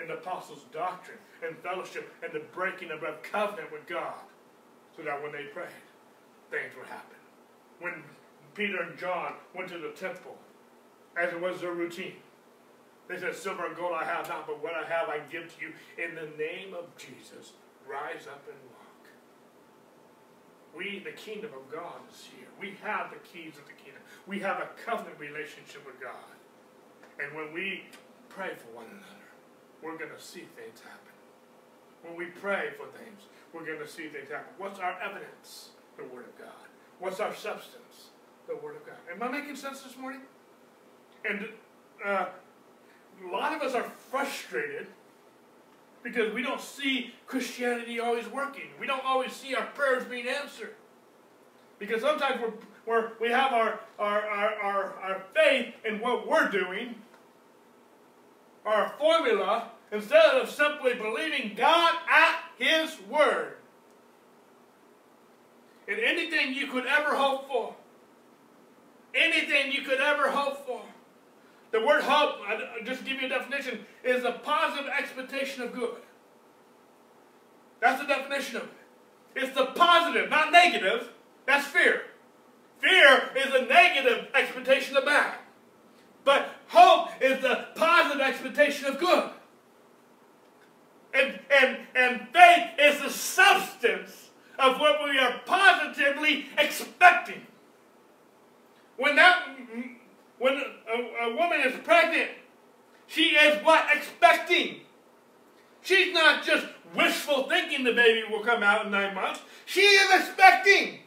in 0.00 0.08
the 0.08 0.14
apostles' 0.14 0.64
doctrine 0.72 1.18
and 1.46 1.56
fellowship 1.58 2.12
and 2.22 2.32
the 2.32 2.44
breaking 2.52 2.90
of 2.90 3.02
a 3.02 3.14
covenant 3.22 3.72
with 3.72 3.86
God, 3.86 4.20
so 4.96 5.02
that 5.02 5.22
when 5.22 5.32
they 5.32 5.44
prayed, 5.44 5.68
things 6.50 6.72
would 6.76 6.86
happen. 6.86 7.16
When 7.80 8.02
Peter 8.54 8.82
and 8.82 8.98
John 8.98 9.34
went 9.54 9.70
to 9.70 9.78
the 9.78 9.90
temple, 9.90 10.36
as 11.16 11.32
it 11.32 11.40
was 11.40 11.60
their 11.60 11.72
routine, 11.72 12.16
they 13.08 13.18
said, 13.18 13.34
Silver 13.34 13.66
and 13.66 13.76
gold 13.76 13.92
I 14.00 14.04
have 14.04 14.28
not, 14.28 14.46
but 14.46 14.62
what 14.62 14.74
I 14.74 14.86
have 14.86 15.08
I 15.08 15.18
give 15.30 15.54
to 15.56 15.60
you. 15.60 15.72
In 15.98 16.14
the 16.14 16.30
name 16.38 16.74
of 16.74 16.96
Jesus, 16.96 17.52
rise 17.84 18.28
up 18.28 18.44
and 18.46 18.56
walk. 18.70 18.80
We, 20.76 21.00
the 21.00 21.10
kingdom 21.10 21.50
of 21.56 21.72
God, 21.72 21.98
is 22.08 22.28
here. 22.36 22.46
We 22.60 22.76
have 22.84 23.10
the 23.10 23.18
keys 23.18 23.58
of 23.58 23.66
the 23.66 23.72
kingdom. 23.72 24.02
We 24.28 24.38
have 24.40 24.58
a 24.58 24.68
covenant 24.86 25.18
relationship 25.18 25.84
with 25.84 26.00
God. 26.00 26.38
And 27.18 27.34
when 27.34 27.52
we 27.52 27.84
pray 28.28 28.52
for 28.54 28.76
one 28.76 28.86
another, 28.86 29.19
we're 29.82 29.96
going 29.96 30.10
to 30.10 30.22
see 30.22 30.44
things 30.56 30.80
happen. 30.80 31.12
When 32.02 32.16
we 32.16 32.26
pray 32.26 32.70
for 32.76 32.86
things, 32.98 33.22
we're 33.52 33.64
going 33.64 33.78
to 33.78 33.88
see 33.88 34.08
things 34.08 34.30
happen. 34.30 34.52
What's 34.58 34.78
our 34.78 34.96
evidence? 35.00 35.70
The 35.96 36.04
Word 36.04 36.26
of 36.26 36.38
God. 36.38 36.68
What's 36.98 37.20
our 37.20 37.34
substance? 37.34 38.10
The 38.48 38.56
Word 38.56 38.76
of 38.76 38.86
God. 38.86 38.96
Am 39.12 39.22
I 39.22 39.28
making 39.30 39.56
sense 39.56 39.82
this 39.82 39.96
morning? 39.96 40.20
And 41.24 41.48
uh, 42.04 42.26
a 43.22 43.30
lot 43.30 43.54
of 43.54 43.62
us 43.62 43.74
are 43.74 43.84
frustrated 44.10 44.86
because 46.02 46.32
we 46.32 46.42
don't 46.42 46.60
see 46.60 47.12
Christianity 47.26 48.00
always 48.00 48.26
working. 48.28 48.68
We 48.78 48.86
don't 48.86 49.04
always 49.04 49.32
see 49.32 49.54
our 49.54 49.66
prayers 49.66 50.04
being 50.04 50.26
answered. 50.26 50.74
Because 51.78 52.02
sometimes 52.02 52.40
we're, 52.40 52.52
we're, 52.86 53.10
we 53.20 53.28
have 53.28 53.52
our, 53.52 53.80
our, 53.98 54.22
our, 54.22 54.54
our, 54.62 54.94
our 55.02 55.22
faith 55.34 55.74
in 55.84 56.00
what 56.00 56.28
we're 56.28 56.48
doing, 56.48 56.94
our 58.64 58.94
formula, 58.98 59.70
instead 59.92 60.36
of 60.36 60.50
simply 60.50 60.94
believing 60.94 61.54
God 61.56 61.94
at 62.08 62.36
His 62.58 62.96
Word. 63.08 63.56
And 65.88 65.98
anything 65.98 66.54
you 66.54 66.68
could 66.68 66.86
ever 66.86 67.16
hope 67.16 67.48
for, 67.48 67.74
anything 69.14 69.72
you 69.72 69.82
could 69.82 70.00
ever 70.00 70.30
hope 70.30 70.64
for, 70.66 70.82
the 71.72 71.80
word 71.80 72.02
hope, 72.02 72.36
I'll 72.48 72.84
just 72.84 73.04
give 73.04 73.20
you 73.20 73.26
a 73.26 73.28
definition, 73.28 73.84
is 74.02 74.24
a 74.24 74.32
positive 74.32 74.90
expectation 74.90 75.62
of 75.62 75.72
good. 75.72 75.98
That's 77.80 78.00
the 78.00 78.08
definition 78.08 78.56
of 78.56 78.62
it. 78.64 78.70
It's 79.36 79.54
the 79.56 79.66
positive, 79.66 80.28
not 80.28 80.50
negative. 80.50 81.10
That's 81.46 81.66
fear. 81.66 82.02
Fear 82.80 83.30
is 83.36 83.54
a 83.54 83.66
negative 83.66 84.28
expectation 84.34 84.96
of 84.96 85.04
bad. 85.04 85.34
But 86.24 86.50
hope 86.70 87.10
is 87.20 87.40
the 87.42 87.66
positive 87.74 88.20
expectation 88.20 88.86
of 88.86 88.98
good. 88.98 89.30
And, 91.12 91.40
and, 91.50 91.78
and 91.96 92.28
faith 92.32 92.70
is 92.78 93.00
the 93.02 93.10
substance 93.10 94.30
of 94.58 94.78
what 94.78 95.02
we 95.04 95.18
are 95.18 95.40
positively 95.44 96.46
expecting. 96.56 97.46
When 98.96 99.16
that 99.16 99.48
when 100.38 100.54
a, 100.54 101.24
a 101.24 101.36
woman 101.36 101.60
is 101.64 101.74
pregnant, 101.84 102.30
she 103.06 103.30
is 103.30 103.62
what? 103.64 103.84
Expecting. 103.94 104.80
She's 105.82 106.14
not 106.14 106.44
just 106.44 106.66
wishful 106.94 107.48
thinking 107.48 107.84
the 107.84 107.92
baby 107.92 108.22
will 108.30 108.44
come 108.44 108.62
out 108.62 108.86
in 108.86 108.92
nine 108.92 109.14
months. 109.14 109.40
She 109.66 109.80
is 109.80 110.20
expecting. 110.20 111.00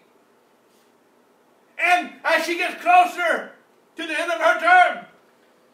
And 1.79 2.11
as 2.23 2.45
she 2.45 2.57
gets 2.57 2.81
closer 2.81 3.53
to 3.95 4.07
the 4.07 4.19
end 4.19 4.31
of 4.31 4.39
her 4.39 4.59
term, 4.59 5.05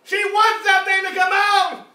she 0.10 0.24
wants 0.26 0.66
that 0.66 0.86
thing 0.86 1.04
to 1.04 1.20
come 1.20 1.32
out. 1.32 1.86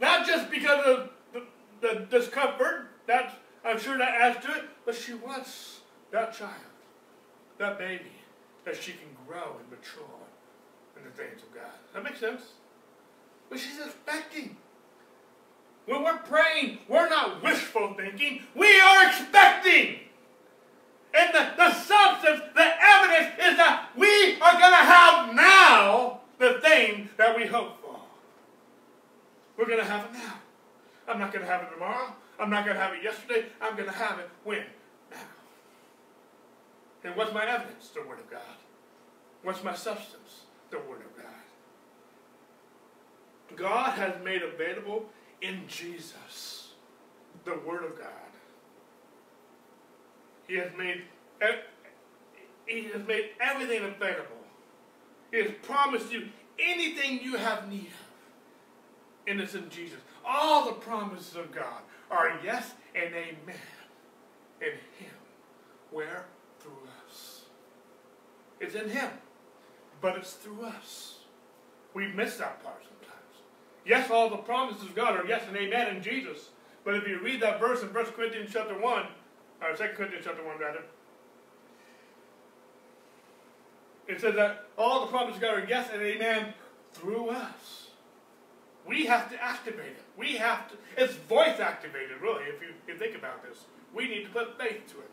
Not 0.00 0.24
just 0.24 0.48
because 0.50 0.86
of 0.86 1.10
the, 1.32 1.42
the 1.80 2.06
discomfort, 2.06 2.90
that's, 3.08 3.34
I'm 3.64 3.80
sure 3.80 3.98
that 3.98 4.14
adds 4.14 4.46
to 4.46 4.52
it, 4.52 4.64
but 4.86 4.94
she 4.94 5.14
wants 5.14 5.80
that 6.12 6.32
child, 6.32 6.52
that 7.58 7.76
baby, 7.76 8.12
that 8.64 8.76
she 8.76 8.92
can 8.92 9.08
grow 9.26 9.56
and 9.58 9.68
mature 9.68 10.04
in 10.96 11.02
the 11.02 11.10
things 11.10 11.42
of 11.42 11.52
God. 11.52 11.72
That 11.92 12.04
makes 12.04 12.20
sense? 12.20 12.42
But 13.50 13.58
she's 13.58 13.80
expecting. 13.80 14.56
When 15.86 16.04
we're 16.04 16.18
praying, 16.18 16.78
we're 16.86 17.08
not 17.08 17.42
wishful 17.42 17.94
thinking. 17.94 18.42
We 18.54 18.80
are 18.80 19.08
expecting. 19.08 20.00
And 21.14 21.34
the, 21.34 21.48
the 21.56 21.74
substance, 21.74 22.42
the 22.54 22.68
evidence 22.80 23.34
is 23.40 23.56
that 23.56 23.88
we 23.96 24.34
are 24.40 24.52
going 24.52 24.70
to 24.70 24.86
have 24.86 25.34
now 25.34 26.17
the 26.38 26.60
thing 26.60 27.08
that 27.16 27.36
we 27.36 27.46
hope 27.46 27.80
for. 27.82 28.00
We're 29.56 29.66
going 29.66 29.78
to 29.78 29.84
have 29.84 30.04
it 30.06 30.12
now. 30.12 30.34
I'm 31.08 31.18
not 31.18 31.32
going 31.32 31.44
to 31.44 31.50
have 31.50 31.62
it 31.62 31.70
tomorrow. 31.72 32.12
I'm 32.38 32.50
not 32.50 32.64
going 32.64 32.76
to 32.76 32.82
have 32.82 32.94
it 32.94 33.02
yesterday. 33.02 33.46
I'm 33.60 33.74
going 33.74 33.88
to 33.88 33.94
have 33.94 34.18
it 34.20 34.28
when? 34.44 34.62
Now. 35.10 35.16
And 37.04 37.16
what's 37.16 37.32
my 37.32 37.44
evidence? 37.44 37.88
The 37.88 38.02
Word 38.02 38.20
of 38.20 38.30
God. 38.30 38.40
What's 39.42 39.64
my 39.64 39.74
substance? 39.74 40.42
the 40.70 40.78
Word 40.78 41.00
of 41.00 41.16
God. 41.16 41.26
God 43.56 43.98
has 43.98 44.14
made 44.22 44.42
available 44.42 45.06
in 45.40 45.62
Jesus 45.66 46.72
the 47.44 47.58
Word 47.66 47.84
of 47.84 47.98
God. 47.98 48.08
He 50.46 50.56
has 50.56 50.70
made 50.76 51.02
He 52.66 52.84
has 52.84 53.06
made 53.06 53.30
everything 53.40 53.84
available. 53.84 54.37
Has 55.32 55.50
promised 55.62 56.12
you 56.12 56.28
anything 56.58 57.20
you 57.22 57.36
have 57.36 57.68
need 57.70 57.86
of. 57.86 59.26
And 59.26 59.40
it's 59.40 59.54
in 59.54 59.68
Jesus. 59.68 60.00
All 60.26 60.66
the 60.66 60.72
promises 60.72 61.36
of 61.36 61.52
God 61.52 61.82
are 62.10 62.38
yes 62.42 62.72
and 62.94 63.14
amen 63.14 63.56
in 64.60 64.72
Him. 64.98 65.14
Where? 65.90 66.26
Through 66.60 66.78
us. 67.06 67.42
It's 68.60 68.74
in 68.74 68.88
Him 68.88 69.10
but 70.00 70.16
it's 70.16 70.34
through 70.34 70.64
us. 70.64 71.18
We 71.94 72.08
miss 72.08 72.36
that 72.36 72.62
part 72.62 72.82
sometimes. 72.82 73.42
Yes, 73.84 74.10
all 74.10 74.30
the 74.30 74.36
promises 74.36 74.82
of 74.82 74.94
God 74.94 75.16
are 75.16 75.26
yes 75.26 75.42
and 75.48 75.56
amen 75.56 75.96
in 75.96 76.02
Jesus. 76.02 76.50
But 76.84 76.94
if 76.94 77.08
you 77.08 77.20
read 77.20 77.40
that 77.42 77.60
verse 77.60 77.82
in 77.82 77.88
1 77.88 78.04
Corinthians 78.06 78.50
chapter 78.52 78.78
1, 78.78 79.06
or 79.62 79.76
2 79.76 79.84
Corinthians 79.96 80.24
chapter 80.24 80.44
1 80.44 80.58
rather, 80.58 80.82
it 84.08 84.20
says 84.20 84.34
that 84.36 84.66
all 84.76 85.02
the 85.02 85.06
promises 85.08 85.36
of 85.36 85.42
God 85.42 85.62
are 85.62 85.66
yes 85.68 85.90
and 85.92 86.02
amen 86.02 86.54
through 86.92 87.28
us. 87.28 87.88
We 88.86 89.04
have 89.04 89.30
to 89.30 89.42
activate 89.42 89.92
it. 89.92 90.04
We 90.16 90.36
have 90.36 90.70
to, 90.70 90.76
it's 90.96 91.14
voice 91.14 91.60
activated, 91.60 92.22
really, 92.22 92.44
if 92.44 92.62
you, 92.62 92.68
if 92.68 92.88
you 92.88 92.98
think 92.98 93.14
about 93.16 93.42
this. 93.42 93.66
We 93.94 94.08
need 94.08 94.24
to 94.24 94.30
put 94.30 94.58
faith 94.58 94.86
to 94.92 95.00
it. 95.00 95.10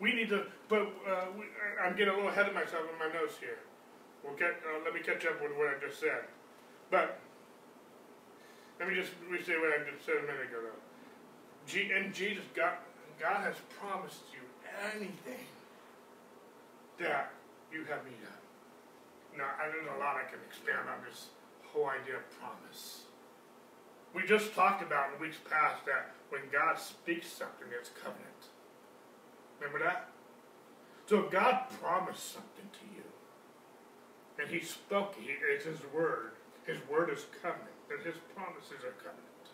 We 0.00 0.14
need 0.14 0.30
to 0.30 0.46
put, 0.68 0.80
uh, 0.80 1.26
we, 1.36 1.44
I'm 1.82 1.94
getting 1.94 2.14
a 2.14 2.16
little 2.16 2.30
ahead 2.30 2.48
of 2.48 2.54
myself 2.54 2.84
in 2.90 2.98
my 2.98 3.12
notes 3.12 3.34
here. 3.38 3.58
We'll 4.24 4.36
get, 4.36 4.60
uh, 4.64 4.82
let 4.84 4.94
me 4.94 5.00
catch 5.00 5.26
up 5.26 5.42
with 5.42 5.52
what 5.56 5.68
I 5.68 5.74
just 5.86 6.00
said. 6.00 6.24
But 6.90 7.20
let 8.80 8.88
me 8.88 8.94
just 8.94 9.12
restate 9.28 9.60
what 9.60 9.72
I 9.72 9.90
just 9.90 10.06
said 10.06 10.16
a 10.16 10.22
minute 10.22 10.48
ago. 10.48 10.60
G- 11.66 11.90
and 11.94 12.14
Jesus, 12.14 12.44
God, 12.54 12.74
God 13.20 13.44
has 13.44 13.56
promised 13.78 14.22
you 14.32 14.40
anything 14.94 15.46
that 16.98 17.32
you 17.72 17.84
have 17.84 18.04
need 18.04 18.22
of. 18.22 18.37
Now, 19.38 19.54
I 19.54 19.70
there's 19.70 19.86
a 19.86 20.00
lot 20.02 20.18
I 20.18 20.26
can 20.26 20.42
expand 20.50 20.90
on 20.90 20.98
this 21.08 21.30
whole 21.70 21.86
idea 21.86 22.18
of 22.18 22.26
promise. 22.42 23.06
We 24.12 24.26
just 24.26 24.52
talked 24.52 24.82
about 24.82 25.14
in 25.14 25.22
weeks 25.22 25.38
past 25.48 25.86
that 25.86 26.10
when 26.28 26.42
God 26.50 26.74
speaks 26.74 27.30
something, 27.30 27.70
it's 27.70 27.90
covenant. 28.02 28.50
Remember 29.60 29.78
that? 29.84 30.10
So 31.06 31.30
God 31.30 31.70
promised 31.80 32.34
something 32.34 32.66
to 32.66 32.84
you, 32.90 33.06
and 34.42 34.50
he 34.50 34.58
spoke, 34.58 35.14
he, 35.14 35.30
it's 35.54 35.64
his 35.64 35.78
word. 35.94 36.32
His 36.66 36.78
word 36.90 37.08
is 37.08 37.26
covenant, 37.40 37.78
and 37.90 38.04
his 38.04 38.16
promises 38.34 38.82
are 38.82 38.98
covenant. 38.98 39.46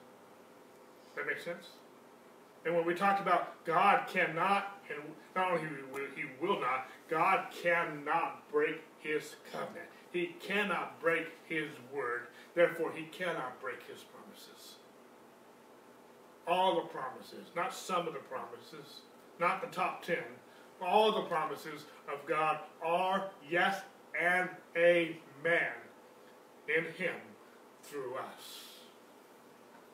That 1.14 1.26
makes 1.26 1.44
sense? 1.44 1.76
And 2.64 2.74
when 2.74 2.86
we 2.86 2.94
talked 2.94 3.20
about 3.20 3.64
God 3.64 4.06
cannot, 4.06 4.78
and 4.88 4.98
not 5.36 5.52
only 5.52 5.62
he 5.62 5.92
will, 5.92 6.06
he 6.16 6.24
will 6.40 6.60
not, 6.60 6.88
God 7.08 7.46
cannot 7.62 8.50
break 8.50 8.80
his 9.00 9.36
covenant. 9.52 9.86
He 10.12 10.34
cannot 10.40 11.00
break 11.00 11.26
his 11.46 11.68
word. 11.92 12.28
Therefore, 12.54 12.92
he 12.94 13.04
cannot 13.04 13.60
break 13.60 13.82
his 13.86 14.02
promises. 14.02 14.76
All 16.46 16.76
the 16.76 16.88
promises, 16.88 17.48
not 17.56 17.74
some 17.74 18.06
of 18.06 18.14
the 18.14 18.20
promises, 18.20 19.00
not 19.40 19.60
the 19.60 19.74
top 19.74 20.04
ten, 20.04 20.24
all 20.80 21.12
the 21.12 21.22
promises 21.22 21.84
of 22.12 22.24
God 22.26 22.58
are 22.84 23.30
yes 23.50 23.82
and 24.20 24.48
amen 24.76 25.72
in 26.68 26.84
him 26.96 27.14
through 27.82 28.14
us. 28.14 28.64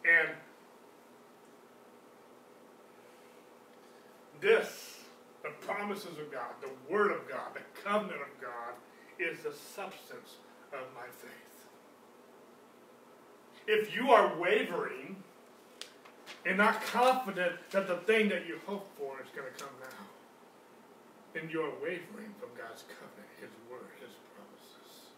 And 0.04 0.30
this, 4.40 4.98
the 5.42 5.50
promises 5.66 6.18
of 6.18 6.30
God, 6.32 6.50
the 6.60 6.92
Word 6.92 7.12
of 7.12 7.28
God, 7.28 7.54
the 7.54 7.60
covenant 7.82 8.20
of 8.20 8.40
God, 8.40 8.74
is 9.18 9.42
the 9.42 9.52
substance 9.52 10.36
of 10.72 10.80
my 10.94 11.06
faith. 11.20 11.66
if 13.66 13.94
you 13.94 14.10
are 14.10 14.34
wavering 14.38 15.16
and 16.46 16.56
not 16.58 16.82
confident 16.86 17.54
that 17.70 17.86
the 17.86 17.96
thing 18.08 18.28
that 18.28 18.46
you 18.46 18.58
hope 18.66 18.88
for 18.98 19.20
is 19.22 19.30
going 19.36 19.46
to 19.46 19.56
come 19.62 19.74
now, 19.80 20.04
then 21.34 21.48
you're 21.52 21.70
wavering 21.82 22.34
from 22.40 22.50
God's 22.58 22.82
covenant, 22.90 23.30
His 23.38 23.52
word, 23.70 23.94
His 24.02 24.10
promises. 24.34 25.14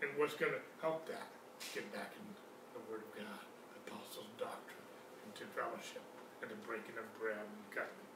And 0.00 0.08
what's 0.16 0.34
going 0.34 0.52
to 0.52 0.64
help 0.80 1.04
that? 1.08 1.28
Get 1.74 1.90
back 1.92 2.14
in 2.16 2.24
the 2.72 2.82
Word 2.88 3.04
of 3.04 3.12
God, 3.12 3.44
the 3.74 3.78
apostles' 3.92 4.32
doctrine, 4.40 4.86
into 5.28 5.44
fellowship, 5.52 6.04
and 6.40 6.48
the 6.48 6.60
breaking 6.64 6.96
of 6.96 7.04
bread 7.20 7.36
and 7.36 7.64
covenant. 7.74 8.07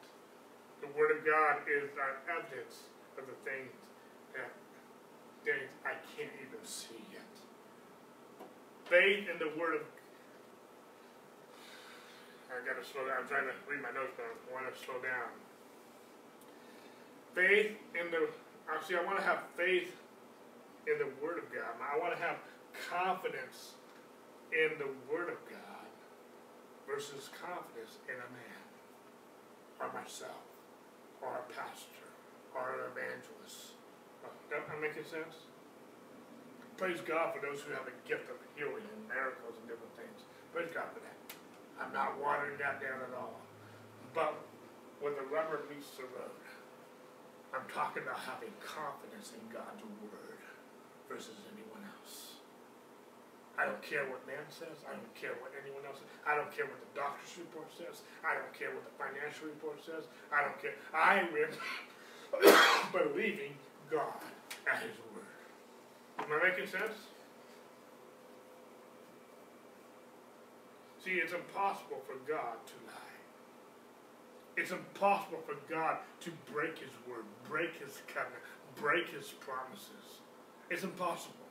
The 0.82 0.90
Word 0.98 1.14
of 1.14 1.22
God 1.22 1.62
is 1.70 1.94
our 1.94 2.18
evidence 2.26 2.90
of 3.14 3.22
the 3.30 3.38
things 3.46 3.70
that 4.34 4.50
things 5.46 5.70
I 5.86 5.94
can't 6.18 6.34
even 6.42 6.58
see 6.66 6.98
yet. 7.14 7.30
Faith 8.90 9.30
in 9.30 9.38
the 9.38 9.54
Word 9.54 9.78
of 9.78 9.82
I 12.50 12.66
gotta 12.66 12.84
slow 12.84 13.06
down. 13.06 13.22
I'm 13.22 13.28
trying 13.30 13.46
to 13.46 13.54
read 13.64 13.80
my 13.80 13.94
notes, 13.94 14.12
but 14.18 14.26
I 14.26 14.34
want 14.50 14.66
to 14.68 14.74
slow 14.74 14.98
down. 15.00 15.30
Faith 17.32 17.78
in 17.94 18.10
the 18.10 18.28
actually, 18.66 18.98
I 18.98 19.04
want 19.06 19.18
to 19.18 19.24
have 19.24 19.46
faith 19.56 19.96
in 20.90 20.98
the 20.98 21.08
Word 21.22 21.38
of 21.38 21.46
God. 21.54 21.78
I 21.78 21.96
want 21.96 22.12
to 22.12 22.20
have 22.20 22.36
confidence 22.90 23.78
in 24.50 24.76
the 24.82 24.90
Word 25.06 25.30
of 25.30 25.38
God 25.46 25.88
versus 26.90 27.30
confidence 27.30 28.02
in 28.10 28.18
a 28.18 28.28
man 28.34 28.66
or 29.80 29.88
myself 29.94 30.51
or 31.22 31.40
a 31.40 31.46
pastor 31.48 32.04
or 32.52 32.76
an 32.76 32.92
evangelist. 32.92 33.78
That, 34.50 34.66
that 34.68 34.76
making 34.82 35.06
sense? 35.08 35.48
Praise 36.76 37.00
God 37.06 37.32
for 37.32 37.40
those 37.40 37.62
who 37.62 37.72
have 37.72 37.86
a 37.86 37.96
gift 38.04 38.28
of 38.28 38.36
healing 38.58 38.82
and 38.82 39.00
miracles 39.08 39.56
and 39.56 39.64
different 39.70 39.94
things. 39.96 40.26
Praise 40.52 40.68
God 40.74 40.90
for 40.92 41.00
that. 41.00 41.16
I'm 41.80 41.94
not 41.94 42.20
watering 42.20 42.58
that 42.58 42.82
down 42.82 43.00
at 43.00 43.14
all. 43.14 43.40
But 44.12 44.36
when 45.00 45.14
the 45.16 45.24
rubber 45.30 45.64
meets 45.72 45.94
the 45.96 46.04
road, 46.12 46.42
I'm 47.54 47.64
talking 47.72 48.02
about 48.02 48.20
having 48.20 48.52
confidence 48.60 49.32
in 49.32 49.42
God's 49.48 49.80
word 50.04 50.42
versus. 51.08 51.38
I 53.58 53.66
don't 53.66 53.82
care 53.82 54.08
what 54.08 54.24
man 54.26 54.42
says. 54.48 54.80
I 54.88 54.96
don't 54.96 55.14
care 55.14 55.36
what 55.44 55.52
anyone 55.52 55.84
else 55.84 56.00
says. 56.00 56.08
I 56.24 56.34
don't 56.34 56.48
care 56.50 56.64
what 56.64 56.80
the 56.80 56.92
doctor's 56.96 57.36
report 57.36 57.68
says. 57.68 58.00
I 58.24 58.32
don't 58.32 58.52
care 58.56 58.72
what 58.72 58.84
the 58.88 58.96
financial 58.96 59.52
report 59.52 59.76
says. 59.84 60.08
I 60.32 60.40
don't 60.40 60.56
care. 60.56 60.76
I 60.96 61.20
am 61.20 61.28
believing 62.96 63.52
God 63.92 64.24
at 64.64 64.80
His 64.80 64.96
word. 65.12 65.28
Am 66.18 66.32
I 66.32 66.48
making 66.48 66.66
sense? 66.66 66.96
See, 71.04 71.20
it's 71.20 71.32
impossible 71.32 72.00
for 72.06 72.16
God 72.30 72.56
to 72.64 72.76
lie. 72.88 73.12
It's 74.56 74.70
impossible 74.70 75.40
for 75.44 75.56
God 75.68 75.98
to 76.20 76.30
break 76.52 76.78
His 76.78 76.92
word, 77.08 77.24
break 77.48 77.74
His 77.84 78.00
covenant, 78.06 78.42
break 78.76 79.08
His 79.08 79.28
promises. 79.28 80.22
It's 80.70 80.84
impossible. 80.84 81.41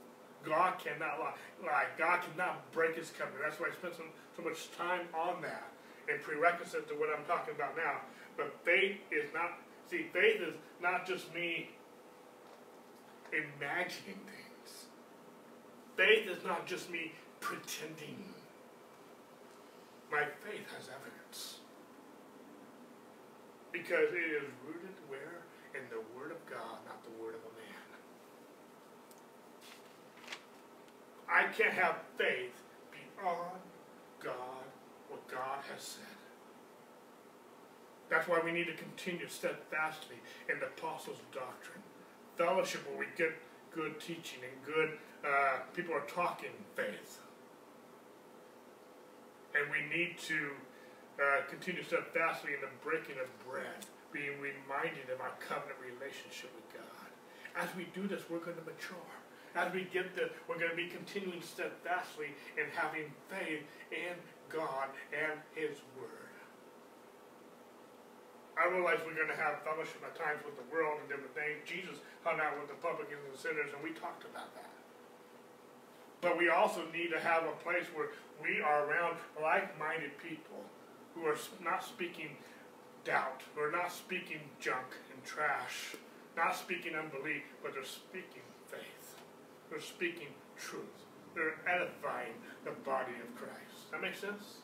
God 0.46 0.80
cannot 0.80 1.20
lie. 1.20 1.34
lie. 1.64 1.86
God 1.98 2.22
cannot 2.22 2.72
break 2.72 2.96
His 2.96 3.12
covenant. 3.12 3.44
That's 3.44 3.60
why 3.60 3.68
I 3.68 3.74
spent 3.74 3.96
so, 3.96 4.04
so 4.36 4.44
much 4.44 4.72
time 4.78 5.08
on 5.14 5.42
that 5.42 5.72
and 6.10 6.22
prerequisite 6.22 6.88
to 6.90 6.96
what 6.96 7.10
I'm 7.16 7.26
talking 7.26 7.56
about 7.56 7.78
now. 7.78 8.02
But 8.38 8.54
faith 8.64 8.98
is 9.12 9.34
not, 9.34 9.60
see, 9.90 10.08
faith 10.14 10.42
is 10.42 10.56
not 10.82 11.06
just 11.06 11.34
me 11.34 11.70
imagining 13.32 14.20
things. 14.26 14.86
Faith 15.96 16.28
is 16.28 16.44
not 16.44 16.66
just 16.66 16.90
me 16.90 17.14
pretending 17.40 18.32
my 20.12 20.28
faith 20.44 20.68
has 20.76 20.92
evidence. 20.92 21.64
Because 23.72 24.12
it 24.12 24.44
is 24.44 24.52
rooted 24.68 25.00
where? 25.08 25.48
In 25.74 25.88
the 25.88 26.04
Word 26.20 26.32
of 26.32 26.46
God, 26.52 26.84
not 26.86 27.00
the 27.08 27.16
Word 27.24 27.36
of 27.36 27.42
a 27.48 27.54
man. 27.56 27.61
I 31.32 31.44
can't 31.44 31.74
have 31.74 31.96
faith 32.18 32.62
beyond 32.92 33.62
God, 34.22 34.66
what 35.10 35.26
God 35.30 35.60
has 35.74 35.82
said. 35.82 36.04
That's 38.10 38.28
why 38.28 38.42
we 38.44 38.52
need 38.52 38.68
to 38.68 38.74
continue 38.74 39.30
steadfastly 39.30 40.18
in 40.50 40.60
the 40.60 40.66
apostles' 40.66 41.24
doctrine. 41.32 41.82
Fellowship 42.36 42.86
where 42.90 43.00
we 43.00 43.06
get 43.18 43.32
good 43.74 44.02
teaching 44.02 44.40
and 44.44 44.66
good 44.66 44.98
uh, 45.24 45.64
people 45.74 45.96
are 45.96 46.06
talking 46.08 46.52
faith. 46.76 47.20
And 49.56 49.72
we 49.72 49.88
need 49.88 50.18
to 50.28 50.52
uh, 51.16 51.48
continue 51.50 51.84
steadfastly 51.84 52.52
in 52.56 52.62
the 52.62 52.72
breaking 52.84 53.16
of 53.24 53.28
bread, 53.48 53.88
being 54.12 54.36
reminded 54.42 55.08
of 55.14 55.22
our 55.22 55.36
covenant 55.40 55.80
relationship 55.80 56.52
with 56.56 56.68
God. 56.76 57.08
As 57.56 57.74
we 57.76 57.88
do 57.96 58.08
this, 58.08 58.24
we're 58.30 58.40
going 58.40 58.58
to 58.58 58.64
mature. 58.64 59.21
As 59.56 59.74
we 59.74 59.84
get 59.92 60.16
the, 60.16 60.30
we're 60.48 60.58
going 60.58 60.72
to 60.72 60.80
be 60.80 60.88
continuing 60.88 61.42
steadfastly 61.42 62.32
in 62.56 62.72
having 62.72 63.12
faith 63.28 63.68
in 63.92 64.16
God 64.48 64.88
and 65.12 65.40
His 65.56 65.76
Word. 66.00 66.32
I 68.56 68.72
realize 68.72 69.00
we're 69.04 69.16
going 69.16 69.32
to 69.32 69.42
have 69.42 69.64
fellowship 69.64 70.00
at 70.06 70.16
times 70.16 70.40
with 70.46 70.56
the 70.56 70.68
world 70.72 71.00
and 71.02 71.10
different 71.10 71.36
things. 71.36 71.60
Jesus 71.66 72.00
hung 72.24 72.40
out 72.40 72.56
with 72.60 72.70
the 72.70 72.80
publicans 72.80 73.20
and 73.28 73.36
sinners, 73.36 73.72
and 73.76 73.84
we 73.84 73.92
talked 73.92 74.24
about 74.24 74.54
that. 74.56 74.72
But 76.22 76.38
we 76.38 76.50
also 76.50 76.86
need 76.94 77.10
to 77.10 77.20
have 77.20 77.44
a 77.44 77.56
place 77.64 77.90
where 77.96 78.14
we 78.40 78.62
are 78.62 78.86
around 78.86 79.18
like 79.42 79.78
minded 79.80 80.16
people 80.22 80.64
who 81.16 81.26
are 81.26 81.38
not 81.64 81.84
speaking 81.84 82.38
doubt, 83.04 83.42
who 83.56 83.62
are 83.62 83.72
not 83.72 83.92
speaking 83.92 84.40
junk 84.60 84.96
and 85.12 85.24
trash, 85.26 85.96
not 86.38 86.56
speaking 86.56 86.96
unbelief, 86.96 87.44
but 87.64 87.74
they're 87.74 87.84
speaking. 87.84 88.46
They're 89.72 89.82
speaking 89.82 90.36
truth. 90.60 91.08
They're 91.34 91.56
edifying 91.66 92.36
the 92.68 92.76
body 92.84 93.16
of 93.24 93.34
Christ. 93.34 93.90
That 93.90 94.02
makes 94.04 94.20
sense? 94.20 94.60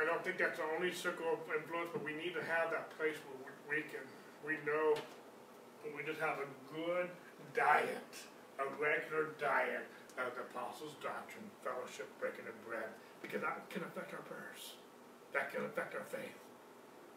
I 0.00 0.06
don't 0.06 0.22
think 0.22 0.38
that's 0.38 0.56
the 0.56 0.64
only 0.78 0.94
circle 0.94 1.26
of 1.34 1.42
influence, 1.50 1.90
but 1.92 2.04
we 2.04 2.14
need 2.14 2.32
to 2.38 2.44
have 2.46 2.70
that 2.70 2.96
place 2.96 3.18
where 3.26 3.52
we 3.66 3.82
can, 3.90 4.06
we 4.46 4.54
know, 4.64 4.94
we 5.90 6.06
just 6.06 6.20
have 6.20 6.38
a 6.38 6.46
good 6.72 7.10
diet 7.52 8.14
a 8.58 8.66
regular 8.74 9.38
diet 9.38 9.86
of 10.18 10.34
the 10.34 10.42
apostles' 10.50 10.98
doctrine, 10.98 11.46
fellowship, 11.62 12.10
breaking 12.18 12.46
of 12.50 12.56
bread, 12.66 12.90
because 13.22 13.40
that 13.40 13.70
can 13.70 13.82
affect 13.86 14.12
our 14.12 14.22
prayers. 14.26 14.74
That 15.32 15.54
can 15.54 15.64
affect 15.64 15.94
our 15.94 16.06
faith. 16.10 16.34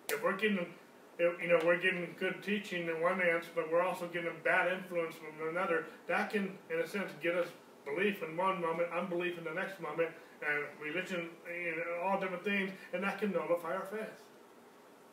If 0.10 0.22
we're 0.22 0.38
getting, 0.38 0.74
you 1.20 1.48
know, 1.48 1.60
we're 1.66 1.80
getting 1.80 2.16
good 2.20 2.42
teaching 2.44 2.88
in 2.88 3.02
one 3.02 3.20
sense, 3.20 3.46
but 3.54 3.72
we're 3.72 3.84
also 3.84 4.08
getting 4.08 4.30
a 4.30 4.44
bad 4.44 4.72
influence 4.72 5.16
from 5.16 5.50
another, 5.50 5.86
that 6.08 6.32
can, 6.32 6.58
in 6.70 6.80
a 6.80 6.88
sense, 6.88 7.12
get 7.22 7.36
us 7.36 7.48
belief 7.86 8.24
in 8.24 8.38
one 8.38 8.62
moment, 8.62 8.90
unbelief 8.92 9.38
in 9.38 9.44
the 9.44 9.54
next 9.54 9.80
moment, 9.80 10.10
and 10.48 10.66
religion, 10.82 11.30
you 11.48 11.76
know, 11.76 12.08
all 12.08 12.20
different 12.20 12.44
things, 12.44 12.72
and 12.94 13.04
that 13.04 13.20
can 13.20 13.32
nullify 13.32 13.74
our 13.74 13.86
faith. 13.86 14.24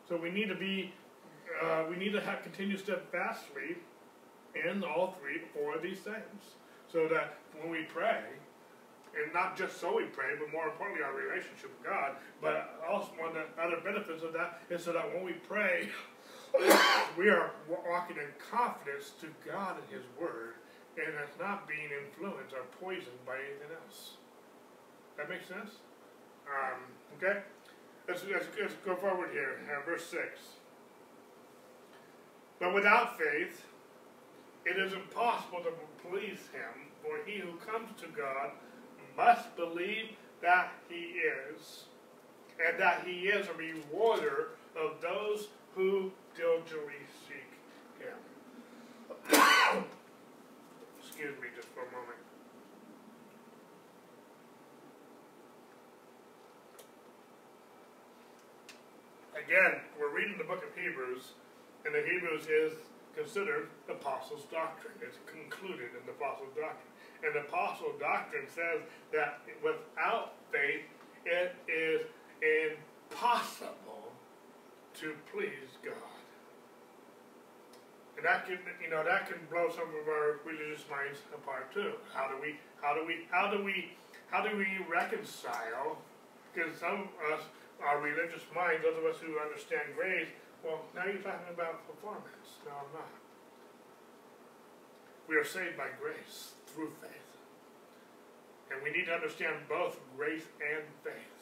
So 0.07 0.17
we 0.17 0.31
need 0.31 0.49
to 0.49 0.55
be, 0.55 0.93
uh, 1.63 1.83
we 1.89 1.95
need 1.95 2.13
to 2.13 2.21
have 2.21 2.41
continue 2.41 2.77
steadfastly 2.77 3.77
in 4.67 4.83
all 4.83 5.15
three, 5.21 5.41
four 5.53 5.75
of 5.75 5.83
these 5.83 5.99
things. 5.99 6.55
So 6.91 7.07
that 7.09 7.37
when 7.59 7.69
we 7.69 7.83
pray, 7.83 8.23
and 9.17 9.33
not 9.33 9.57
just 9.57 9.79
so 9.79 9.97
we 9.97 10.05
pray, 10.05 10.37
but 10.39 10.51
more 10.51 10.67
importantly, 10.67 11.03
our 11.03 11.13
relationship 11.13 11.71
with 11.73 11.83
God, 11.83 12.15
but 12.41 12.79
also 12.87 13.09
one 13.17 13.29
of 13.29 13.35
the 13.35 13.47
other 13.61 13.81
benefits 13.83 14.23
of 14.23 14.33
that 14.33 14.61
is 14.69 14.83
so 14.83 14.93
that 14.93 15.13
when 15.13 15.23
we 15.23 15.33
pray, 15.33 15.89
we 17.17 17.29
are 17.29 17.51
walking 17.67 18.17
in 18.17 18.29
confidence 18.37 19.11
to 19.21 19.27
God 19.45 19.77
and 19.81 19.87
His 19.89 20.05
Word, 20.19 20.55
and 20.97 21.13
it's 21.23 21.39
not 21.39 21.67
being 21.67 21.89
influenced 21.89 22.53
or 22.53 22.65
poisoned 22.79 23.23
by 23.25 23.37
anything 23.37 23.73
else. 23.85 24.17
That 25.17 25.29
makes 25.29 25.47
sense? 25.47 25.81
Um, 26.47 26.79
okay? 27.17 27.41
Let's, 28.07 28.23
let's, 28.31 28.45
let's 28.59 28.73
go 28.85 28.95
forward 28.95 29.29
here. 29.31 29.59
Uh, 29.69 29.85
verse 29.85 30.05
6. 30.05 30.21
But 32.59 32.73
without 32.73 33.17
faith, 33.17 33.63
it 34.65 34.77
is 34.77 34.93
impossible 34.93 35.59
to 35.63 35.71
please 36.03 36.39
him, 36.51 36.91
for 37.01 37.19
he 37.25 37.39
who 37.39 37.53
comes 37.57 37.89
to 38.01 38.07
God 38.07 38.51
must 39.19 39.53
believe 39.57 40.15
that 40.41 40.71
he 40.87 41.19
is, 41.19 41.83
and 42.65 42.79
that 42.79 43.03
he 43.05 43.27
is 43.27 43.47
a 43.47 43.53
rewarder 43.53 44.51
of 44.79 45.01
those 45.01 45.49
who 45.75 46.09
diligently 46.37 47.03
seek 47.27 47.51
him. 47.99 48.15
Excuse 51.03 51.35
me 51.41 51.47
just 51.53 51.67
for 51.69 51.81
a 51.81 51.91
moment. 51.91 52.15
Again, 59.35 59.81
we're 59.99 60.15
reading 60.15 60.37
the 60.37 60.45
book 60.45 60.63
of 60.63 60.81
Hebrews, 60.81 61.33
and 61.83 61.93
the 61.93 62.03
Hebrews 62.09 62.47
is 62.47 62.73
considered 63.17 63.67
the 63.87 63.93
Apostles' 63.93 64.45
Doctrine. 64.49 64.93
It's 65.01 65.17
concluded 65.25 65.91
in 65.99 66.05
the 66.05 66.13
Apostles' 66.13 66.55
Doctrine. 66.55 66.87
And 67.23 67.35
the 67.35 67.41
apostle 67.41 67.93
doctrine 67.99 68.47
says 68.47 68.81
that 69.11 69.41
without 69.63 70.33
faith, 70.51 70.87
it 71.25 71.55
is 71.67 72.07
impossible 72.39 74.11
to 74.95 75.13
please 75.31 75.75
God. 75.83 75.93
And 78.15 78.25
that 78.25 78.45
can, 78.47 78.59
you 78.83 78.89
know, 78.89 79.03
that 79.03 79.27
can 79.27 79.39
blow 79.49 79.69
some 79.69 79.87
of 79.95 80.07
our 80.07 80.39
religious 80.43 80.83
minds 80.89 81.19
apart 81.33 81.73
too. 81.73 81.93
How 82.13 82.27
do 82.27 82.35
we, 82.41 82.59
how 82.81 82.93
do 82.95 83.05
we, 83.05 83.27
how 83.31 83.51
do 83.51 83.63
we, 83.63 83.91
how 84.29 84.43
do 84.43 84.55
we 84.55 84.67
reconcile? 84.89 85.97
Because 86.53 86.75
some 86.79 87.07
of 87.07 87.39
us, 87.39 87.43
our 87.83 88.01
religious 88.01 88.43
minds, 88.55 88.83
those 88.83 88.97
of 88.97 89.05
us 89.05 89.15
who 89.23 89.39
understand 89.39 89.95
grace, 89.95 90.27
well, 90.63 90.83
now 90.95 91.05
you're 91.05 91.23
talking 91.23 91.53
about 91.53 91.87
performance. 91.87 92.59
No, 92.65 92.71
I'm 92.71 92.91
not. 92.91 93.11
We 95.27 95.37
are 95.37 95.45
saved 95.45 95.77
by 95.77 95.87
grace 96.01 96.58
through 96.73 96.91
faith. 97.01 97.29
And 98.69 98.81
we 98.85 98.93
need 98.93 99.09
to 99.09 99.13
understand 99.13 99.65
both 99.67 99.97
grace 100.15 100.45
and 100.61 100.85
faith. 101.01 101.39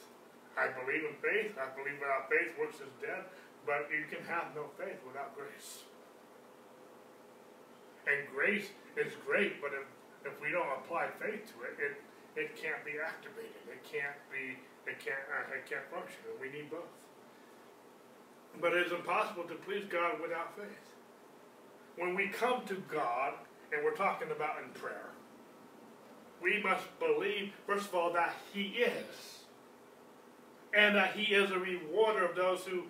I 0.55 0.71
believe 0.73 1.03
in 1.03 1.15
faith. 1.19 1.53
I 1.59 1.69
believe 1.75 1.99
without 1.99 2.31
faith 2.31 2.55
works 2.57 2.79
is 2.79 2.93
dead. 3.03 3.27
But 3.67 3.91
you 3.91 4.07
can 4.07 4.23
have 4.25 4.55
no 4.55 4.71
faith 4.79 4.97
without 5.05 5.35
grace. 5.35 5.83
And 8.07 8.23
grace 8.31 8.71
is 8.95 9.11
great, 9.27 9.59
but 9.59 9.75
if, 9.75 10.31
if 10.31 10.39
we 10.39 10.49
don't 10.49 10.71
apply 10.79 11.11
faith 11.19 11.51
to 11.51 11.55
it, 11.67 11.75
it, 11.75 11.93
it 12.39 12.55
can't 12.55 12.79
be 12.87 12.95
activated. 13.03 13.59
It 13.67 13.83
can't 13.83 14.15
be, 14.31 14.55
it 14.87 14.95
can't, 15.03 15.19
uh, 15.27 15.51
it 15.51 15.67
can't 15.67 15.83
function. 15.91 16.23
We 16.39 16.47
need 16.47 16.71
both. 16.71 16.87
But 18.61 18.73
it 18.73 18.87
is 18.87 18.93
impossible 18.93 19.43
to 19.51 19.55
please 19.67 19.83
God 19.91 20.21
without 20.21 20.55
faith. 20.55 20.87
When 21.97 22.15
we 22.15 22.29
come 22.29 22.63
to 22.67 22.75
God, 22.87 23.33
and 23.71 23.83
we're 23.83 23.95
talking 23.95 24.31
about 24.31 24.63
in 24.63 24.69
prayer, 24.71 25.11
we 26.41 26.61
must 26.61 26.85
believe, 26.99 27.53
first 27.65 27.87
of 27.87 27.95
all, 27.95 28.13
that 28.13 28.35
He 28.53 28.63
is. 28.63 29.43
And 30.73 30.95
that 30.95 31.15
He 31.15 31.33
is 31.33 31.51
a 31.51 31.59
rewarder 31.59 32.25
of 32.25 32.35
those 32.35 32.61
who 32.61 32.83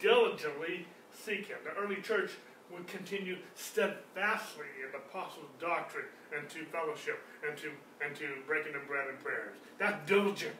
diligently 0.00 0.86
seek 1.12 1.46
Him. 1.46 1.58
The 1.64 1.80
early 1.80 2.00
church 2.02 2.32
would 2.70 2.86
continue 2.86 3.36
steadfastly 3.54 4.66
in 4.84 4.90
the 4.92 4.98
apostles' 4.98 5.50
doctrine 5.60 6.06
and 6.36 6.48
to 6.50 6.64
fellowship 6.66 7.22
and 7.48 7.56
to 7.58 7.70
and 8.04 8.14
to 8.16 8.26
breaking 8.46 8.72
the 8.72 8.80
bread 8.86 9.08
and 9.08 9.18
prayers. 9.20 9.56
That's 9.78 10.08
diligent. 10.08 10.54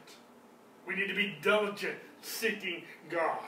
We 0.87 0.95
need 0.95 1.07
to 1.07 1.15
be 1.15 1.35
diligent 1.41 1.97
seeking 2.21 2.83
God. 3.09 3.43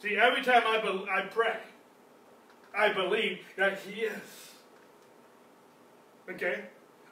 See, 0.00 0.16
every 0.16 0.42
time 0.42 0.62
I, 0.64 0.80
be, 0.80 1.06
I 1.10 1.22
pray, 1.22 1.58
I 2.76 2.92
believe 2.92 3.40
that 3.56 3.80
He 3.80 4.02
is. 4.02 4.52
Okay? 6.30 6.62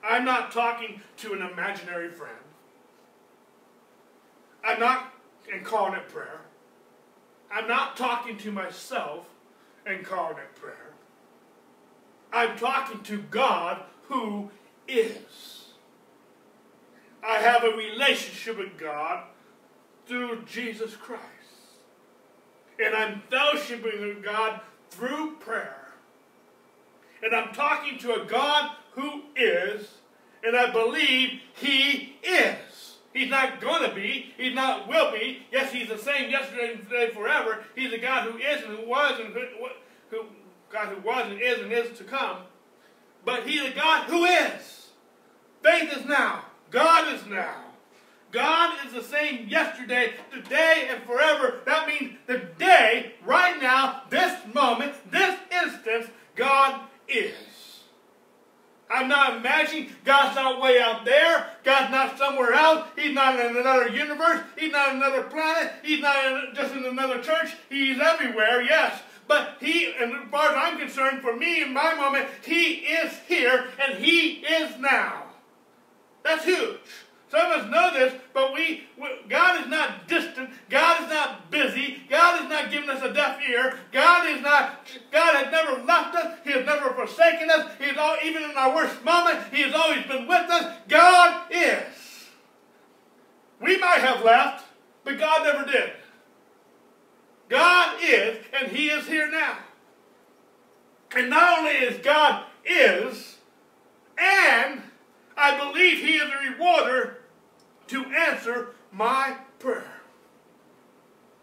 I'm 0.07 0.25
not 0.25 0.53
talking 0.53 1.01
to 1.19 1.33
an 1.33 1.43
imaginary 1.43 2.11
friend. 2.11 2.37
I'm 4.65 4.81
not 4.81 5.13
it 5.49 6.09
prayer. 6.09 6.41
I'm 7.53 7.69
not 7.69 7.97
talking 7.97 8.37
to 8.39 8.53
myself 8.53 9.29
incarnate 9.87 10.55
prayer. 10.57 10.93
I'm 12.33 12.57
talking 12.59 13.03
to 13.05 13.19
God 13.31 13.83
who 14.09 14.51
is. 14.89 15.67
I 17.27 17.37
have 17.37 17.65
a 17.65 17.77
relationship 17.77 18.59
with 18.59 18.79
God 18.79 19.25
through 20.07 20.43
Jesus 20.45 20.95
Christ. 20.95 21.23
And 22.85 22.95
I'm 22.95 23.23
fellowshipping 23.31 24.01
with 24.01 24.23
God 24.23 24.61
through 24.91 25.37
prayer. 25.37 25.89
And 27.23 27.35
I'm 27.35 27.55
talking 27.55 27.99
to 27.99 28.23
a 28.23 28.27
God 28.27 28.73
who 28.93 29.23
is, 29.35 29.96
and 30.47 30.57
I 30.57 30.71
believe 30.71 31.41
He 31.55 32.17
is. 32.23 32.97
He's 33.17 33.31
not 33.31 33.63
going 33.63 33.89
to 33.89 33.95
be. 33.95 34.35
He's 34.37 34.55
not 34.55 34.89
will 34.89 35.11
be. 35.11 35.47
Yes, 35.51 35.73
he's 35.73 35.89
the 35.89 35.97
same 35.97 36.31
yesterday 36.31 36.75
and 36.75 36.83
today 36.83 37.09
forever. 37.15 37.65
He's 37.75 37.91
a 37.91 37.99
God 37.99 38.31
who 38.31 38.37
is 38.37 38.63
and 38.63 38.77
who 38.77 38.87
was 38.87 39.19
and 39.19 39.33
who, 39.33 39.47
who 40.11 40.27
God 40.71 40.89
who 40.89 41.01
was 41.01 41.31
and 41.31 41.41
is 41.41 41.61
and 41.61 41.73
is 41.73 41.97
to 41.97 42.05
come. 42.05 42.41
But 43.25 43.47
he's 43.49 43.63
a 43.63 43.75
God 43.75 44.05
who 44.05 44.27
is. 44.27 44.89
Faith 45.63 45.97
is 45.97 46.05
now. 46.05 46.45
God 46.71 47.15
is 47.15 47.25
now. 47.27 47.63
God 48.33 48.77
is 48.85 48.93
the 48.93 49.03
same 49.03 49.49
yesterday, 49.49 50.13
today, 50.31 50.89
and 50.91 51.03
forever. 51.05 51.61
That 51.65 51.89
means 51.89 52.19
the 52.27 52.39
day, 52.59 53.15
right 53.25 53.59
now, 53.63 54.03
this 54.11 54.35
moment, 54.53 54.93
this 55.11 55.39
instance, 55.51 56.09
God 56.35 56.83
is. 57.09 57.56
I'm 58.89 59.09
not 59.09 59.39
imagining 59.39 59.91
God's 60.05 60.37
not 60.37 60.61
way 60.61 60.81
out 60.81 61.05
there. 61.05 61.51
God's 61.65 61.91
not 61.91 62.19
somewhere 62.19 62.53
else. 62.53 62.87
He's 62.97 63.15
not 63.15 63.39
in 63.39 63.57
another 63.57 63.89
universe. 63.89 64.41
He's 64.57 64.71
not 64.73 64.95
another 64.95 65.25
planet. 65.25 65.73
He's 65.83 66.01
not 66.01 66.25
in, 66.25 66.55
just 66.55 66.75
in 66.75 66.85
another 66.85 67.21
church. 67.21 67.55
He's 67.69 67.99
everywhere, 67.99 68.63
yes. 68.63 69.03
But 69.27 69.57
he, 69.61 69.93
and 70.01 70.13
as 70.13 70.31
far 70.31 70.51
as 70.51 70.57
I'm 70.57 70.79
concerned, 70.79 71.21
for 71.21 71.37
me 71.37 71.63
in 71.63 71.73
my 71.73 71.95
moment, 71.95 72.29
he 72.45 72.75
is 72.75 73.13
here 73.27 73.67
and 73.85 73.99
he 73.99 74.35
is 74.35 74.79
now. 74.79 75.25
That's 76.23 76.45
huge. 76.45 76.79
Some 77.29 77.51
of 77.51 77.61
us 77.61 77.71
know 77.71 77.93
this, 77.93 78.15
but 78.33 78.55
we, 78.55 78.85
God 79.29 79.61
is 79.61 79.69
not 79.69 80.07
distant. 80.07 80.51
God 80.71 81.03
is 81.03 81.09
not 81.11 81.51
busy. 81.51 82.03
God 82.09 82.45
is 82.45 82.49
not 82.49 82.71
giving 82.71 82.89
us 82.89 83.03
a 83.03 83.13
deaf 83.13 83.41
ear. 83.49 83.79
God 83.91 84.29
is 84.29 84.41
not, 84.43 84.87
God 85.11 85.35
has 85.35 85.51
never 85.51 85.83
left 85.83 86.15
us. 86.15 86.39
He 86.45 86.53
has 86.53 86.65
never 86.65 86.91
forsaken 86.91 87.51
us. 87.51 87.73
He 87.81 87.87
is 87.87 87.99
all, 87.99 88.17
even 88.25 88.45
in 88.45 88.53
our 88.57 88.75
worst 88.75 89.05
moment, 89.05 89.41
He 89.53 89.63
has 89.63 89.75
always 89.75 90.07
been 90.07 90.29
with 90.29 90.51
us. 90.51 90.77
God 90.89 91.51
is. 91.51 92.29
We 93.61 93.77
might 93.79 94.01
have 94.01 94.25
left, 94.25 94.65
but 95.03 95.19
God 95.19 95.43
never 95.43 95.71
did. 95.71 95.93
God 97.49 97.99
is, 98.03 98.39
and 98.53 98.71
He 98.71 98.89
is 98.89 99.07
here 99.07 99.31
now. 99.31 99.59
And 101.17 101.31
not 101.31 101.59
only 101.59 101.73
is 101.73 101.99
God 102.05 102.45
is, 102.65 103.39
and 104.17 104.83
I 105.37 105.59
believe 105.59 105.99
He 105.99 106.17
is 106.17 106.31
a 106.31 106.51
rewarder 106.51 107.16
to 107.89 108.05
answer 108.05 108.69
my 108.93 109.37
prayer. 109.59 109.93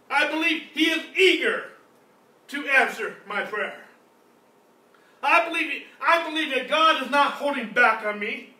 I 0.10 0.30
believe 0.30 0.64
He 0.74 0.86
is 0.86 1.04
eager 1.18 1.66
to 2.50 2.68
answer 2.68 3.18
my 3.28 3.44
prayer. 3.44 3.80
I 5.22 5.48
believe, 5.48 5.84
I 6.02 6.30
believe 6.30 6.54
that 6.54 6.68
God 6.68 7.02
is 7.02 7.10
not 7.10 7.34
holding 7.34 7.72
back 7.72 8.06
on 8.06 8.20
me. 8.20 8.54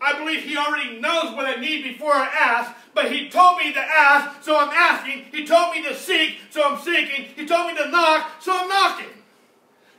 I 0.00 0.18
believe 0.18 0.42
He 0.42 0.56
already 0.56 0.98
knows 0.98 1.34
what 1.34 1.46
I 1.46 1.60
need 1.60 1.82
before 1.82 2.12
I 2.12 2.26
ask, 2.26 2.72
but 2.94 3.12
He 3.12 3.28
told 3.28 3.58
me 3.58 3.72
to 3.72 3.80
ask, 3.80 4.42
so 4.42 4.58
I'm 4.58 4.70
asking. 4.70 5.26
He 5.32 5.46
told 5.46 5.74
me 5.74 5.82
to 5.82 5.94
seek, 5.94 6.38
so 6.50 6.62
I'm 6.64 6.80
seeking. 6.80 7.26
He 7.36 7.46
told 7.46 7.68
me 7.68 7.76
to 7.76 7.90
knock, 7.90 8.30
so 8.40 8.52
I'm 8.54 8.68
knocking. 8.68 9.15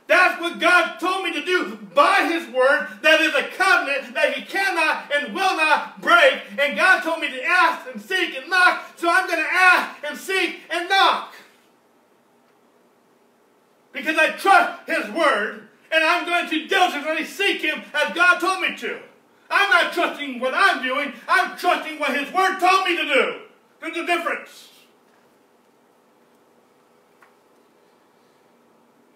That's 0.08 0.40
what 0.40 0.58
God 0.58 0.98
told 0.98 1.22
me 1.22 1.34
to 1.34 1.44
do 1.44 1.78
by 1.94 2.28
His 2.32 2.48
Word. 2.52 2.88
That 3.02 3.20
is 3.20 3.34
a 3.34 3.42
covenant 3.54 4.14
that 4.14 4.32
He 4.32 4.42
cannot 4.42 5.12
and 5.14 5.34
will 5.34 5.54
not 5.54 6.00
break. 6.00 6.40
And 6.58 6.76
God 6.76 7.02
told 7.02 7.20
me 7.20 7.28
to 7.30 7.44
ask 7.44 7.86
and 7.92 8.00
seek 8.00 8.34
and 8.34 8.48
knock, 8.48 8.84
so 8.96 9.10
I'm 9.10 9.26
going 9.26 9.38
to 9.38 9.52
ask 9.52 10.02
and 10.04 10.18
seek 10.18 10.60
and 10.70 10.88
knock. 10.88 11.34
Because 13.92 14.16
I 14.16 14.30
trust 14.30 14.88
His 14.88 15.10
Word, 15.10 15.68
and 15.92 16.02
I'm 16.02 16.24
going 16.24 16.48
to 16.48 16.66
diligently 16.66 17.26
seek 17.26 17.60
Him 17.60 17.82
as 17.92 18.14
God 18.14 18.40
told 18.40 18.62
me 18.62 18.76
to. 18.78 19.00
I'm 19.50 19.70
not 19.70 19.92
trusting 19.92 20.40
what 20.40 20.54
I'm 20.54 20.82
doing, 20.82 21.12
I'm 21.28 21.56
trusting 21.58 21.98
what 21.98 22.18
His 22.18 22.32
Word 22.32 22.58
told 22.58 22.86
me 22.86 22.96
to 22.96 23.04
do. 23.04 23.40
There's 23.80 23.96
a 23.98 24.06
difference. 24.06 24.67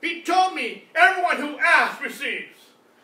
He 0.02 0.20
told 0.22 0.54
me 0.54 0.84
everyone 0.94 1.36
who 1.36 1.58
asks 1.58 2.02
receives. 2.02 2.58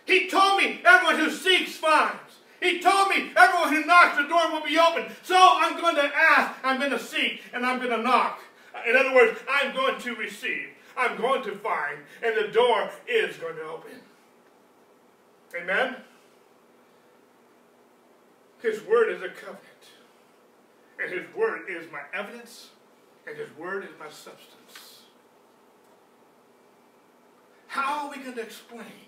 He 0.04 0.28
told 0.28 0.60
me 0.60 0.80
everyone 0.84 1.16
who 1.16 1.30
seeks 1.30 1.76
finds. 1.76 2.18
He 2.60 2.80
told 2.80 3.08
me 3.08 3.30
everyone 3.36 3.72
who 3.72 3.86
knocks 3.86 4.16
the 4.16 4.24
door 4.24 4.50
will 4.50 4.64
be 4.64 4.78
open. 4.78 5.04
So 5.22 5.36
I'm 5.36 5.80
going 5.80 5.94
to 5.94 6.10
ask, 6.14 6.58
I'm 6.64 6.78
going 6.78 6.90
to 6.90 6.98
seek, 6.98 7.42
and 7.52 7.64
I'm 7.64 7.78
going 7.78 7.96
to 7.96 8.02
knock. 8.02 8.40
In 8.86 8.96
other 8.96 9.14
words, 9.14 9.38
I'm 9.48 9.74
going 9.74 10.00
to 10.00 10.16
receive. 10.16 10.70
I'm 10.96 11.16
going 11.16 11.44
to 11.44 11.52
find, 11.52 11.98
and 12.22 12.36
the 12.36 12.52
door 12.52 12.90
is 13.06 13.36
going 13.36 13.54
to 13.54 13.62
open. 13.62 13.92
Amen? 15.56 15.96
His 18.60 18.82
word 18.82 19.10
is 19.10 19.22
a 19.22 19.28
covenant. 19.28 19.62
And 21.00 21.12
his 21.12 21.32
word 21.36 21.62
is 21.68 21.86
my 21.92 22.00
evidence, 22.12 22.70
and 23.24 23.36
his 23.36 23.56
word 23.56 23.84
is 23.84 23.90
my 24.00 24.08
substance. 24.08 24.57
How 27.68 28.06
are 28.06 28.10
we 28.10 28.22
going 28.22 28.34
to 28.34 28.42
explain? 28.42 29.06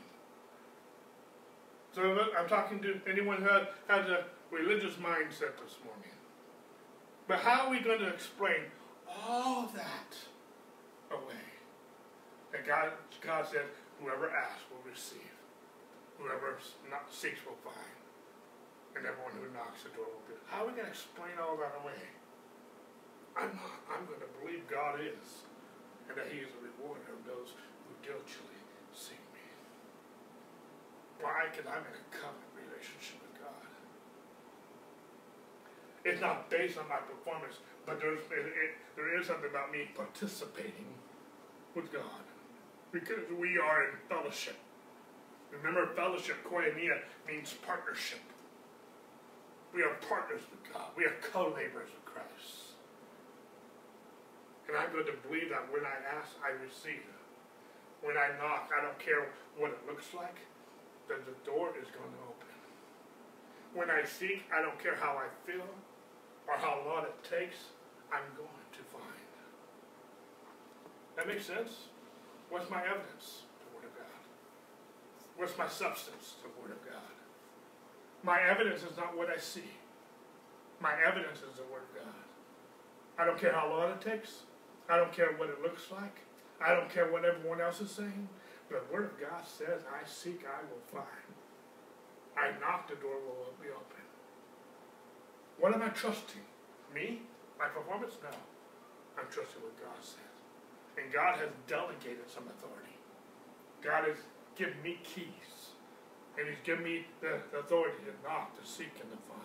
So 1.93 2.03
I'm 2.39 2.49
talking 2.49 2.81
to 2.83 3.01
anyone 3.11 3.43
who 3.43 3.49
has 3.89 4.09
a 4.09 4.25
religious 4.51 4.95
mindset 4.95 5.59
this 5.59 5.77
morning. 5.85 6.15
But 7.27 7.41
how 7.41 7.67
are 7.67 7.71
we 7.71 7.81
going 7.81 8.01
to 8.01 8.09
explain 8.09 8.71
all 9.09 9.69
that 9.75 10.17
away? 11.11 11.47
And 12.55 12.65
God, 12.67 12.93
God 13.21 13.47
said, 13.51 13.63
whoever 14.01 14.31
asks 14.31 14.63
will 14.71 14.89
receive. 14.89 15.35
whoever 16.21 16.61
not 16.93 17.09
seeks 17.09 17.41
will 17.49 17.57
find, 17.65 17.97
and 18.93 19.09
everyone 19.09 19.33
who 19.41 19.49
knocks 19.57 19.89
the 19.89 19.93
door 19.97 20.05
will 20.13 20.27
be. 20.29 20.37
How 20.47 20.63
are 20.65 20.69
we 20.69 20.77
going 20.77 20.85
to 20.85 20.93
explain 20.93 21.41
all 21.41 21.57
that 21.57 21.73
away? 21.81 22.05
I'm 23.33 23.57
not. 23.57 23.81
I'm 23.89 24.05
going 24.05 24.21
to 24.21 24.31
believe 24.43 24.69
God 24.69 25.01
is, 25.01 25.49
and 26.09 26.15
that 26.19 26.29
He 26.29 26.45
is 26.45 26.53
a 26.53 26.61
rewarder 26.61 27.09
of 27.17 27.25
those 27.25 27.57
diligently 28.03 28.61
seek 28.93 29.23
me. 29.33 29.45
Why? 31.21 31.49
Because 31.51 31.67
I'm 31.69 31.85
in 31.85 31.95
a 31.95 32.07
covenant 32.11 32.53
relationship 32.57 33.21
with 33.23 33.37
God. 33.41 33.67
It's 36.05 36.21
not 36.21 36.49
based 36.49 36.79
on 36.79 36.89
my 36.89 37.01
performance, 37.05 37.61
but 37.85 38.01
there's 38.01 38.21
it, 38.33 38.47
it, 38.47 38.73
there 38.97 39.19
is 39.19 39.27
something 39.27 39.51
about 39.51 39.71
me 39.73 39.91
participating 39.95 40.89
with 41.75 41.93
God 41.93 42.25
because 42.93 43.25
we 43.39 43.59
are 43.59 43.85
in 43.85 43.95
fellowship. 44.09 44.57
Remember, 45.51 45.87
fellowship, 45.95 46.37
koinonia, 46.47 47.03
means 47.27 47.55
partnership. 47.67 48.21
We 49.75 49.83
are 49.83 49.95
partners 50.09 50.43
with 50.51 50.73
God. 50.73 50.91
We 50.97 51.05
are 51.05 51.15
co-laborers 51.33 51.91
with 51.91 52.05
Christ. 52.05 52.75
And 54.69 54.77
I'm 54.77 54.93
going 54.93 55.07
to 55.07 55.19
believe 55.27 55.51
that 55.51 55.67
when 55.73 55.83
I 55.83 55.99
ask, 56.19 56.31
I 56.43 56.51
receive. 56.63 57.03
When 58.03 58.17
I 58.17 58.29
knock, 58.41 58.71
I 58.77 58.83
don't 58.83 58.99
care 58.99 59.29
what 59.59 59.71
it 59.71 59.81
looks 59.87 60.15
like, 60.15 60.37
that 61.09 61.27
the 61.27 61.37
door 61.45 61.75
is 61.77 61.89
going 61.93 62.11
to 62.11 62.23
open. 62.29 62.55
When 63.75 63.91
I 63.91 64.05
seek, 64.05 64.45
I 64.55 64.63
don't 64.63 64.79
care 64.83 64.97
how 64.97 65.21
I 65.21 65.29
feel 65.47 65.69
or 66.49 66.55
how 66.57 66.83
long 66.87 67.05
it 67.05 67.15
takes, 67.23 67.57
I'm 68.13 68.27
going 68.37 68.67
to 68.73 68.83
find. 68.91 69.21
That 71.17 71.29
makes 71.29 71.47
sense? 71.47 71.91
What's 72.49 72.71
my 72.71 72.81
evidence? 72.81 73.43
The 73.61 73.77
Word 73.77 73.85
of 73.85 73.95
God. 73.95 74.23
What's 75.37 75.59
my 75.59 75.69
substance? 75.69 76.37
The 76.43 76.49
Word 76.61 76.73
of 76.73 76.83
God. 76.85 77.13
My 78.23 78.41
evidence 78.43 78.83
is 78.83 78.97
not 78.97 79.17
what 79.17 79.29
I 79.29 79.37
see. 79.37 79.71
My 80.81 80.95
evidence 81.07 81.39
is 81.39 81.57
the 81.57 81.69
Word 81.71 81.83
of 81.91 82.05
God. 82.05 82.25
I 83.19 83.27
don't 83.27 83.39
care 83.39 83.53
how 83.53 83.69
long 83.69 83.91
it 83.91 84.01
takes. 84.01 84.45
I 84.89 84.97
don't 84.97 85.13
care 85.13 85.35
what 85.37 85.51
it 85.51 85.63
looks 85.63 85.91
like. 85.93 86.21
I 86.61 86.75
don't 86.75 86.91
care 86.91 87.11
what 87.11 87.25
everyone 87.25 87.61
else 87.61 87.81
is 87.81 87.91
saying. 87.91 88.29
But 88.71 88.87
the 88.87 88.95
Word 88.95 89.05
of 89.05 89.21
God 89.21 89.43
says, 89.45 89.83
I 89.89 90.07
seek, 90.07 90.45
I 90.47 90.63
will 90.71 90.85
find. 90.87 91.27
I 92.37 92.53
knock, 92.61 92.89
the 92.89 92.97
door 92.97 93.17
will 93.27 93.53
be 93.61 93.69
open. 93.69 94.05
What 95.59 95.75
am 95.75 95.83
I 95.83 95.89
trusting? 95.89 96.41
Me? 96.95 97.23
My 97.59 97.67
performance? 97.67 98.15
No. 98.23 98.31
I'm 99.19 99.27
trusting 99.31 99.61
what 99.63 99.77
God 99.81 99.99
says. 100.01 100.17
And 100.97 101.13
God 101.13 101.39
has 101.39 101.51
delegated 101.67 102.29
some 102.29 102.45
authority. 102.47 102.97
God 103.83 104.05
has 104.09 104.17
given 104.57 104.81
me 104.83 104.99
keys. 105.03 105.75
And 106.39 106.49
He's 106.49 106.63
given 106.65 106.85
me 106.85 107.07
the, 107.21 107.41
the 107.53 107.59
authority 107.59 107.99
to 108.07 108.29
knock, 108.29 108.55
to 108.61 108.67
seek, 108.67 108.93
and 109.01 109.11
to 109.11 109.19
find. 109.29 109.40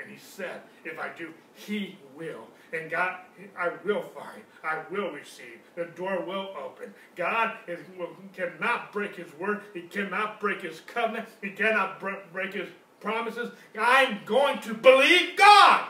And 0.00 0.10
He 0.10 0.18
said, 0.18 0.62
if 0.84 0.98
I 0.98 1.10
do, 1.16 1.32
He 1.54 1.98
will. 2.16 2.46
And 2.72 2.90
God, 2.90 3.18
I 3.56 3.70
will 3.84 4.02
find. 4.02 4.42
I 4.64 4.80
will 4.90 5.10
receive. 5.12 5.60
The 5.76 5.84
door 5.84 6.24
will 6.24 6.54
open. 6.58 6.92
God 7.14 7.52
is, 7.68 7.78
will, 7.98 8.10
cannot 8.32 8.92
break 8.92 9.16
His 9.16 9.32
word. 9.38 9.60
He 9.72 9.82
cannot 9.82 10.40
break 10.40 10.62
His 10.62 10.80
covenant. 10.80 11.28
He 11.40 11.50
cannot 11.50 12.00
break 12.32 12.54
His 12.54 12.68
promises. 13.00 13.52
I'm 13.78 14.20
going 14.24 14.60
to 14.60 14.74
believe 14.74 15.36
God. 15.36 15.88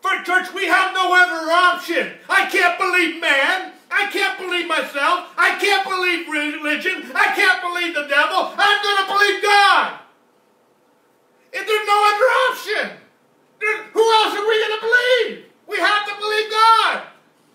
For 0.00 0.22
church, 0.24 0.52
we 0.52 0.66
have 0.66 0.92
no 0.92 1.14
other 1.14 1.50
option. 1.50 2.12
I 2.28 2.46
can't 2.50 2.78
believe 2.78 3.20
man. 3.20 3.72
I 3.90 4.10
can't 4.10 4.38
believe 4.38 4.66
myself. 4.66 5.30
I 5.38 5.56
can't 5.58 5.88
believe 5.88 6.28
religion. 6.28 7.10
I 7.14 7.32
can't 7.32 7.62
believe 7.62 7.94
the 7.94 8.08
devil. 8.08 8.52
I'm 8.58 8.82
going 8.82 9.00
to 9.00 9.12
believe 9.12 9.42
God. 9.42 10.00
If 11.54 11.66
there's 11.66 11.86
no 11.86 11.98
other 12.10 12.28
option, 12.50 12.98
who 13.92 14.02
else 14.02 14.34
are 14.34 14.46
we 14.46 14.58
going 14.58 14.74
to 14.74 14.84
believe? 14.84 15.44
We 15.68 15.78
have 15.78 16.06
to 16.08 16.14
believe 16.18 16.50
God. 16.50 17.02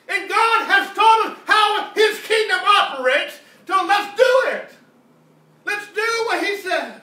And 0.08 0.30
God 0.30 0.66
has 0.66 0.88
told 0.96 1.28
us 1.28 1.38
how 1.46 1.92
his 1.94 2.20
kingdom 2.22 2.60
operates, 2.66 3.40
so 3.68 3.86
let's 3.86 4.16
do 4.18 4.34
it. 4.56 4.70
Let's 5.66 5.86
do 5.94 6.08
what 6.26 6.44
he 6.44 6.58
says. 6.58 7.02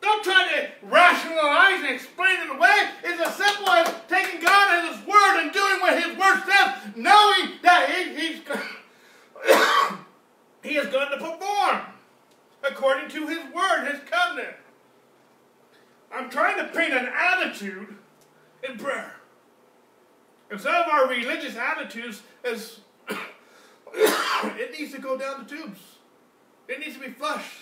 Don't 0.00 0.22
try 0.22 0.48
to 0.52 0.86
rationalize 0.86 1.80
and 1.80 1.94
explain 1.94 2.40
it 2.42 2.50
away. 2.54 2.90
It's 3.02 3.26
as 3.26 3.34
simple 3.36 3.68
as 3.70 3.94
taking 4.06 4.38
God 4.40 4.84
at 4.84 4.92
His 4.92 5.06
word 5.06 5.40
and 5.40 5.50
doing 5.50 5.80
what 5.80 5.94
His 5.96 6.16
word 6.16 6.42
says, 6.44 6.94
knowing 6.94 7.58
that 7.62 7.88
he, 7.88 8.14
He's 8.14 8.40
He 10.62 10.76
is 10.76 10.92
going 10.92 11.10
to 11.10 11.16
perform 11.16 11.80
according 12.62 13.08
to 13.10 13.26
His 13.26 13.38
word, 13.54 13.86
His 13.90 14.00
covenant. 14.08 14.54
I'm 16.12 16.30
trying 16.30 16.58
to 16.58 16.72
paint 16.72 16.92
an 16.92 17.08
attitude 17.12 17.96
in 18.68 18.78
prayer. 18.78 19.14
And 20.50 20.60
some 20.60 20.74
of 20.74 20.86
our 20.86 21.08
religious 21.08 21.56
attitudes 21.56 22.22
is 22.44 22.80
it 23.94 24.78
needs 24.78 24.92
to 24.92 25.00
go 25.00 25.16
down 25.18 25.44
the 25.44 25.56
tubes. 25.56 25.80
It 26.68 26.80
needs 26.80 26.94
to 26.94 27.00
be 27.00 27.10
flushed. 27.10 27.60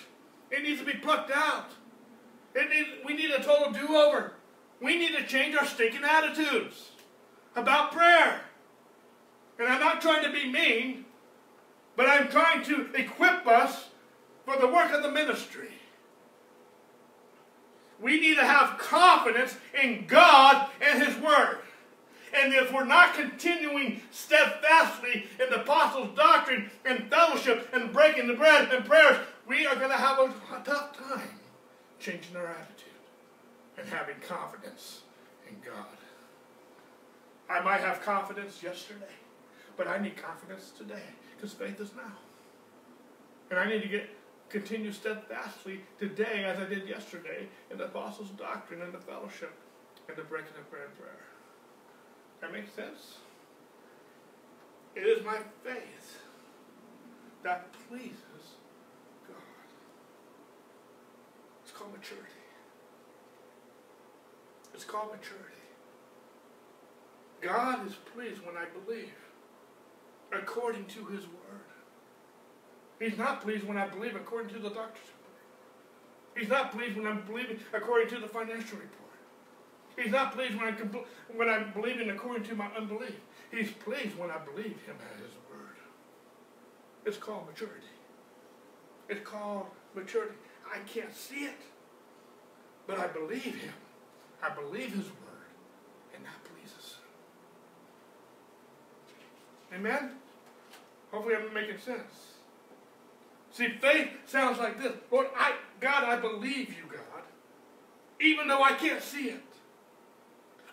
It 0.51 0.63
needs 0.63 0.79
to 0.79 0.85
be 0.85 0.93
plucked 0.93 1.31
out. 1.31 1.69
Need, 2.55 2.87
we 3.05 3.13
need 3.13 3.31
a 3.31 3.41
total 3.43 3.71
do-over. 3.71 4.33
We 4.79 4.97
need 4.97 5.15
to 5.15 5.25
change 5.25 5.55
our 5.55 5.65
stinking 5.65 6.03
attitudes 6.03 6.91
about 7.55 7.91
prayer. 7.91 8.41
And 9.57 9.67
I'm 9.67 9.79
not 9.79 10.01
trying 10.01 10.23
to 10.23 10.31
be 10.31 10.51
mean, 10.51 11.05
but 11.95 12.07
I'm 12.07 12.29
trying 12.29 12.63
to 12.65 12.89
equip 12.93 13.47
us 13.47 13.89
for 14.45 14.57
the 14.57 14.67
work 14.67 14.91
of 14.91 15.03
the 15.03 15.11
ministry. 15.11 15.72
We 18.03 18.19
need 18.19 18.35
to 18.35 18.45
have 18.45 18.77
confidence 18.77 19.55
in 19.81 20.05
God 20.07 20.69
and 20.81 21.01
His 21.01 21.15
Word. 21.23 21.59
And 22.35 22.53
if 22.53 22.73
we're 22.73 22.83
not 22.83 23.13
continuing 23.13 24.01
steadfastly 24.11 25.27
in 25.39 25.49
the 25.49 25.61
apostles' 25.61 26.15
doctrine 26.15 26.69
and 26.83 27.09
fellowship 27.09 27.69
and 27.71 27.93
breaking 27.93 28.27
the 28.27 28.33
bread 28.33 28.73
and 28.73 28.83
prayers, 28.83 29.17
we 29.47 29.65
are 29.65 29.75
going 29.75 29.91
to 29.91 29.95
have 29.95 30.19
a 30.19 30.33
tough 30.65 30.97
time 30.97 31.39
changing 31.99 32.35
our 32.35 32.47
attitude 32.47 32.89
and 33.77 33.87
having 33.87 34.15
confidence 34.27 35.01
in 35.47 35.55
God. 35.65 35.85
I 37.49 37.61
might 37.61 37.81
have 37.81 38.01
confidence 38.01 38.61
yesterday, 38.61 39.05
but 39.77 39.87
I 39.87 39.97
need 39.97 40.17
confidence 40.17 40.73
today 40.77 41.03
because 41.35 41.53
faith 41.53 41.79
is 41.79 41.91
now. 41.95 42.17
And 43.49 43.59
I 43.59 43.69
need 43.69 43.83
to 43.83 43.87
get 43.87 44.09
continue 44.49 44.91
steadfastly 44.91 45.81
today 45.99 46.45
as 46.45 46.59
I 46.59 46.65
did 46.65 46.87
yesterday 46.87 47.47
in 47.71 47.77
the 47.77 47.85
apostles' 47.85 48.29
doctrine 48.31 48.81
and 48.81 48.93
the 48.93 48.99
fellowship 48.99 49.53
and 50.07 50.17
the 50.17 50.23
breaking 50.23 50.55
of 50.59 50.69
bread 50.69 50.83
and 50.87 50.97
prayer. 50.97 51.25
That 52.41 52.51
makes 52.51 52.71
sense? 52.73 53.17
It 54.95 55.01
is 55.01 55.25
my 55.25 55.37
faith 55.63 56.19
that 57.43 57.73
pleases 57.89 58.55
God. 59.27 59.37
It's 61.63 61.71
called 61.71 61.93
maturity. 61.93 62.29
It's 64.73 64.85
called 64.85 65.11
maturity. 65.11 65.49
God 67.41 67.85
is 67.87 67.95
pleased 68.13 68.45
when 68.45 68.55
I 68.55 68.65
believe 68.65 69.13
according 70.31 70.85
to 70.85 71.05
his 71.05 71.25
word. 71.25 71.72
He's 73.03 73.17
not 73.17 73.41
pleased 73.41 73.65
when 73.65 73.75
I 73.75 73.85
believe 73.87 74.15
according 74.15 74.53
to 74.55 74.59
the 74.61 74.69
doctor's 74.69 75.03
report. 75.17 76.37
He's 76.37 76.47
not 76.47 76.71
pleased 76.71 76.95
when 76.95 77.05
I'm 77.05 77.25
believing 77.25 77.59
according 77.73 78.07
to 78.11 78.19
the 78.19 78.29
financial 78.29 78.77
report. 78.77 79.11
He's 79.97 80.09
not 80.09 80.33
pleased 80.33 80.55
when, 80.55 80.73
I 80.73 80.77
when 81.35 81.49
I'm 81.49 81.73
believing 81.73 82.11
according 82.11 82.45
to 82.45 82.55
my 82.55 82.67
unbelief. 82.77 83.19
He's 83.51 83.71
pleased 83.71 84.17
when 84.17 84.31
I 84.31 84.37
believe 84.37 84.81
him 84.85 84.95
at 85.01 85.21
his 85.21 85.33
word. 85.51 85.75
It's 87.05 87.17
called 87.17 87.45
maturity. 87.45 87.87
It's 89.09 89.27
called 89.27 89.65
maturity. 89.93 90.35
I 90.73 90.79
can't 90.87 91.13
see 91.13 91.43
it. 91.43 91.59
But 92.87 92.99
I 92.99 93.07
believe 93.07 93.43
him. 93.43 93.73
I 94.41 94.49
believe 94.49 94.93
his 94.93 95.07
word. 95.07 95.51
And 96.15 96.23
that 96.23 96.41
pleases 96.45 96.95
him. 99.69 99.79
Amen? 99.81 100.11
Hopefully 101.11 101.35
I'm 101.35 101.53
making 101.53 101.79
sense. 101.79 102.32
See, 103.53 103.69
faith 103.79 104.09
sounds 104.25 104.57
like 104.57 104.81
this. 104.81 104.93
Lord, 105.11 105.27
I, 105.37 105.53
God, 105.79 106.03
I 106.05 106.15
believe 106.15 106.69
you, 106.69 106.91
God, 106.91 107.21
even 108.19 108.47
though 108.47 108.63
I 108.63 108.73
can't 108.73 109.01
see 109.01 109.29
it. 109.29 109.43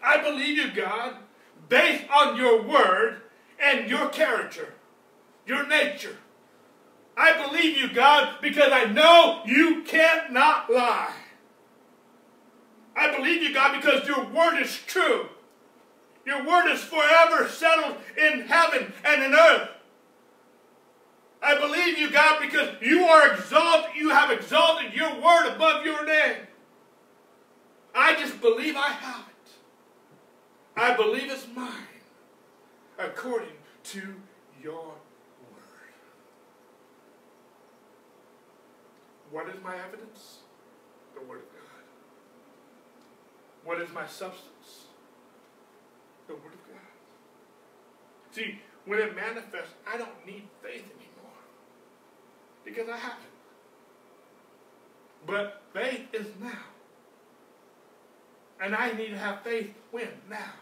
I 0.02 0.22
believe 0.22 0.56
you, 0.56 0.72
God, 0.72 1.16
based 1.68 2.10
on 2.10 2.38
your 2.38 2.62
word 2.62 3.20
and 3.62 3.88
your 3.90 4.08
character, 4.08 4.72
your 5.46 5.66
nature. 5.66 6.16
I 7.18 7.46
believe 7.46 7.76
you, 7.76 7.92
God, 7.92 8.36
because 8.40 8.72
I 8.72 8.84
know 8.84 9.42
you 9.44 9.82
cannot 9.82 10.72
lie. 10.72 11.12
I 12.96 13.14
believe 13.14 13.42
you, 13.42 13.52
God, 13.52 13.76
because 13.76 14.08
your 14.08 14.24
word 14.24 14.58
is 14.58 14.74
true. 14.86 15.28
Your 16.24 16.46
word 16.46 16.72
is 16.72 16.80
forever 16.80 17.46
settled 17.46 17.96
in 18.16 18.46
heaven 18.46 18.94
and 19.04 19.22
in 19.22 19.34
earth. 19.34 19.68
I 21.42 21.58
believe 21.58 21.98
you, 21.98 22.10
God, 22.10 22.40
because 22.40 22.68
you 22.82 23.04
are 23.04 23.32
exalted. 23.32 23.90
You 23.96 24.10
have 24.10 24.30
exalted 24.30 24.92
your 24.92 25.08
word 25.20 25.54
above 25.54 25.84
your 25.84 26.04
name. 26.04 26.36
I 27.94 28.14
just 28.14 28.40
believe 28.40 28.76
I 28.76 28.88
have 28.88 29.24
it. 29.28 29.52
I 30.76 30.94
believe 30.94 31.30
it's 31.30 31.46
mine 31.54 31.72
according 32.98 33.56
to 33.84 34.14
your 34.62 34.84
word. 34.84 35.94
What 39.30 39.48
is 39.48 39.62
my 39.62 39.76
evidence? 39.76 40.38
The 41.14 41.20
word 41.22 41.38
of 41.38 41.52
God. 41.52 41.84
What 43.64 43.80
is 43.80 43.90
my 43.92 44.06
substance? 44.06 44.84
The 46.28 46.34
word 46.34 46.52
of 46.52 46.68
God. 46.68 46.76
See, 48.32 48.60
when 48.84 48.98
it 48.98 49.16
manifests, 49.16 49.74
I 49.90 49.96
don't 49.96 50.26
need 50.26 50.44
faith 50.62 50.84
anymore 50.84 51.09
because 52.70 52.88
I 52.88 52.96
haven't. 52.96 53.18
But 55.26 55.62
faith 55.72 56.06
is 56.12 56.26
now. 56.40 56.64
And 58.62 58.74
I 58.74 58.92
need 58.92 59.08
to 59.08 59.18
have 59.18 59.42
faith 59.42 59.70
when? 59.90 60.08
Now. 60.28 60.52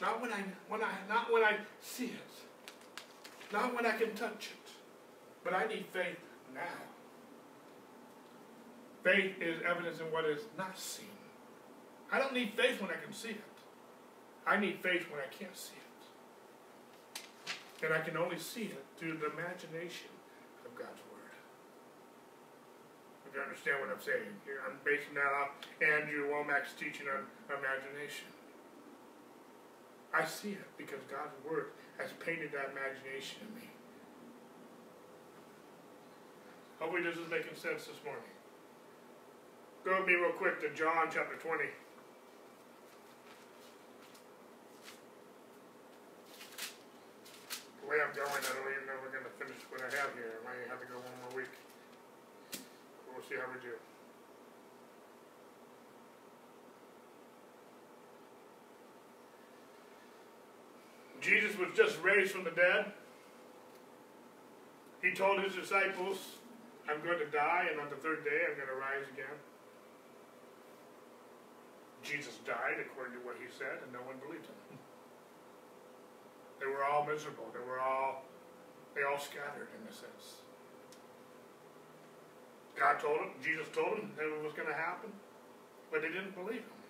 Not 0.00 0.20
when 0.20 0.32
I 0.32 0.42
when 0.68 0.82
I 0.82 0.90
not 1.08 1.32
when 1.32 1.44
I 1.44 1.56
see 1.80 2.06
it. 2.06 3.52
Not 3.52 3.74
when 3.74 3.86
I 3.86 3.92
can 3.92 4.14
touch 4.14 4.50
it. 4.52 4.70
But 5.44 5.54
I 5.54 5.66
need 5.66 5.86
faith 5.92 6.18
now. 6.54 6.60
Faith 9.04 9.34
is 9.40 9.60
evidence 9.68 10.00
in 10.00 10.06
what 10.06 10.24
is 10.24 10.42
not 10.56 10.78
seen. 10.78 11.06
I 12.10 12.18
don't 12.18 12.34
need 12.34 12.52
faith 12.56 12.80
when 12.80 12.90
I 12.90 13.02
can 13.02 13.12
see 13.12 13.30
it. 13.30 13.40
I 14.46 14.58
need 14.58 14.78
faith 14.82 15.06
when 15.10 15.20
I 15.20 15.26
can't 15.36 15.56
see 15.56 15.74
it. 15.74 17.22
And 17.84 17.92
I 17.92 18.00
can 18.00 18.16
only 18.16 18.38
see 18.38 18.64
it 18.64 18.84
through 18.96 19.18
the 19.18 19.32
imagination 19.32 20.08
of 20.72 20.80
God's 20.80 21.04
Word. 21.12 21.36
If 23.28 23.36
you 23.36 23.40
understand 23.44 23.84
what 23.84 23.92
I'm 23.92 24.00
saying, 24.00 24.32
here 24.48 24.64
I'm 24.64 24.80
basing 24.80 25.12
that 25.20 25.28
off 25.28 25.52
Andrew 25.84 26.32
Wommack's 26.32 26.72
teaching 26.72 27.12
on 27.12 27.28
imagination. 27.52 28.32
I 30.16 30.24
see 30.24 30.56
it 30.56 30.68
because 30.80 31.04
God's 31.12 31.36
Word 31.44 31.76
has 32.00 32.08
painted 32.24 32.52
that 32.56 32.72
imagination 32.72 33.44
in 33.44 33.52
me. 33.56 33.68
Hopefully 36.82 37.06
this 37.06 37.14
is 37.14 37.30
making 37.30 37.54
sense 37.54 37.86
this 37.86 38.00
morning. 38.02 38.32
Go 39.86 40.02
with 40.02 40.06
me 40.06 40.18
real 40.18 40.34
quick 40.34 40.58
to 40.66 40.70
John 40.74 41.06
chapter 41.14 41.38
20. 41.38 41.62
The 47.78 47.86
way 47.86 48.02
I'm 48.02 48.10
going, 48.14 48.26
I 48.26 48.50
don't 48.50 48.66
even 48.66 48.82
know 48.90 48.98
we're 48.98 49.14
going 49.14 49.26
to 49.26 49.36
finish 49.38 49.62
what 49.70 49.78
I 49.78 49.90
have 49.94 50.10
here. 50.18 50.38
I 50.38 50.40
might 50.42 50.66
have 50.70 50.82
to 50.82 50.90
go 50.90 50.98
one 50.98 51.14
more 51.22 51.34
week. 51.38 51.54
We'll 53.06 53.21
see 53.32 53.38
how 53.40 53.48
we 53.52 53.60
do. 53.60 53.76
Jesus 61.20 61.56
was 61.56 61.68
just 61.76 62.02
raised 62.02 62.32
from 62.32 62.44
the 62.44 62.50
dead. 62.50 62.92
He 65.00 65.12
told 65.14 65.40
his 65.42 65.54
disciples, 65.54 66.18
I'm 66.88 67.02
going 67.02 67.18
to 67.18 67.30
die, 67.30 67.68
and 67.70 67.80
on 67.80 67.90
the 67.90 67.96
third 67.96 68.24
day 68.24 68.42
I'm 68.50 68.56
going 68.56 68.68
to 68.68 68.74
rise 68.74 69.06
again. 69.12 69.38
Jesus 72.02 72.38
died 72.44 72.82
according 72.82 73.14
to 73.14 73.22
what 73.24 73.36
he 73.38 73.46
said, 73.46 73.78
and 73.84 73.92
no 73.92 74.02
one 74.02 74.18
believed 74.18 74.46
him. 74.46 74.78
They 76.58 76.66
were 76.66 76.84
all 76.84 77.06
miserable. 77.06 77.46
They 77.54 77.62
were 77.62 77.78
all, 77.78 78.24
they 78.94 79.02
all 79.02 79.18
scattered 79.18 79.70
in 79.78 79.88
a 79.88 79.92
sense. 79.92 80.42
God 82.82 82.98
told 82.98 83.20
them, 83.20 83.30
Jesus 83.38 83.68
told 83.70 83.94
them 83.94 84.10
that 84.18 84.26
it 84.26 84.42
was 84.42 84.52
going 84.54 84.66
to 84.66 84.74
happen, 84.74 85.12
but 85.92 86.02
they 86.02 86.08
didn't 86.08 86.34
believe 86.34 86.66
him. 86.66 86.82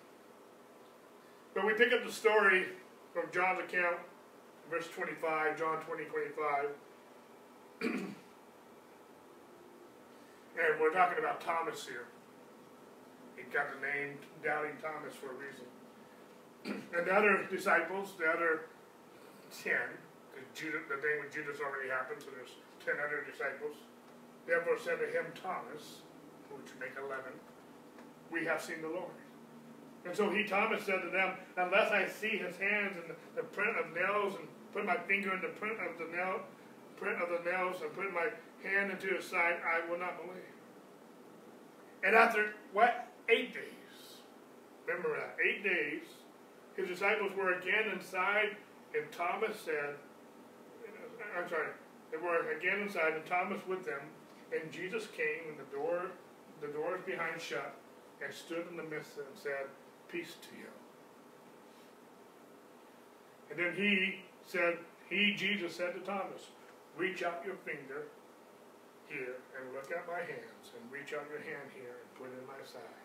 But 1.53 1.67
we 1.67 1.73
pick 1.73 1.93
up 1.93 2.03
the 2.03 2.11
story 2.11 2.65
from 3.13 3.29
John's 3.31 3.59
account, 3.59 3.97
verse 4.71 4.87
25, 4.89 5.59
John 5.59 5.77
20, 5.85 6.05
25. 6.05 6.65
and 7.81 8.15
we're 10.81 10.93
talking 10.93 11.19
about 11.19 11.41
Thomas 11.41 11.85
here. 11.85 12.09
He 13.37 13.43
got 13.53 13.67
the 13.69 13.85
name 13.85 14.17
Doubting 14.43 14.81
Thomas 14.81 15.13
for 15.13 15.29
a 15.29 15.37
reason. 15.37 15.69
and 16.97 17.05
the 17.05 17.13
other 17.13 17.45
disciples, 17.51 18.15
the 18.17 18.25
other 18.25 18.61
ten, 19.61 19.93
the 20.33 20.97
thing 20.97 21.21
with 21.21 21.31
Judas 21.31 21.59
already 21.61 21.89
happened, 21.89 22.19
so 22.19 22.29
there's 22.33 22.57
ten 22.83 22.95
other 22.97 23.21
disciples. 23.29 23.77
Therefore 24.45 24.77
said 24.77 24.99
to 24.99 25.07
him 25.07 25.25
Thomas, 25.41 26.03
which 26.49 26.71
would 26.71 26.79
make 26.79 26.97
eleven, 26.97 27.33
we 28.31 28.45
have 28.45 28.61
seen 28.61 28.81
the 28.81 28.89
Lord. 28.89 29.15
And 30.05 30.15
so 30.15 30.29
he, 30.29 30.43
Thomas, 30.43 30.83
said 30.83 31.01
to 31.01 31.09
them, 31.09 31.35
Unless 31.55 31.91
I 31.91 32.07
see 32.07 32.37
his 32.37 32.57
hands 32.57 32.97
and 32.97 33.15
the, 33.35 33.43
print 33.43 33.77
of 33.77 33.93
nails, 33.95 34.35
and 34.37 34.47
put 34.73 34.85
my 34.85 34.97
finger 35.07 35.33
in 35.33 35.41
the 35.41 35.47
print 35.59 35.77
of 35.79 35.97
the 35.97 36.15
nail, 36.15 36.41
print 36.97 37.21
of 37.21 37.29
the 37.29 37.49
nails, 37.49 37.77
and 37.81 37.93
put 37.93 38.11
my 38.13 38.27
hand 38.67 38.91
into 38.91 39.07
his 39.15 39.25
side, 39.25 39.57
I 39.63 39.89
will 39.89 39.99
not 39.99 40.17
believe. 40.17 40.43
And 42.03 42.15
after 42.15 42.53
what? 42.73 43.07
Eight 43.29 43.53
days. 43.53 44.19
Remember 44.85 45.15
that. 45.15 45.37
Eight 45.39 45.63
days. 45.63 46.03
His 46.75 46.89
disciples 46.89 47.31
were 47.37 47.53
again 47.53 47.91
inside, 47.93 48.57
and 48.93 49.09
Thomas 49.11 49.55
said, 49.57 49.95
I'm 51.37 51.47
sorry, 51.47 51.69
they 52.11 52.17
were 52.17 52.51
again 52.51 52.81
inside, 52.81 53.13
and 53.13 53.25
Thomas 53.25 53.61
with 53.67 53.85
them. 53.85 54.01
And 54.53 54.71
Jesus 54.71 55.07
came, 55.07 55.49
and 55.49 55.57
the 55.57 55.69
door, 55.75 56.11
the 56.61 56.67
doors 56.67 57.01
behind 57.05 57.41
shut, 57.41 57.73
and 58.23 58.33
stood 58.33 58.67
in 58.69 58.77
the 58.77 58.83
midst 58.83 59.17
and 59.17 59.33
said, 59.33 59.67
Peace 60.11 60.35
to 60.41 60.53
you. 60.55 60.69
And 63.49 63.57
then 63.57 63.73
he 63.75 64.21
said, 64.45 64.77
He, 65.09 65.33
Jesus, 65.35 65.75
said 65.75 65.93
to 65.95 66.01
Thomas, 66.01 66.53
Reach 66.95 67.23
out 67.23 67.41
your 67.45 67.57
finger 67.65 68.05
here 69.09 69.41
and 69.57 69.73
look 69.73 69.89
at 69.89 70.05
my 70.07 70.21
hands, 70.21 70.73
and 70.77 70.81
reach 70.91 71.13
out 71.13 71.25
your 71.29 71.41
hand 71.41 71.73
here 71.73 71.97
and 71.97 72.09
put 72.13 72.29
it 72.29 72.37
in 72.37 72.45
my 72.45 72.61
side. 72.61 73.01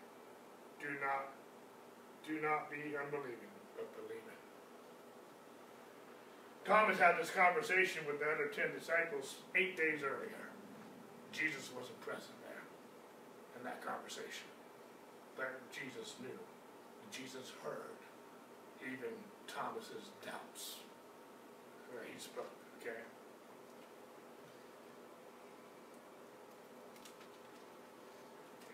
Do 0.77 0.89
not, 1.01 1.33
do 2.25 2.41
not 2.41 2.69
be 2.69 2.93
unbelieving, 2.93 3.53
but 3.75 3.89
believing. 3.97 4.37
Thomas 6.65 6.99
had 6.99 7.17
this 7.19 7.31
conversation 7.31 8.05
with 8.05 8.19
the 8.19 8.25
other 8.25 8.53
ten 8.53 8.69
disciples 8.77 9.41
eight 9.55 9.75
days 9.75 10.01
earlier. 10.05 10.48
Wasn't 11.79 12.01
present 12.03 12.35
there 12.43 12.63
in 13.55 13.63
that 13.63 13.79
conversation. 13.79 14.51
But 15.39 15.55
Jesus 15.71 16.19
knew. 16.19 16.35
Jesus 17.07 17.55
heard 17.63 17.95
even 18.83 19.15
Thomas's 19.47 20.11
doubts. 20.19 20.83
Where 21.87 22.03
he 22.03 22.19
spoke, 22.19 22.51
okay? 22.83 22.99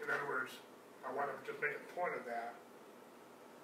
In 0.01 0.10
other 0.10 0.26
words, 0.26 0.58
I 1.06 1.14
want 1.14 1.30
to 1.30 1.38
just 1.45 1.62
make 1.62 1.78
a 1.78 1.86
point 1.93 2.18
of 2.18 2.26
that. 2.26 2.58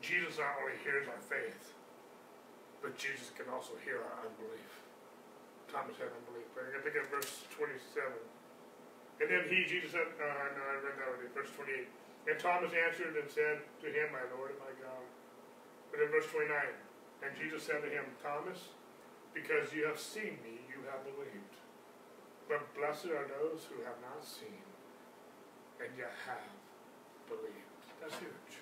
Jesus 0.06 0.38
not 0.38 0.62
only 0.62 0.78
hears 0.86 1.10
our 1.10 1.22
faith, 1.26 1.74
but 2.86 2.94
Jesus 2.94 3.34
can 3.34 3.50
also 3.50 3.74
hear 3.82 4.06
our 4.06 4.22
unbelief. 4.22 4.70
Thomas 5.66 5.98
had 5.98 6.14
unbelief. 6.14 6.46
But 6.54 6.70
I 6.78 6.80
think 6.86 6.94
at 6.94 7.10
verse 7.10 7.42
27. 7.58 7.82
And 9.22 9.30
then 9.30 9.46
he, 9.54 9.70
Jesus 9.70 9.94
said, 9.94 10.10
uh, 10.18 10.50
no, 10.58 10.62
I 10.66 10.82
read 10.82 10.98
that 10.98 11.06
already, 11.06 11.30
verse 11.30 11.54
28. 11.54 11.86
And 12.26 12.38
Thomas 12.42 12.74
answered 12.74 13.14
and 13.14 13.30
said 13.30 13.62
to 13.86 13.88
him, 13.94 14.10
My 14.10 14.26
Lord 14.34 14.58
and 14.58 14.62
my 14.66 14.74
God. 14.82 15.06
But 15.94 16.02
in 16.02 16.10
verse 16.10 16.26
29, 16.34 16.50
and 17.22 17.32
Jesus 17.38 17.62
said 17.62 17.86
to 17.86 17.90
him, 17.94 18.10
Thomas, 18.18 18.74
because 19.38 19.70
you 19.78 19.86
have 19.86 20.02
seen 20.02 20.42
me, 20.42 20.66
you 20.74 20.82
have 20.90 21.06
believed. 21.06 21.54
But 22.50 22.66
blessed 22.74 23.14
are 23.14 23.30
those 23.30 23.70
who 23.70 23.86
have 23.86 24.02
not 24.02 24.26
seen 24.26 24.66
and 25.78 25.94
yet 25.94 26.18
have 26.26 26.50
believed. 27.30 27.78
That's 28.02 28.18
huge. 28.18 28.58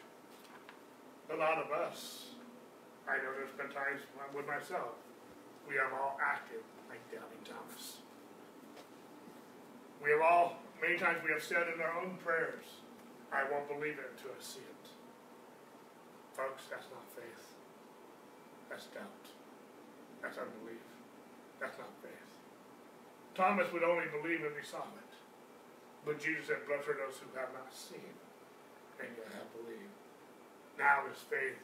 A 1.31 1.37
lot 1.39 1.55
of 1.55 1.71
us, 1.71 2.35
I 3.07 3.15
know 3.23 3.31
there's 3.31 3.55
been 3.55 3.71
times 3.71 4.03
with 4.35 4.47
myself, 4.47 4.99
we 5.67 5.79
have 5.79 5.95
all 5.95 6.19
acted 6.19 6.63
like 6.91 6.99
doubting 7.07 7.43
Thomas. 7.47 8.03
We 10.03 10.11
have 10.11 10.21
all, 10.21 10.57
many 10.81 10.97
times 10.97 11.19
we 11.23 11.31
have 11.31 11.43
said 11.43 11.67
in 11.73 11.81
our 11.81 11.93
own 11.99 12.17
prayers, 12.23 12.65
I 13.31 13.43
won't 13.51 13.67
believe 13.67 13.99
it 13.99 14.07
until 14.15 14.31
I 14.31 14.41
see 14.41 14.63
it. 14.63 14.85
Folks, 16.33 16.63
that's 16.71 16.87
not 16.89 17.03
faith. 17.13 17.45
That's 18.69 18.87
doubt. 18.95 19.25
That's 20.21 20.37
unbelief. 20.37 20.83
That's 21.59 21.77
not 21.77 21.91
faith. 22.01 22.29
Thomas 23.35 23.71
would 23.73 23.83
only 23.83 24.07
believe 24.07 24.41
if 24.43 24.55
he 24.55 24.65
saw 24.65 24.87
it. 24.99 25.11
But 26.05 26.19
Jesus 26.19 26.47
said, 26.47 26.63
Blessed 26.65 26.87
are 26.89 26.99
those 27.05 27.19
who 27.19 27.27
have 27.35 27.51
not 27.53 27.71
seen 27.75 28.15
and 28.99 29.09
yet 29.15 29.27
have 29.35 29.51
believed. 29.55 29.95
Now 30.77 31.03
is 31.11 31.19
faith. 31.27 31.59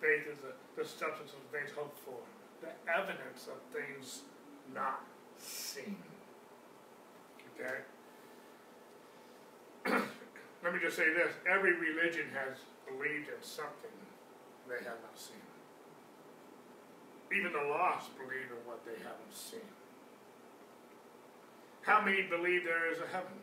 Faith 0.00 0.26
is 0.30 0.38
the, 0.38 0.54
the 0.78 0.86
substance 0.86 1.34
of 1.34 1.42
things 1.50 1.70
hoped 1.74 1.98
for, 1.98 2.20
the 2.62 2.70
evidence 2.86 3.48
of 3.48 3.58
things 3.74 4.22
not 4.74 5.02
seen. 5.38 5.96
Okay? 7.60 7.78
Let 10.64 10.74
me 10.74 10.80
just 10.80 10.96
say 10.96 11.12
this 11.12 11.32
every 11.48 11.74
religion 11.74 12.26
has 12.34 12.58
believed 12.86 13.28
in 13.28 13.42
something 13.42 13.90
they 14.68 14.84
have 14.84 15.00
not 15.02 15.16
seen. 15.16 15.36
Even 17.32 17.52
the 17.52 17.68
lost 17.68 18.16
believe 18.16 18.50
in 18.50 18.62
what 18.66 18.84
they 18.84 18.98
haven't 19.02 19.34
seen. 19.34 19.60
How 21.82 22.00
many 22.00 22.22
believe 22.22 22.64
there 22.64 22.92
is 22.92 22.98
a 22.98 23.06
heaven? 23.06 23.38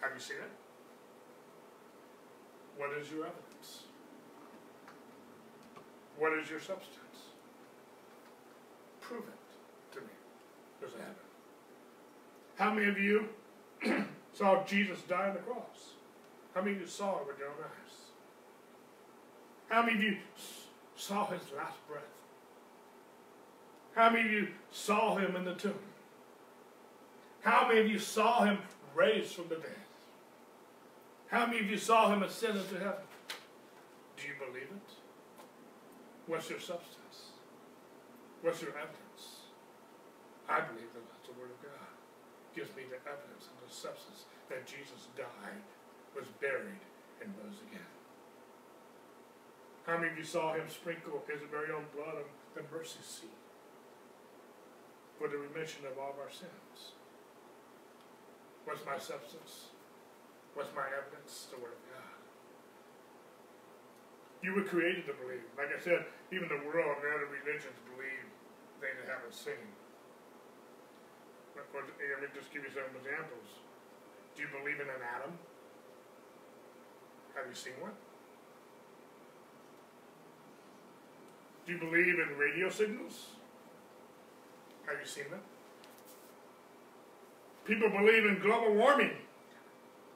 Have 0.00 0.10
you 0.14 0.20
seen 0.20 0.36
it? 0.38 0.50
What 2.76 2.90
is 3.00 3.10
your 3.10 3.26
evidence? 3.26 3.84
What 6.18 6.32
is 6.34 6.50
your 6.50 6.60
substance? 6.60 7.30
Prove 9.00 9.22
it 9.22 9.94
to 9.94 10.00
me. 10.00 10.12
There's 10.80 10.94
a 10.94 10.98
heaven. 10.98 11.25
How 12.56 12.72
many 12.72 12.88
of 12.88 12.98
you 12.98 13.28
saw 14.32 14.64
Jesus 14.64 15.00
die 15.02 15.28
on 15.28 15.34
the 15.34 15.40
cross? 15.40 15.92
How 16.54 16.62
many 16.62 16.76
of 16.76 16.82
you 16.82 16.86
saw 16.86 17.20
it 17.20 17.26
with 17.26 17.38
your 17.38 17.48
own 17.48 17.54
eyes? 17.62 17.94
How 19.68 19.82
many 19.82 19.98
of 19.98 20.02
you 20.02 20.16
saw 20.96 21.26
his 21.26 21.42
last 21.56 21.86
breath? 21.86 22.02
How 23.94 24.10
many 24.10 24.26
of 24.26 24.32
you 24.32 24.48
saw 24.70 25.16
him 25.16 25.36
in 25.36 25.44
the 25.44 25.54
tomb? 25.54 25.78
How 27.42 27.68
many 27.68 27.80
of 27.80 27.88
you 27.88 27.98
saw 27.98 28.44
him 28.44 28.58
raised 28.94 29.34
from 29.34 29.48
the 29.48 29.56
dead? 29.56 29.76
How 31.28 31.46
many 31.46 31.60
of 31.60 31.70
you 31.70 31.78
saw 31.78 32.12
him 32.12 32.22
ascend 32.22 32.58
into 32.58 32.78
heaven? 32.78 33.04
Do 34.16 34.22
you 34.26 34.34
believe 34.38 34.64
it? 34.64 34.92
What's 36.26 36.48
your 36.48 36.60
substance? 36.60 37.32
What's 38.42 38.62
your 38.62 38.70
evidence? 38.70 39.50
I 40.48 40.60
believe 40.60 40.92
the 40.94 41.32
Word 41.40 41.50
of 41.50 41.62
God. 41.62 41.72
It 41.72 42.45
gives 42.56 42.72
me 42.72 42.88
the 42.88 42.96
evidence 43.04 43.52
and 43.52 43.60
the 43.60 43.68
substance 43.68 44.24
that 44.48 44.64
Jesus 44.64 45.12
died, 45.12 45.60
was 46.16 46.24
buried, 46.40 46.80
and 47.20 47.28
rose 47.36 47.60
again. 47.68 47.92
How 49.84 50.00
many 50.00 50.10
of 50.10 50.18
you 50.18 50.24
saw 50.24 50.56
him 50.56 50.66
sprinkle 50.72 51.22
his 51.28 51.44
very 51.52 51.70
own 51.70 51.84
blood 51.92 52.24
on 52.24 52.28
the 52.56 52.64
mercy 52.72 53.04
seat 53.04 53.36
for 55.20 55.28
the 55.28 55.36
remission 55.36 55.84
of 55.84 56.00
all 56.00 56.16
of 56.16 56.18
our 56.18 56.32
sins? 56.32 56.96
What's 58.64 58.82
my 58.82 58.98
substance? 58.98 59.70
What's 60.56 60.72
my 60.74 60.88
evidence? 60.90 61.52
The 61.52 61.60
Word 61.60 61.76
of 61.76 61.84
God. 61.92 62.18
You 64.42 64.56
were 64.56 64.66
created 64.66 65.06
to 65.06 65.14
believe. 65.14 65.46
Like 65.54 65.70
I 65.70 65.78
said, 65.78 66.08
even 66.32 66.48
the 66.48 66.64
world 66.66 66.98
and 67.04 67.12
other 67.14 67.30
religions 67.30 67.78
believe 67.86 68.26
things 68.80 68.96
they 68.98 69.06
haven't 69.06 69.36
seen. 69.36 69.70
Let 71.56 72.20
me 72.20 72.28
just 72.34 72.52
give 72.52 72.62
you 72.62 72.70
some 72.70 72.84
examples. 72.96 73.48
Do 74.36 74.42
you 74.42 74.48
believe 74.48 74.80
in 74.80 74.88
an 74.88 75.02
atom? 75.16 75.32
Have 77.34 77.46
you 77.48 77.54
seen 77.54 77.74
one? 77.80 77.92
Do 81.66 81.72
you 81.72 81.78
believe 81.78 82.18
in 82.18 82.38
radio 82.38 82.70
signals? 82.70 83.26
Have 84.86 84.96
you 85.00 85.06
seen 85.06 85.30
them? 85.30 85.40
People 87.64 87.90
believe 87.90 88.24
in 88.24 88.38
global 88.38 88.74
warming. 88.74 89.10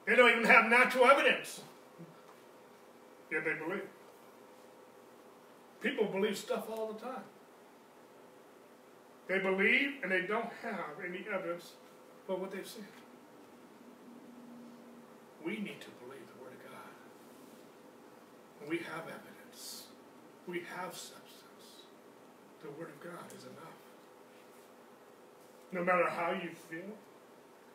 They 0.07 0.15
don't 0.15 0.31
even 0.31 0.45
have 0.45 0.69
natural 0.69 1.05
evidence. 1.05 1.61
Yet 3.31 3.43
they 3.43 3.53
believe. 3.53 3.87
People 5.81 6.05
believe 6.05 6.37
stuff 6.37 6.69
all 6.69 6.93
the 6.93 6.99
time. 6.99 7.23
They 9.27 9.39
believe 9.39 10.03
and 10.03 10.11
they 10.11 10.21
don't 10.21 10.49
have 10.61 10.99
any 11.05 11.25
evidence 11.31 11.73
for 12.25 12.35
what 12.35 12.51
they've 12.51 12.67
seen. 12.67 12.85
We 15.43 15.53
need 15.53 15.81
to 15.81 15.89
believe 16.03 16.27
the 16.27 16.43
Word 16.43 16.53
of 16.53 16.63
God. 16.71 18.69
We 18.69 18.77
have 18.77 19.03
evidence. 19.07 19.83
We 20.47 20.63
have 20.75 20.93
substance. 20.95 21.85
The 22.61 22.69
Word 22.71 22.89
of 22.89 22.99
God 23.01 23.25
is 23.35 23.43
enough. 23.43 23.79
No 25.71 25.83
matter 25.83 26.09
how 26.09 26.31
you 26.31 26.49
feel, 26.69 26.95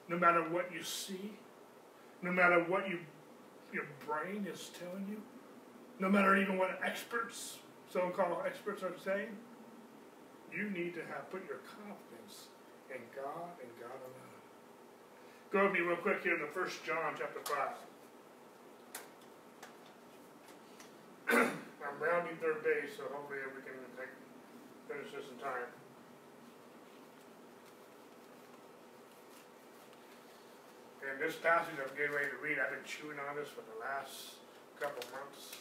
no 0.09 0.19
matter 0.19 0.43
what 0.43 0.73
you 0.73 0.83
see, 0.83 1.33
no 2.23 2.31
matter 2.31 2.63
what 2.65 2.89
you, 2.89 3.01
your 3.73 3.87
brain 4.07 4.47
is 4.53 4.71
telling 4.79 5.07
you, 5.09 5.21
no 5.99 6.09
matter 6.09 6.37
even 6.37 6.59
what 6.59 6.79
experts, 6.85 7.59
so-called 7.91 8.39
experts 8.47 8.83
are 8.83 8.93
saying, 9.03 9.37
you 10.53 10.71
need 10.71 10.95
to 10.95 11.03
have 11.13 11.31
put 11.31 11.47
your 11.47 11.59
confidence 11.67 12.49
in 12.91 13.01
God 13.15 13.51
and 13.61 13.71
God 13.81 13.99
alone. 13.99 14.37
Go 15.51 15.65
with 15.65 15.73
me 15.73 15.81
real 15.81 15.97
quick 15.97 16.23
here 16.23 16.39
to 16.39 16.47
First 16.49 16.85
John 16.85 17.15
chapter 17.19 17.41
5. 21.29 21.47
I'm 21.87 21.99
rounding 22.01 22.37
third 22.37 22.63
base, 22.63 22.97
so 22.97 23.05
hopefully 23.13 23.39
we 23.55 23.63
can 23.63 23.79
take, 23.97 24.11
finish 24.89 25.13
this 25.15 25.25
in 25.31 25.39
time. 25.43 25.71
And 31.07 31.23
this 31.23 31.37
passage 31.37 31.79
I'm 31.79 31.95
getting 31.97 32.13
ready 32.13 32.27
to 32.31 32.39
read, 32.43 32.59
I've 32.59 32.75
been 32.75 32.83
chewing 32.83 33.19
on 33.31 33.37
this 33.37 33.49
for 33.49 33.63
the 33.63 33.79
last 33.79 34.43
couple 34.81 35.03
months. 35.15 35.55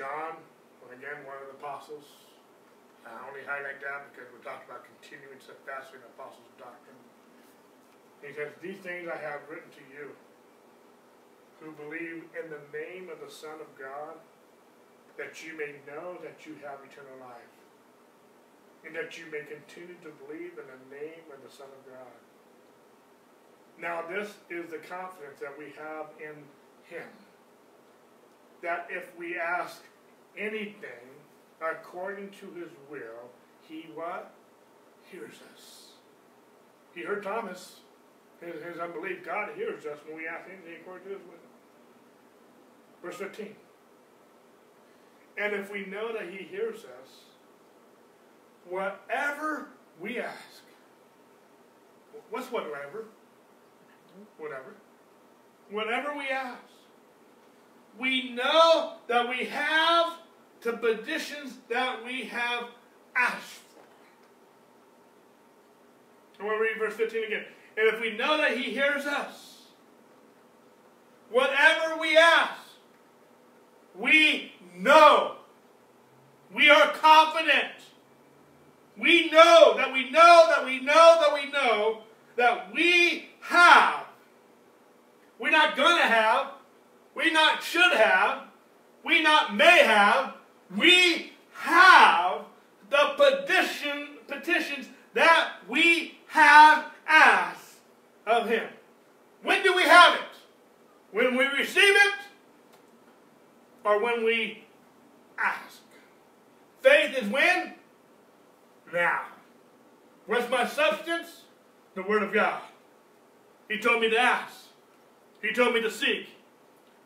John, 0.00 0.40
again, 0.88 1.28
one 1.28 1.36
of 1.44 1.52
the 1.52 1.60
apostles. 1.60 2.08
I 3.04 3.12
only 3.28 3.44
highlight 3.44 3.84
that 3.84 4.08
because 4.08 4.32
we 4.32 4.40
talked 4.40 4.64
about 4.64 4.88
continuing 4.88 5.36
steadfastly 5.36 6.00
in 6.00 6.08
the 6.08 6.12
apostles' 6.16 6.48
doctrine. 6.56 6.96
He 8.24 8.32
says, 8.32 8.48
These 8.64 8.80
things 8.80 9.12
I 9.12 9.20
have 9.20 9.44
written 9.52 9.68
to 9.76 9.84
you 9.92 10.16
who 11.60 11.76
believe 11.76 12.32
in 12.32 12.48
the 12.48 12.64
name 12.72 13.12
of 13.12 13.20
the 13.20 13.28
Son 13.28 13.60
of 13.60 13.68
God, 13.76 14.16
that 15.20 15.44
you 15.44 15.52
may 15.60 15.76
know 15.84 16.16
that 16.24 16.48
you 16.48 16.56
have 16.64 16.80
eternal 16.80 17.20
life 17.20 17.52
and 18.88 18.96
that 18.96 19.20
you 19.20 19.28
may 19.28 19.44
continue 19.44 20.00
to 20.00 20.16
believe 20.24 20.56
in 20.56 20.64
the 20.64 20.80
name 20.88 21.28
of 21.28 21.44
the 21.44 21.52
Son 21.52 21.68
of 21.68 21.80
God. 21.84 22.16
Now, 23.76 24.08
this 24.08 24.32
is 24.48 24.72
the 24.72 24.80
confidence 24.80 25.44
that 25.44 25.52
we 25.60 25.76
have 25.76 26.08
in 26.16 26.40
Him. 26.88 27.08
That 28.64 28.88
if 28.88 29.12
we 29.20 29.36
ask 29.36 29.84
anything 30.36 31.08
according 31.60 32.30
to 32.30 32.46
His 32.58 32.70
will, 32.90 33.30
He 33.68 33.88
what? 33.94 34.32
Hears 35.10 35.34
us. 35.54 35.92
He 36.94 37.02
heard 37.02 37.22
Thomas, 37.22 37.80
his, 38.40 38.62
his 38.62 38.78
unbelief. 38.78 39.24
God 39.24 39.50
hears 39.54 39.84
us 39.86 39.98
when 40.06 40.16
we 40.16 40.26
ask 40.26 40.48
anything 40.48 40.80
according 40.80 41.08
to 41.08 41.14
His 41.14 41.22
will. 41.22 41.34
Verse 43.02 43.16
15. 43.16 43.54
And 45.38 45.54
if 45.54 45.72
we 45.72 45.86
know 45.86 46.12
that 46.12 46.30
He 46.30 46.44
hears 46.44 46.80
us, 46.80 47.24
whatever 48.68 49.68
we 50.00 50.18
ask. 50.18 50.62
What's 52.30 52.50
whatever? 52.50 53.06
Whatever. 54.38 54.74
Whatever 55.70 56.16
we 56.16 56.28
ask. 56.28 56.58
We 57.98 58.30
know 58.32 58.94
that 59.08 59.28
we 59.28 59.44
have 59.46 60.14
the 60.62 60.72
petitions 60.74 61.58
that 61.68 62.04
we 62.04 62.24
have 62.24 62.68
asked 63.16 63.60
for. 66.38 66.44
Want 66.44 66.58
to 66.58 66.62
read 66.62 66.78
verse 66.78 66.94
15 66.94 67.24
again. 67.24 67.44
And 67.76 67.88
if 67.88 68.00
we 68.00 68.16
know 68.16 68.36
that 68.38 68.56
He 68.56 68.70
hears 68.70 69.04
us, 69.06 69.66
whatever 71.30 71.98
we 72.00 72.16
ask, 72.16 72.60
we 73.94 74.52
know. 74.76 75.36
We 76.52 76.68
are 76.68 76.88
confident 76.88 77.74
we 79.00 79.30
know 79.30 79.74
that 79.78 79.92
we 79.92 80.10
know 80.10 80.46
that 80.48 80.64
we 80.64 80.80
know 80.80 81.18
that 81.20 81.32
we 81.32 81.50
know 81.50 82.02
that 82.36 82.72
we 82.72 83.30
have. 83.40 84.04
We're 85.38 85.50
not 85.50 85.76
going 85.76 85.96
to 85.96 86.06
have. 86.06 86.48
We 87.14 87.32
not 87.32 87.62
should 87.62 87.92
have. 87.92 88.42
We 89.02 89.22
not 89.22 89.56
may 89.56 89.84
have. 89.84 90.34
We 90.76 91.32
have 91.54 92.42
the 92.88 93.14
petition, 93.16 94.18
petitions 94.26 94.86
that 95.14 95.54
we 95.68 96.18
have 96.28 96.86
asked 97.06 97.78
of 98.26 98.48
Him. 98.48 98.68
When 99.42 99.62
do 99.62 99.74
we 99.74 99.82
have 99.82 100.14
it? 100.14 100.20
When 101.12 101.36
we 101.36 101.44
receive 101.46 101.82
it 101.82 102.14
or 103.84 104.02
when 104.02 104.24
we 104.24 104.64
ask? 105.38 105.80
Faith 106.82 107.22
is 107.22 107.28
when? 107.28 107.74
now. 108.92 109.22
What's 110.26 110.50
my 110.50 110.66
substance? 110.66 111.42
The 111.94 112.02
Word 112.02 112.22
of 112.22 112.32
God. 112.32 112.60
He 113.68 113.78
told 113.78 114.00
me 114.00 114.10
to 114.10 114.18
ask. 114.18 114.54
He 115.42 115.52
told 115.52 115.74
me 115.74 115.80
to 115.80 115.90
seek. 115.90 116.28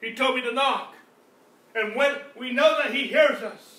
He 0.01 0.15
told 0.15 0.37
me 0.37 0.43
to 0.43 0.53
knock. 0.53 0.94
And 1.75 1.97
when 1.97 2.17
we 2.39 2.53
know 2.53 2.79
that 2.83 2.95
He 2.95 3.09
hears 3.09 3.43
us, 3.43 3.75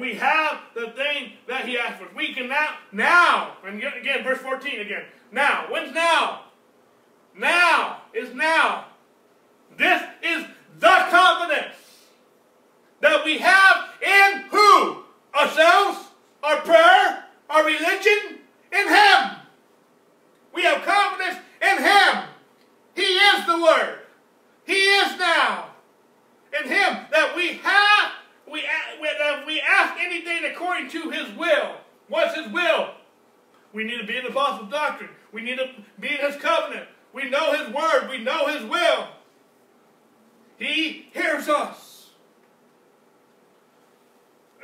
we 0.00 0.14
have 0.14 0.60
the 0.74 0.90
thing 0.90 1.32
that 1.46 1.66
he 1.66 1.78
asked 1.78 2.02
for. 2.02 2.08
We 2.16 2.34
can 2.34 2.48
now, 2.48 2.76
now, 2.90 3.56
and 3.64 3.76
again, 3.78 4.24
verse 4.24 4.38
14 4.38 4.80
again. 4.80 5.04
Now. 5.30 5.66
When's 5.70 5.94
now? 5.94 6.42
Now 7.36 8.02
is 8.12 8.34
now. 8.34 8.86
This 9.76 10.02
is 10.22 10.44
the 10.78 11.06
confidence 11.10 11.76
that 13.00 13.24
we 13.24 13.38
have 13.38 13.88
in 14.02 14.44
who? 14.50 15.04
Ourselves, 15.34 15.98
our 16.42 16.60
prayer, 16.62 17.24
our 17.50 17.64
religion, 17.64 18.38
in 18.72 18.88
Him. 18.88 19.36
We 20.52 20.62
have 20.62 20.82
confidence 20.82 21.38
in 21.60 21.82
Him. 21.84 22.24
He 22.94 23.02
is 23.02 23.46
the 23.46 23.62
Word. 23.62 23.98
He 24.64 24.74
is 24.74 25.18
now. 25.18 25.73
In 26.60 26.68
Him 26.68 27.06
that 27.10 27.32
we 27.36 27.54
have, 27.54 28.12
we, 28.50 28.62
that 28.62 29.46
we 29.46 29.60
ask 29.60 29.94
anything 30.00 30.44
according 30.44 30.90
to 30.90 31.10
His 31.10 31.32
will. 31.36 31.76
What's 32.08 32.36
His 32.36 32.52
will? 32.52 32.90
We 33.72 33.84
need 33.84 33.98
to 33.98 34.06
be 34.06 34.16
in 34.16 34.24
the 34.24 34.30
apostles' 34.30 34.70
doctrine. 34.70 35.10
We 35.32 35.42
need 35.42 35.58
to 35.58 35.70
be 35.98 36.08
in 36.08 36.20
His 36.20 36.36
covenant. 36.36 36.88
We 37.12 37.28
know 37.28 37.52
His 37.52 37.74
Word. 37.74 38.08
We 38.08 38.18
know 38.18 38.46
His 38.46 38.64
will. 38.64 39.08
He 40.58 41.08
hears 41.12 41.48
us. 41.48 42.10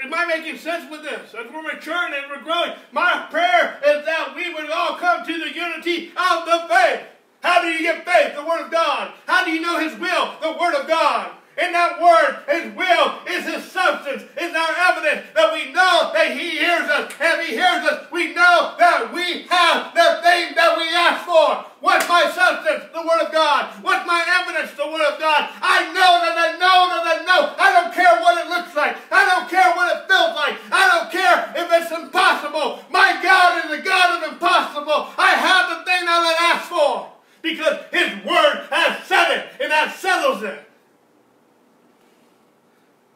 Am 0.02 0.14
I 0.14 0.24
making 0.24 0.58
sense 0.58 0.90
with 0.90 1.02
this? 1.02 1.34
As 1.34 1.52
we're 1.52 1.62
maturing 1.62 2.14
and 2.14 2.30
we're 2.30 2.42
growing, 2.42 2.72
my 2.90 3.26
prayer 3.30 3.78
is 3.84 4.04
that 4.06 4.32
we 4.34 4.54
would 4.54 4.70
all 4.70 4.96
come 4.96 5.26
to 5.26 5.38
the 5.38 5.54
unity 5.54 6.08
of 6.08 6.46
the 6.46 6.66
faith. 6.68 7.02
How 7.42 7.60
do 7.60 7.68
you 7.68 7.80
get 7.82 8.06
faith? 8.06 8.34
The 8.34 8.44
Word 8.44 8.64
of 8.64 8.70
God. 8.70 9.12
How 9.26 9.44
do 9.44 9.50
you 9.50 9.60
know 9.60 9.78
His 9.78 9.98
will? 9.98 10.34
The 10.40 10.56
Word 10.58 10.74
of 10.74 10.86
God. 10.86 11.32
In 11.60 11.76
that 11.76 12.00
word, 12.00 12.40
His 12.48 12.72
will 12.72 13.20
is 13.28 13.44
His 13.44 13.68
substance, 13.68 14.24
is 14.32 14.52
our 14.56 14.74
evidence 14.88 15.28
that 15.36 15.52
we 15.52 15.68
know 15.76 16.08
that 16.16 16.32
He 16.32 16.56
hears 16.56 16.88
us. 16.88 17.12
And 17.20 17.36
if 17.36 17.52
He 17.52 17.52
hears 17.52 17.84
us, 17.84 18.08
we 18.08 18.32
know 18.32 18.80
that 18.80 19.12
we 19.12 19.44
have 19.52 19.92
the 19.92 20.24
thing 20.24 20.56
that 20.56 20.72
we 20.80 20.88
ask 20.88 21.28
for. 21.28 21.68
What's 21.84 22.08
my 22.08 22.32
substance? 22.32 22.88
The 22.96 23.04
Word 23.04 23.28
of 23.28 23.32
God. 23.32 23.76
What's 23.84 24.08
my 24.08 24.24
evidence? 24.40 24.72
The 24.72 24.88
Word 24.88 25.04
of 25.04 25.20
God. 25.20 25.52
I 25.60 25.84
know 25.92 26.12
that 26.24 26.36
I 26.40 26.56
know 26.56 26.78
that 26.96 27.04
I 27.04 27.16
know. 27.28 27.52
I 27.52 27.68
don't 27.76 27.92
care 27.92 28.16
what 28.24 28.40
it 28.40 28.48
looks 28.48 28.72
like. 28.72 28.96
I 29.12 29.28
don't 29.28 29.48
care 29.52 29.68
what 29.76 29.92
it 29.92 30.08
feels 30.08 30.32
like. 30.32 30.56
I 30.72 30.82
don't 30.88 31.12
care 31.12 31.36
if 31.60 31.68
it's 31.76 31.92
impossible. 31.92 32.80
My 32.88 33.20
God 33.20 33.64
is 33.64 33.76
the 33.76 33.84
God 33.84 34.16
of 34.16 34.32
impossible. 34.32 35.12
I 35.20 35.36
have 35.36 35.76
the 35.76 35.84
thing 35.84 36.08
that 36.08 36.24
I 36.24 36.56
ask 36.56 36.72
for 36.72 37.12
because 37.44 37.84
His 37.92 38.16
Word 38.24 38.64
has 38.72 39.04
said 39.04 39.28
it, 39.36 39.60
and 39.60 39.68
that 39.68 39.92
settles 40.00 40.42
it. 40.42 40.69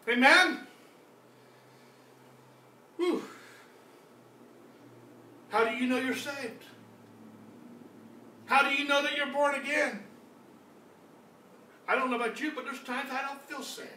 Amen? 0.08 0.66
Whew. 2.96 3.22
How 5.48 5.64
do 5.64 5.74
you 5.74 5.86
know 5.86 5.98
you're 5.98 6.14
saved? 6.14 6.64
How 8.46 8.68
do 8.68 8.74
you 8.74 8.86
know 8.86 9.02
that 9.02 9.16
you're 9.16 9.32
born 9.32 9.54
again? 9.54 10.02
I 11.88 11.94
don't 11.94 12.10
know 12.10 12.16
about 12.16 12.40
you, 12.40 12.52
but 12.54 12.64
there's 12.64 12.82
times 12.82 13.10
I 13.10 13.22
don't 13.22 13.40
feel 13.42 13.62
saved. 13.62 13.88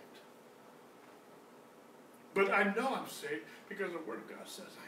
But 2.34 2.52
I 2.52 2.64
know 2.76 2.94
I'm 2.96 3.10
saved 3.10 3.44
because 3.68 3.92
the 3.92 4.00
Word 4.00 4.20
of 4.20 4.30
God 4.30 4.46
says 4.48 4.66
I 4.80 4.88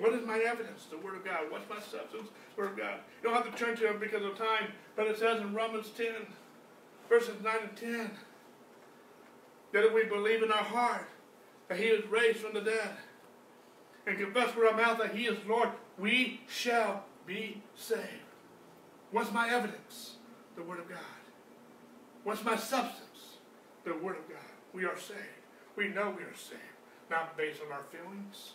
am. 0.00 0.02
What 0.02 0.12
is 0.18 0.26
my 0.26 0.38
evidence? 0.38 0.86
The 0.90 0.98
Word 0.98 1.16
of 1.16 1.24
God. 1.24 1.50
What's 1.50 1.68
my 1.68 1.78
substance? 1.80 2.28
The 2.54 2.62
Word 2.62 2.72
of 2.72 2.76
God. 2.76 2.98
You 3.22 3.30
don't 3.30 3.42
have 3.42 3.50
to 3.50 3.64
turn 3.64 3.76
to 3.76 3.88
it 3.88 4.00
because 4.00 4.24
of 4.24 4.36
time, 4.36 4.72
but 4.96 5.06
it 5.06 5.18
says 5.18 5.40
in 5.40 5.54
Romans 5.54 5.90
10, 5.96 6.06
verses 7.08 7.42
9 7.42 7.54
and 7.62 7.76
10 7.76 8.10
that 9.72 9.84
if 9.84 9.92
we 9.92 10.04
believe 10.04 10.42
in 10.42 10.52
our 10.52 10.62
heart 10.62 11.08
that 11.68 11.78
he 11.78 11.84
is 11.84 12.06
raised 12.06 12.38
from 12.38 12.54
the 12.54 12.60
dead 12.60 12.90
and 14.06 14.18
confess 14.18 14.54
with 14.54 14.66
our 14.66 14.76
mouth 14.76 14.98
that 14.98 15.14
he 15.14 15.26
is 15.26 15.38
Lord, 15.46 15.70
we 15.98 16.40
shall 16.48 17.04
be 17.26 17.62
saved. 17.74 18.02
What's 19.10 19.32
my 19.32 19.50
evidence? 19.50 20.16
The 20.56 20.62
Word 20.62 20.80
of 20.80 20.88
God. 20.88 20.98
What's 22.24 22.44
my 22.44 22.56
substance? 22.56 23.38
The 23.84 23.94
Word 23.94 24.16
of 24.16 24.28
God. 24.28 24.38
We 24.72 24.84
are 24.84 24.98
saved. 24.98 25.18
We 25.76 25.88
know 25.88 26.14
we 26.16 26.22
are 26.22 26.34
saved. 26.34 26.60
Not 27.10 27.36
based 27.36 27.60
on 27.64 27.72
our 27.72 27.84
feelings, 27.90 28.52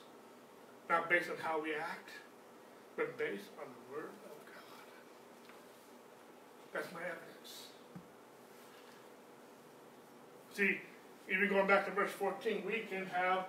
not 0.89 1.09
based 1.09 1.29
on 1.29 1.37
how 1.37 1.61
we 1.61 1.75
act, 1.75 2.09
but 2.95 3.17
based 3.17 3.49
on 3.59 3.67
the 3.67 3.95
Word 3.95 4.09
of 4.25 4.45
God. 4.45 4.87
That's 6.73 6.91
my 6.91 7.01
evidence. 7.01 7.67
See, 10.53 10.79
even 11.29 11.49
going 11.49 11.67
back 11.67 11.85
to 11.85 11.91
verse 11.91 12.11
14, 12.11 12.63
we 12.65 12.85
can 12.89 13.05
have 13.07 13.45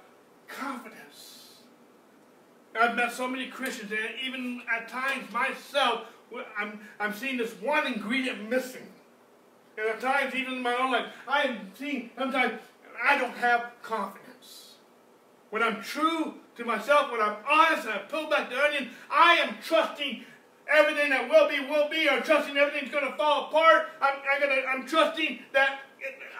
confidence. 0.47 1.61
I've 2.79 2.97
met 2.97 3.13
so 3.13 3.29
many 3.29 3.49
Christians, 3.49 3.93
and 3.93 4.01
even 4.23 4.63
at 4.73 4.89
times 4.89 5.31
myself, 5.33 6.07
I'm, 6.59 6.81
I'm 7.01 7.13
seeing 7.13 7.37
this 7.37 7.53
one 7.55 7.87
ingredient 7.87 8.49
missing. 8.49 8.87
And 9.77 9.89
at 9.89 10.01
times, 10.01 10.35
even 10.35 10.55
in 10.55 10.63
my 10.63 10.75
own 10.75 10.93
life, 10.93 11.07
I 11.27 11.43
am 11.43 11.71
seeing 11.79 12.11
sometimes 12.19 12.61
I 13.03 13.17
don't 13.17 13.37
have 13.37 13.71
confidence. 13.83 14.75
When 15.51 15.63
I'm 15.63 15.81
true 15.83 16.35
to 16.57 16.65
myself, 16.65 17.11
when 17.11 17.21
I'm 17.21 17.37
honest 17.49 17.85
and 17.85 17.95
I 17.95 17.99
pull 17.99 18.29
back 18.29 18.51
the 18.51 18.61
onion, 18.61 18.91
I 19.11 19.35
am 19.35 19.57
trusting 19.65 20.25
everything 20.71 21.11
that 21.11 21.29
will 21.29 21.49
be, 21.49 21.61
will 21.61 21.89
be, 21.89 22.09
or 22.09 22.21
trusting 22.21 22.57
everything's 22.57 22.93
going 22.93 23.11
to 23.11 23.17
fall 23.17 23.47
apart. 23.47 23.89
I'm, 24.03 24.17
I'm, 24.31 24.41
gonna, 24.41 24.63
I'm 24.69 24.87
trusting 24.87 25.41
that 25.53 25.81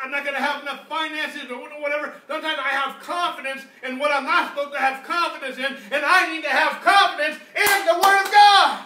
I'm 0.03 0.11
not 0.11 0.23
going 0.23 0.37
to 0.37 0.43
have 0.43 0.63
enough 0.63 0.89
finances 0.89 1.51
or 1.51 1.59
whatever. 1.81 2.15
Sometimes 2.29 2.59
I 2.63 2.69
have 2.69 3.03
confidence 3.03 3.63
in 3.83 3.99
what 3.99 4.13
I'm 4.13 4.25
not 4.25 4.51
supposed 4.51 4.73
to 4.73 4.79
have 4.79 5.05
confidence 5.05 5.59
in, 5.59 5.77
and 5.93 6.05
I 6.05 6.33
need 6.33 6.45
to 6.45 6.51
have 6.51 6.81
confidence 6.83 7.37
in 7.57 7.87
the 7.87 7.95
Word 7.95 8.25
of 8.25 8.31
God. 8.31 8.85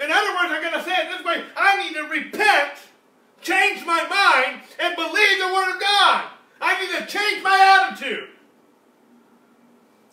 In 0.00 0.10
other 0.10 0.30
words, 0.34 0.50
I'm 0.52 0.60
going 0.60 0.74
to 0.74 0.84
say 0.84 0.96
it 1.02 1.08
this 1.08 1.24
way 1.24 1.44
I 1.56 1.82
need 1.82 1.94
to 1.94 2.02
repent, 2.04 2.74
change 3.40 3.86
my 3.86 4.04
mind, 4.06 4.60
and 4.78 4.94
believe 4.96 5.38
the 5.38 5.54
Word 5.54 5.74
of 5.74 5.80
God. 5.80 6.24
I 6.60 6.78
need 6.80 6.98
to 6.98 7.06
change 7.06 7.42
my 7.42 7.88
attitude. 7.88 8.28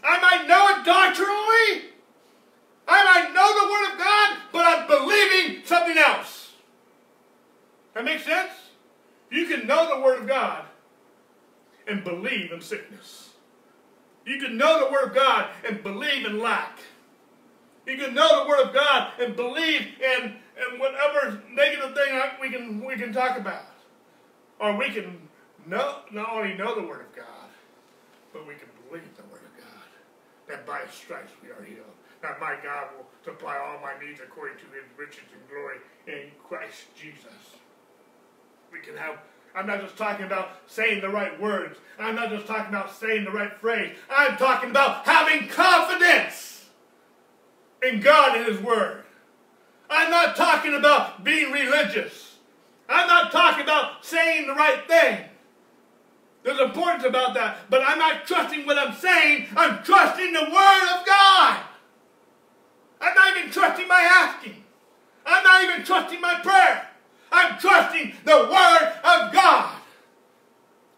I 0.04 0.20
might 0.22 0.48
know 0.48 0.68
it 0.70 0.86
doctrinally. 0.86 1.92
I 2.88 3.04
might 3.04 3.34
know 3.34 3.54
the 3.54 3.70
Word 3.70 3.92
of 3.92 4.00
God, 4.00 4.38
but 4.52 4.66
I'm 4.66 4.88
believing 4.88 5.66
something 5.66 5.98
else. 5.98 6.54
That 7.94 8.06
makes 8.06 8.24
sense? 8.24 8.69
You 9.32 9.46
can 9.46 9.68
know 9.68 9.96
the 9.96 10.02
Word 10.02 10.22
of 10.22 10.28
God 10.28 10.66
and 11.88 12.04
believe 12.04 12.52
in 12.52 12.62
sickness. 12.62 13.30
You 14.26 14.40
can 14.40 14.58
know 14.58 14.86
the 14.86 14.92
Word 14.92 15.10
of 15.10 15.16
God 15.16 15.50
and 15.68 15.84
believe 15.84 16.26
in 16.26 16.40
lack. 16.40 16.80
You 17.86 17.98
can 17.98 18.14
know 18.14 18.44
the 18.44 18.50
Word 18.50 18.68
of 18.68 18.74
God 18.74 19.14
and 19.20 19.36
believe 19.36 19.88
in, 20.00 20.24
in 20.26 20.80
whatever 20.80 21.42
negative 21.52 21.96
thing 21.96 22.22
we 22.42 22.50
can, 22.50 22.84
we 22.84 22.96
can 22.96 23.14
talk 23.14 23.38
about. 23.38 23.66
Or 24.60 24.76
we 24.76 24.90
can 24.90 25.18
know, 25.66 26.00
not 26.12 26.34
only 26.34 26.56
know 26.56 26.76
the 26.76 26.86
Word 26.86 27.02
of 27.02 27.16
God, 27.16 27.50
but 28.34 28.48
we 28.48 28.56
can 28.56 28.68
believe 28.88 29.04
the 29.16 29.24
Word 29.32 29.42
of 29.42 29.64
God. 29.64 29.88
That 30.48 30.66
by 30.66 30.82
His 30.82 30.94
stripes 30.94 31.32
we 31.42 31.50
are 31.50 31.64
healed. 31.64 31.86
That 32.22 32.40
my 32.40 32.56
God 32.62 32.90
will 32.98 33.06
supply 33.24 33.58
all 33.58 33.80
my 33.82 33.94
needs 34.04 34.20
according 34.22 34.58
to 34.58 34.66
His 34.66 34.86
riches 34.98 35.30
and 35.34 35.50
glory 35.50 35.78
in 36.08 36.32
Christ 36.44 36.94
Jesus 37.00 37.39
we 38.72 38.80
can 38.80 38.96
have. 38.98 39.18
I'm 39.56 39.68
not 39.68 39.82
just 39.82 39.98
talking 39.98 40.26
about 40.26 40.50
saying 40.68 41.02
the 41.02 41.10
right 41.10 41.40
words. 41.40 41.78
I'm 41.98 42.16
not 42.16 42.30
just 42.30 42.46
talking 42.46 42.70
about 42.70 42.96
saying 42.96 43.26
the 43.26 43.32
right 43.32 43.54
phrase. 43.60 43.96
I'm 44.10 44.38
talking 44.38 44.70
about 44.70 45.06
having 45.06 45.48
confidence 45.50 46.70
in 47.82 48.00
God 48.00 48.38
and 48.38 48.46
His 48.46 48.62
Word. 48.62 49.04
I'm 49.90 50.12
not 50.12 50.36
talking 50.36 50.76
about 50.76 51.24
being 51.24 51.52
religious. 51.52 52.38
I'm 52.88 53.08
not 53.08 53.32
talking 53.32 53.64
about 53.64 54.06
saying 54.06 54.48
the 54.48 54.54
right 54.54 54.88
thing. 54.88 55.26
There's 56.44 56.60
importance 56.60 57.04
about 57.04 57.34
that. 57.34 57.70
But 57.70 57.82
I'm 57.86 58.00
not 58.00 58.26
trusting 58.26 58.66
what 58.66 58.78
I'm 58.78 58.96
saying. 58.96 59.48
I'm 59.56 59.84
trusting 59.84 60.32
the 60.32 60.42
Word 60.42 61.00
of 61.00 61.06
God. 61.06 61.60
I'm 63.02 63.16
not 63.16 63.38
even 63.38 63.52
trusting 63.52 63.88
my 63.88 64.02
asking. 64.02 64.64
I'm 65.26 65.44
not 65.44 65.64
even 65.64 65.86
trusting 65.86 66.22
my 66.22 66.36
prayer. 66.42 66.88
I'm 67.32 67.60
trusting 67.60 68.14
the 68.26 68.38
Word 68.38 68.94
of 69.04 69.34
God. 69.34 69.76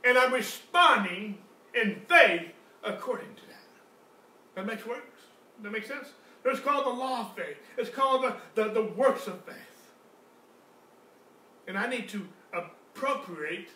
And 0.03 0.10
I'm 0.21 0.33
responding 0.33 1.39
in 1.73 2.01
faith 2.07 2.51
according 2.83 3.33
to 3.33 3.41
that. 3.41 4.55
That 4.55 4.67
makes 4.67 4.85
works? 4.85 5.21
That 5.63 5.71
makes 5.71 5.87
sense? 5.87 6.09
It's 6.45 6.59
called 6.59 6.85
the 6.85 6.91
law 6.91 7.21
of 7.21 7.35
faith. 7.35 7.57
It's 7.75 7.89
called 7.89 8.23
the, 8.23 8.35
the, 8.53 8.71
the 8.71 8.83
works 8.83 9.25
of 9.25 9.43
faith. 9.45 9.55
And 11.67 11.75
I 11.75 11.87
need 11.87 12.07
to 12.09 12.27
appropriate 12.53 13.69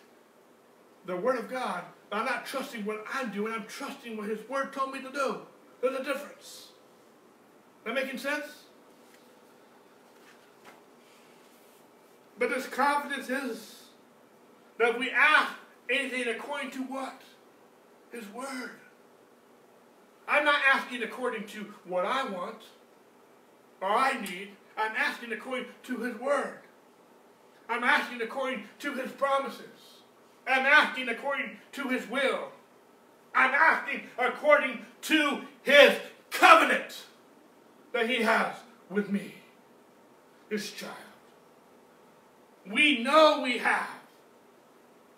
the 1.06 1.16
Word 1.16 1.36
of 1.36 1.50
God. 1.50 1.82
I'm 2.12 2.24
not 2.24 2.46
trusting 2.46 2.84
what 2.84 3.04
I'm 3.12 3.32
doing. 3.32 3.52
I'm 3.52 3.66
trusting 3.66 4.16
what 4.16 4.28
His 4.28 4.48
Word 4.48 4.72
told 4.72 4.92
me 4.92 5.00
to 5.00 5.10
do. 5.10 5.40
There's 5.80 5.98
a 5.98 6.04
difference. 6.04 6.68
That 7.84 7.94
making 7.94 8.18
sense? 8.18 8.46
But 12.38 12.50
this 12.50 12.68
confidence 12.68 13.30
is 13.30 13.82
that 14.78 14.96
we 14.96 15.10
ask 15.10 15.52
anything 15.90 16.28
according 16.28 16.70
to 16.72 16.82
what? 16.82 17.22
His 18.12 18.26
Word. 18.32 18.70
I'm 20.28 20.44
not 20.44 20.60
asking 20.72 21.02
according 21.02 21.46
to 21.48 21.72
what 21.84 22.04
I 22.04 22.24
want 22.24 22.62
or 23.80 23.90
I 23.90 24.20
need. 24.20 24.50
I'm 24.76 24.92
asking 24.96 25.32
according 25.32 25.66
to 25.84 25.96
His 25.98 26.16
Word. 26.16 26.58
I'm 27.68 27.84
asking 27.84 28.22
according 28.22 28.64
to 28.80 28.94
His 28.94 29.10
promises. 29.12 30.02
I'm 30.46 30.66
asking 30.66 31.08
according 31.08 31.56
to 31.72 31.88
His 31.88 32.08
will. 32.08 32.50
I'm 33.34 33.54
asking 33.54 34.02
according 34.18 34.84
to 35.02 35.42
His 35.62 35.92
covenant 36.30 37.04
that 37.92 38.08
He 38.08 38.22
has 38.22 38.54
with 38.90 39.10
me, 39.10 39.34
His 40.48 40.70
child. 40.70 40.94
We 42.70 43.02
know 43.02 43.40
we 43.42 43.58
have. 43.58 43.95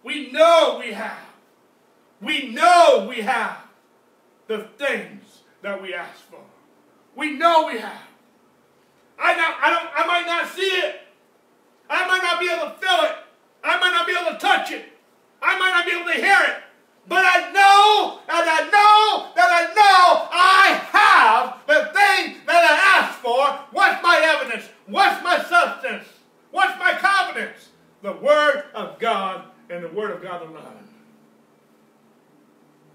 We 0.09 0.33
know 0.33 0.81
we 0.81 0.95
have. 0.95 1.19
We 2.23 2.49
know 2.49 3.05
we 3.07 3.21
have 3.21 3.59
the 4.47 4.67
things 4.79 5.43
that 5.61 5.83
we 5.83 5.93
ask 5.93 6.21
for. 6.31 6.41
We 7.15 7.33
know 7.33 7.67
we 7.67 7.79
have. 7.79 8.09
I, 9.19 9.37
not, 9.37 9.57
I, 9.61 9.69
don't, 9.69 9.91
I 9.95 10.07
might 10.07 10.25
not 10.25 10.49
see 10.49 10.63
it. 10.63 11.03
I 11.91 12.07
might 12.07 12.23
not 12.23 12.41
be 12.41 12.49
able 12.49 12.73
to 12.73 12.79
feel 12.81 13.05
it. 13.05 13.17
I 13.63 13.79
might 13.79 13.91
not 13.91 14.07
be 14.07 14.17
able 14.19 14.33
to 14.33 14.39
touch 14.39 14.73
it. 14.73 14.87
I 15.43 15.59
might 15.59 15.73
not 15.73 15.85
be 15.85 15.93
able 15.93 16.07
to 16.07 16.15
hear 16.15 16.41
it. 16.41 16.63
But 17.07 17.25
I 17.27 17.53
know, 17.53 18.21
and 18.31 18.49
I 18.49 18.61
know, 18.65 19.33
that 19.37 19.51
I 19.51 19.75
know 19.75 20.29
I 20.33 20.81
have 20.89 21.67
the 21.67 21.93
thing 21.93 22.47
that 22.47 22.65
I 22.65 23.03
asked 23.03 23.19
for. 23.19 23.77
What's 23.77 24.03
my 24.03 24.19
evidence? 24.25 24.71
What's 24.87 25.23
my 25.23 25.39
substance? 25.43 26.09
What's 26.51 26.79
my 26.79 26.93
confidence? 26.95 27.69
The 28.01 28.13
Word 28.13 28.65
of 28.75 28.99
God 28.99 29.45
and 29.71 29.85
the 29.85 29.89
Word 29.89 30.11
of 30.11 30.23
God 30.23 30.43
alone. 30.43 30.89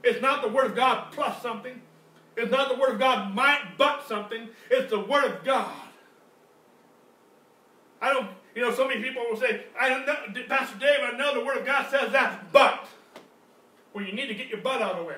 It's 0.03 0.21
not 0.21 0.41
the 0.41 0.49
Word 0.49 0.65
of 0.65 0.75
God 0.75 1.11
plus 1.11 1.41
something. 1.41 1.81
It's 2.35 2.51
not 2.51 2.69
the 2.69 2.75
Word 2.75 2.93
of 2.93 2.99
God 2.99 3.33
might 3.33 3.77
but 3.77 4.07
something. 4.07 4.49
It's 4.69 4.89
the 4.89 4.99
Word 4.99 5.25
of 5.25 5.43
God. 5.43 5.71
I 8.01 8.11
don't, 8.11 8.29
you 8.53 8.61
know, 8.61 8.73
so 8.73 8.87
many 8.87 9.01
people 9.01 9.23
will 9.29 9.37
say, 9.37 9.63
I 9.79 9.89
don't 9.89 10.05
know, 10.05 10.15
Pastor 10.49 10.77
Dave, 10.77 10.99
I 11.01 11.15
know 11.15 11.33
the 11.33 11.45
Word 11.45 11.57
of 11.57 11.65
God 11.65 11.89
says 11.89 12.11
that, 12.11 12.51
but. 12.51 12.87
Well, 13.93 14.03
you 14.03 14.13
need 14.13 14.27
to 14.27 14.33
get 14.33 14.47
your 14.47 14.59
butt 14.59 14.81
out 14.81 14.93
of 14.93 14.97
the 14.97 15.03
way. 15.03 15.17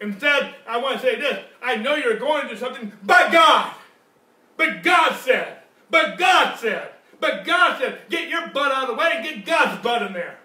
Instead, 0.00 0.54
I 0.68 0.78
want 0.78 1.00
to 1.00 1.02
say 1.02 1.18
this 1.18 1.44
I 1.62 1.76
know 1.76 1.94
you're 1.94 2.18
going 2.18 2.42
to 2.42 2.48
do 2.48 2.56
something, 2.56 2.92
but 3.02 3.32
God. 3.32 3.72
But 4.56 4.82
God 4.82 5.16
said. 5.16 5.58
But 5.90 6.18
God 6.18 6.58
said. 6.58 6.90
But 7.20 7.44
God 7.44 7.80
said, 7.80 8.00
get 8.08 8.28
your 8.28 8.48
butt 8.48 8.72
out 8.72 8.84
of 8.84 8.88
the 8.88 8.94
way 8.94 9.10
and 9.14 9.24
get 9.24 9.46
God's 9.46 9.82
butt 9.82 10.02
in 10.02 10.12
there. 10.12 10.38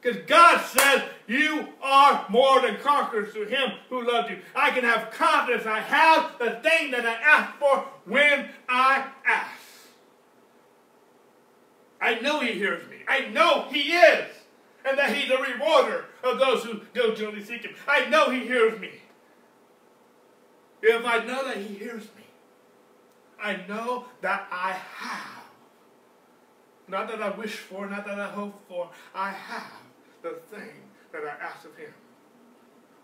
Because 0.00 0.22
God 0.26 0.60
says 0.64 1.02
you 1.26 1.68
are 1.82 2.24
more 2.30 2.60
than 2.62 2.76
conquerors 2.78 3.32
through 3.32 3.48
him 3.48 3.72
who 3.88 4.06
loved 4.10 4.30
you. 4.30 4.38
I 4.54 4.70
can 4.70 4.84
have 4.84 5.10
confidence. 5.10 5.66
I 5.66 5.80
have 5.80 6.38
the 6.38 6.52
thing 6.68 6.90
that 6.92 7.04
I 7.04 7.12
ask 7.12 7.58
for 7.58 7.84
when 8.06 8.48
I 8.68 9.06
ask. 9.26 9.50
I 12.00 12.18
know 12.20 12.40
he 12.40 12.52
hears 12.52 12.88
me. 12.88 12.96
I 13.06 13.28
know 13.28 13.66
he 13.70 13.92
is. 13.92 14.26
And 14.82 14.98
that 14.98 15.14
he's 15.14 15.30
a 15.30 15.36
rewarder 15.36 16.06
of 16.24 16.38
those 16.38 16.64
who 16.64 16.80
diligently 16.94 17.44
seek 17.44 17.62
him. 17.62 17.74
I 17.86 18.08
know 18.08 18.30
he 18.30 18.40
hears 18.40 18.80
me. 18.80 18.90
If 20.82 21.04
I 21.04 21.18
know 21.24 21.44
that 21.44 21.58
he 21.58 21.74
hears 21.74 22.04
me, 22.04 22.24
I 23.42 23.56
know 23.68 24.06
that 24.22 24.48
I 24.50 24.72
have. 24.96 25.39
Not 26.90 27.06
that 27.08 27.22
I 27.22 27.30
wish 27.30 27.54
for, 27.54 27.88
not 27.88 28.04
that 28.06 28.18
I 28.18 28.28
hope 28.28 28.60
for. 28.68 28.90
I 29.14 29.30
have 29.30 29.80
the 30.22 30.40
thing 30.50 30.72
that 31.12 31.22
I 31.22 31.44
ask 31.44 31.64
of 31.64 31.76
him. 31.76 31.94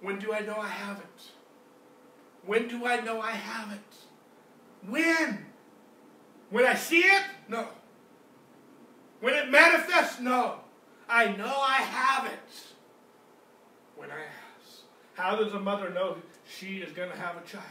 When 0.01 0.18
do 0.18 0.32
I 0.32 0.41
know 0.41 0.57
I 0.57 0.66
have 0.66 0.99
it? 0.99 1.22
When 2.45 2.66
do 2.66 2.84
I 2.84 3.01
know 3.01 3.20
I 3.20 3.30
have 3.30 3.72
it? 3.72 4.89
When? 4.89 5.47
When 6.51 6.66
I 6.66 6.74
see 6.74 7.01
it? 7.01 7.22
No. 7.49 7.68
When 9.20 9.34
it 9.34 9.51
manifests? 9.51 10.20
No. 10.20 10.57
I 11.09 11.28
know 11.37 11.45
I 11.47 11.76
have 11.76 12.26
it. 12.26 12.74
When 13.97 14.11
I 14.11 14.18
ask. 14.18 14.80
How 15.14 15.37
does 15.37 15.55
a 15.55 15.61
mother 15.61 15.91
know 15.91 16.16
she 16.45 16.78
is 16.78 16.93
going 16.93 17.11
to 17.11 17.16
have 17.16 17.37
a 17.37 17.47
child? 17.47 17.64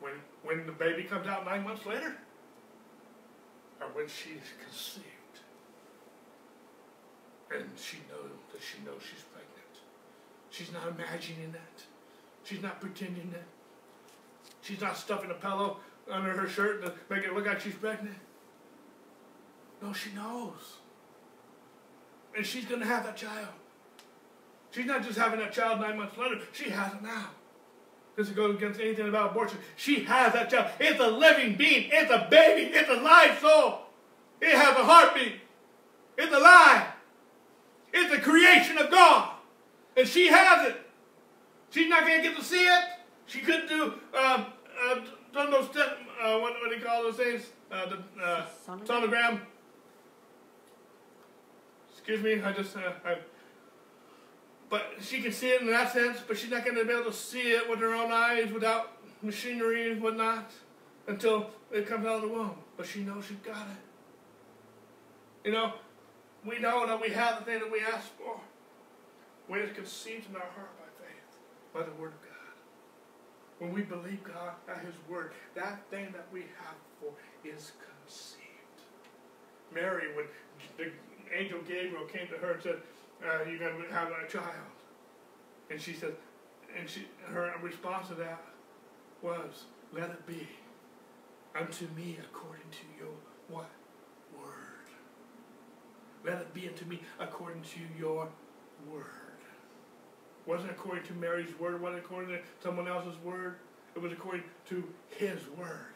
When, 0.00 0.14
when 0.42 0.66
the 0.66 0.72
baby 0.72 1.04
comes 1.04 1.28
out 1.28 1.44
nine 1.44 1.62
months 1.62 1.86
later? 1.86 2.16
Or 3.82 3.88
when 3.94 4.06
she's 4.06 4.54
conceived? 4.62 5.06
And 7.54 7.68
she 7.76 7.98
knows 8.08 8.30
that 8.52 8.62
she 8.62 8.78
knows 8.84 9.02
she's 9.02 9.24
pregnant. 9.24 9.74
She's 10.50 10.72
not 10.72 10.86
imagining 10.88 11.52
that. 11.52 11.82
She's 12.44 12.62
not 12.62 12.80
pretending 12.80 13.30
that. 13.32 13.44
She's 14.62 14.80
not 14.80 14.96
stuffing 14.96 15.30
a 15.30 15.34
pillow 15.34 15.78
under 16.10 16.32
her 16.32 16.48
shirt 16.48 16.84
to 16.84 16.92
make 17.10 17.24
it 17.24 17.34
look 17.34 17.46
like 17.46 17.60
she's 17.60 17.74
pregnant. 17.74 18.16
No, 19.82 19.92
she 19.92 20.12
knows. 20.12 20.76
And 22.36 22.46
she's 22.46 22.64
going 22.64 22.80
to 22.80 22.86
have 22.86 23.04
that 23.04 23.16
child. 23.16 23.48
She's 24.70 24.86
not 24.86 25.02
just 25.02 25.18
having 25.18 25.40
that 25.40 25.52
child 25.52 25.80
nine 25.80 25.98
months 25.98 26.16
later. 26.16 26.38
She 26.52 26.70
has 26.70 26.94
it 26.94 27.02
now. 27.02 27.30
This 28.16 28.28
goes 28.28 28.56
against 28.56 28.80
anything 28.80 29.08
about 29.08 29.30
abortion. 29.30 29.58
She 29.76 30.04
has 30.04 30.32
that 30.34 30.50
child. 30.50 30.70
It's 30.78 31.00
a 31.00 31.08
living 31.08 31.56
being. 31.56 31.88
It's 31.90 32.10
a 32.10 32.26
baby. 32.30 32.70
It's 32.74 32.88
a 32.88 33.00
live 33.00 33.38
soul. 33.38 33.80
It 34.40 34.54
has 34.54 34.76
a 34.76 34.84
heartbeat. 34.84 35.40
It's 36.18 36.34
alive. 36.34 36.88
It's 37.92 38.12
a 38.12 38.20
creation 38.20 38.76
of 38.78 38.90
God. 38.90 39.30
And 39.96 40.06
she 40.06 40.28
has 40.28 40.68
it. 40.68 40.76
She's 41.70 41.88
not 41.88 42.06
going 42.06 42.22
to 42.22 42.28
get 42.28 42.36
to 42.36 42.44
see 42.44 42.64
it. 42.66 42.84
She 43.26 43.40
couldn't 43.40 43.68
do 43.68 43.84
um, 43.84 44.46
uh, 44.82 45.00
uh, 45.34 45.50
those, 45.50 45.74
uh, 45.76 46.38
what, 46.38 46.54
what 46.60 46.68
do 46.68 46.76
you 46.76 46.84
call 46.84 47.02
those 47.02 47.16
things? 47.16 47.46
Uh, 47.70 47.86
the 47.86 48.22
uh, 48.22 48.44
sonogram. 48.66 48.86
sonogram. 48.86 49.40
Excuse 51.90 52.22
me, 52.22 52.42
I 52.42 52.52
just, 52.52 52.76
uh, 52.76 52.92
I, 53.04 53.16
but 54.72 54.90
she 55.02 55.20
can 55.20 55.32
see 55.32 55.50
it 55.50 55.60
in 55.60 55.66
that 55.66 55.92
sense, 55.92 56.22
but 56.26 56.38
she's 56.38 56.50
not 56.50 56.64
going 56.64 56.78
to 56.78 56.84
be 56.86 56.92
able 56.94 57.04
to 57.04 57.12
see 57.12 57.52
it 57.52 57.68
with 57.68 57.78
her 57.80 57.94
own 57.94 58.10
eyes 58.10 58.50
without 58.50 58.92
machinery 59.20 59.92
and 59.92 60.00
whatnot 60.00 60.50
until 61.06 61.50
it 61.70 61.86
comes 61.86 62.06
out 62.06 62.16
of 62.16 62.22
the 62.22 62.28
womb. 62.28 62.56
But 62.78 62.86
she 62.86 63.00
knows 63.00 63.26
she's 63.26 63.36
got 63.44 63.66
it. 63.66 65.44
You 65.44 65.52
know, 65.52 65.74
we 66.46 66.58
know 66.58 66.86
that 66.86 66.98
we 66.98 67.10
have 67.10 67.40
the 67.40 67.44
thing 67.44 67.60
that 67.60 67.70
we 67.70 67.80
ask 67.80 68.08
for 68.16 68.40
it's 69.50 69.76
conceived 69.76 70.30
in 70.30 70.36
our 70.36 70.40
heart 70.56 70.70
by 70.78 71.04
faith, 71.04 71.36
by 71.74 71.82
the 71.82 71.94
Word 72.00 72.14
of 72.14 72.22
God. 72.22 72.32
When 73.58 73.74
we 73.74 73.82
believe 73.82 74.24
God 74.24 74.54
at 74.66 74.78
His 74.78 74.94
Word, 75.06 75.32
that 75.54 75.82
thing 75.90 76.06
that 76.12 76.26
we 76.32 76.46
have 76.58 76.76
for 76.98 77.12
is 77.44 77.72
conceived. 77.76 78.40
Mary, 79.74 80.16
when 80.16 80.24
the 80.78 80.90
angel 81.36 81.58
Gabriel 81.68 82.06
came 82.06 82.26
to 82.28 82.38
her 82.38 82.52
and 82.52 82.62
said, 82.62 82.76
uh, 83.24 83.48
"You're 83.48 83.58
going 83.58 83.82
to 83.88 83.94
have 83.94 84.08
a 84.08 84.28
child," 84.30 84.76
and 85.70 85.80
she 85.80 85.92
said, 85.94 86.14
and 86.78 86.88
she 86.88 87.06
her 87.26 87.52
response 87.62 88.08
to 88.08 88.14
that 88.14 88.42
was, 89.22 89.64
"Let 89.92 90.10
it 90.10 90.26
be 90.26 90.48
unto 91.54 91.86
me 91.96 92.18
according 92.22 92.70
to 92.70 92.86
your 92.98 93.14
what 93.48 93.70
Word. 94.36 94.88
let 96.24 96.40
it 96.40 96.54
be 96.54 96.68
unto 96.68 96.84
me 96.86 97.00
according 97.18 97.62
to 97.62 97.80
your 97.98 98.28
word. 98.90 99.06
Wasn't 100.46 100.70
according 100.70 101.04
to 101.04 101.12
Mary's 101.14 101.58
word, 101.58 101.80
wasn't 101.80 102.04
according 102.04 102.30
to 102.30 102.40
someone 102.62 102.88
else's 102.88 103.16
word. 103.22 103.56
It 103.94 104.00
was 104.02 104.12
according 104.12 104.44
to 104.70 104.84
his 105.10 105.38
word. 105.58 105.92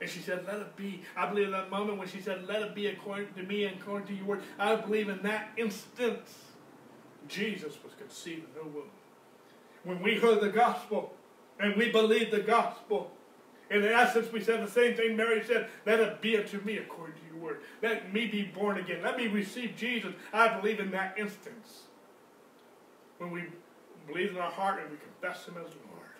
And 0.00 0.10
she 0.10 0.20
said, 0.20 0.44
Let 0.46 0.56
it 0.56 0.76
be. 0.76 1.02
I 1.16 1.26
believe 1.28 1.46
in 1.46 1.52
that 1.52 1.70
moment 1.70 1.98
when 1.98 2.08
she 2.08 2.20
said, 2.20 2.46
Let 2.46 2.62
it 2.62 2.74
be 2.74 2.88
according 2.88 3.32
to 3.34 3.42
me 3.42 3.64
and 3.64 3.80
according 3.80 4.08
to 4.08 4.14
your 4.14 4.26
word. 4.26 4.42
I 4.58 4.76
believe 4.76 5.08
in 5.08 5.22
that 5.22 5.50
instance, 5.56 6.34
Jesus 7.28 7.74
was 7.82 7.92
conceived 7.98 8.44
in 8.48 8.62
her 8.62 8.68
womb. 8.68 8.90
When 9.84 10.02
we 10.02 10.16
heard 10.16 10.40
the 10.40 10.48
gospel 10.48 11.12
and 11.60 11.76
we 11.76 11.90
believed 11.90 12.30
the 12.30 12.40
gospel, 12.40 13.10
in 13.70 13.84
essence, 13.84 14.30
we 14.32 14.42
said 14.42 14.62
the 14.62 14.70
same 14.70 14.94
thing 14.94 15.16
Mary 15.16 15.42
said, 15.42 15.68
Let 15.86 16.00
it 16.00 16.20
be 16.20 16.36
unto 16.36 16.60
me 16.60 16.76
according 16.78 17.16
to 17.16 17.20
your 17.30 17.42
word. 17.42 17.60
Let 17.82 18.12
me 18.12 18.26
be 18.26 18.42
born 18.42 18.78
again. 18.78 19.02
Let 19.02 19.16
me 19.16 19.26
receive 19.26 19.74
Jesus. 19.76 20.12
I 20.32 20.60
believe 20.60 20.80
in 20.80 20.90
that 20.90 21.18
instance. 21.18 21.84
When 23.18 23.30
we 23.30 23.44
believe 24.06 24.30
in 24.30 24.38
our 24.38 24.50
heart 24.50 24.82
and 24.82 24.90
we 24.90 24.98
confess 24.98 25.46
Him 25.46 25.54
as 25.56 25.72
Lord, 25.90 26.14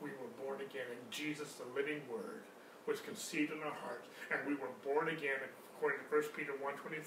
we 0.00 0.10
were 0.10 0.44
born 0.44 0.60
again. 0.60 0.86
And 0.90 1.10
Jesus, 1.10 1.52
the 1.54 1.74
living 1.74 2.00
Word, 2.10 2.42
was 2.86 3.00
conceived 3.00 3.52
in 3.52 3.58
our 3.58 3.76
hearts. 3.84 4.08
And 4.30 4.40
we 4.46 4.54
were 4.54 4.72
born 4.84 5.08
again 5.08 5.38
according 5.76 6.00
to 6.00 6.08
1 6.08 6.22
Peter 6.36 6.52
1.23, 6.52 7.04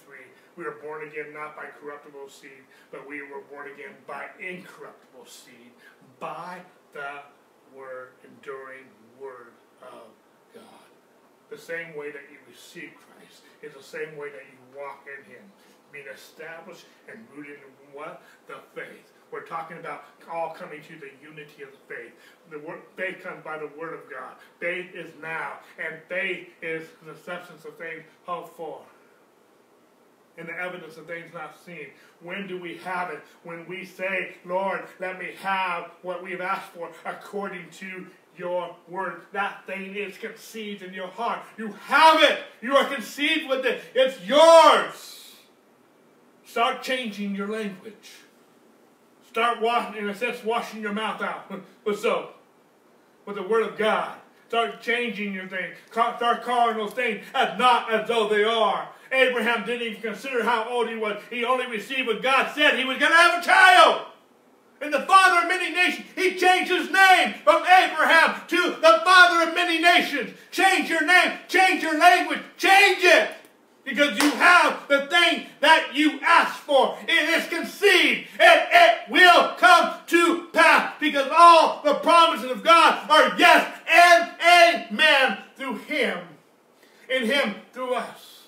we 0.56 0.64
were 0.64 0.78
born 0.82 1.08
again 1.08 1.34
not 1.34 1.56
by 1.56 1.66
corruptible 1.82 2.30
seed, 2.30 2.62
but 2.92 3.08
we 3.08 3.22
were 3.22 3.42
born 3.50 3.66
again 3.66 3.98
by 4.06 4.26
incorruptible 4.40 5.26
seed, 5.26 5.74
by 6.20 6.62
the 6.94 7.26
word, 7.76 8.14
enduring 8.24 8.86
word 9.20 9.54
of 9.82 10.14
God. 10.54 10.90
The 11.50 11.58
same 11.58 11.98
way 11.98 12.12
that 12.12 12.30
you 12.30 12.38
receive 12.48 12.92
Christ 12.94 13.42
is 13.64 13.74
the 13.74 13.84
same 13.84 14.16
way 14.18 14.30
that 14.30 14.46
you 14.46 14.58
walk 14.78 15.06
in 15.10 15.26
Him. 15.32 15.42
being 15.92 16.06
established 16.14 16.86
and 17.10 17.18
rooted 17.36 17.58
in 17.58 17.98
what? 17.98 18.22
The 18.46 18.62
faith. 18.76 19.10
We're 19.32 19.46
talking 19.46 19.78
about 19.78 20.06
all 20.32 20.54
coming 20.54 20.82
to 20.84 20.96
the 20.96 21.12
unity 21.22 21.64
of 21.64 21.70
the 21.72 21.96
faith. 21.96 22.12
The 22.50 22.60
word, 22.60 22.82
faith 22.96 23.24
comes 23.24 23.44
by 23.44 23.58
the 23.58 23.70
word 23.80 23.94
of 23.94 24.10
God. 24.10 24.36
Faith 24.60 24.94
is 24.94 25.12
now, 25.22 25.60
and 25.78 25.96
faith 26.08 26.48
is 26.62 26.88
the 27.06 27.16
substance 27.16 27.66
of 27.66 27.78
things 27.78 28.04
hoped 28.26 28.56
for 28.56 28.82
and 30.40 30.48
the 30.48 30.54
evidence 30.54 30.98
of 30.98 31.06
things 31.06 31.34
not 31.34 31.56
seen. 31.66 31.88
When 32.22 32.48
do 32.48 32.60
we 32.60 32.78
have 32.78 33.12
it? 33.12 33.20
When 33.44 33.68
we 33.68 33.86
say, 33.86 34.36
Lord, 34.46 34.86
let 35.00 35.20
me 35.20 35.32
have 35.42 35.92
what 36.02 36.24
we've 36.24 36.42
asked 36.42 36.72
for 36.72 36.90
according 37.06 37.70
to 37.80 38.08
your 38.38 38.76
word. 38.88 39.22
That 39.34 39.66
thing 39.68 39.96
is 39.96 40.18
conceived 40.18 40.82
in 40.82 40.94
your 40.94 41.10
heart. 41.10 41.42
You 41.58 41.74
have 41.74 42.24
it. 42.24 42.40
You 42.62 42.76
are 42.78 42.86
conceived 42.86 43.50
with 43.50 43.66
it. 43.66 43.82
It's 43.94 44.20
yours. 44.26 45.36
Start 46.46 46.82
changing 46.82 47.36
your 47.36 47.48
language. 47.48 48.12
Start 49.30 49.62
washing, 49.62 50.02
in 50.02 50.10
a 50.10 50.16
sense, 50.16 50.44
washing 50.44 50.82
your 50.82 50.92
mouth 50.92 51.22
out 51.22 51.52
with 51.86 52.00
soap, 52.00 52.36
with 53.28 53.36
the 53.36 53.44
word 53.44 53.64
of 53.64 53.78
God. 53.78 54.18
Start 54.48 54.82
changing 54.82 55.34
your 55.34 55.48
thing. 55.48 55.74
Start 55.92 56.42
calling 56.42 56.78
those 56.78 56.94
things 56.94 57.24
as 57.36 57.60
not 57.60 57.94
as 57.94 58.08
though 58.08 58.28
they 58.28 58.44
are. 58.44 58.90
Abraham 59.12 59.66
didn't 59.68 59.88
even 59.88 60.02
consider 60.02 60.44
how 60.44 60.68
old 60.68 60.90
he 60.90 60.96
was. 60.96 61.22
He 61.30 61.46
only 61.46 61.68
received 61.68 62.08
what 62.08 62.24
God 62.24 62.52
said 62.56 62.78
he 62.78 62.86
was 62.86 62.98
going 62.98 63.12
to 63.12 63.18
have 63.18 63.44
a 63.44 63.46
child. 63.46 64.08
And 64.82 64.92
the 64.92 65.02
father 65.02 65.42
of 65.44 65.48
many 65.48 65.72
nations, 65.72 66.08
he 66.16 66.36
changed 66.36 66.72
his 66.72 66.90
name 66.90 67.36
from 67.44 67.62
Abraham 67.64 68.42
to 68.48 68.78
the 68.82 69.02
father 69.04 69.50
of 69.50 69.56
many 69.56 69.80
nations. 69.80 70.32
Change 70.50 70.90
your 70.90 71.06
name, 71.06 71.34
change 71.48 71.84
your 71.84 72.00
language, 72.00 72.40
change 72.58 73.04
it. 73.04 73.30
Because 73.90 74.22
you 74.22 74.30
have 74.30 74.88
the 74.88 75.08
thing 75.08 75.48
that 75.62 75.96
you 75.96 76.20
asked 76.22 76.60
for. 76.60 76.96
It 77.08 77.42
is 77.42 77.48
conceived 77.48 78.28
and 78.40 78.62
it 78.72 79.10
will 79.10 79.56
come 79.58 79.96
to 80.06 80.48
pass. 80.54 80.94
Because 81.00 81.28
all 81.36 81.82
the 81.84 81.96
promises 81.96 82.52
of 82.52 82.64
God 82.64 83.10
are 83.10 83.36
yes 83.40 83.80
and 83.90 84.92
amen 84.92 85.40
through 85.56 85.80
him. 85.80 86.20
In 87.10 87.26
him 87.26 87.56
through 87.74 87.96
us. 87.96 88.44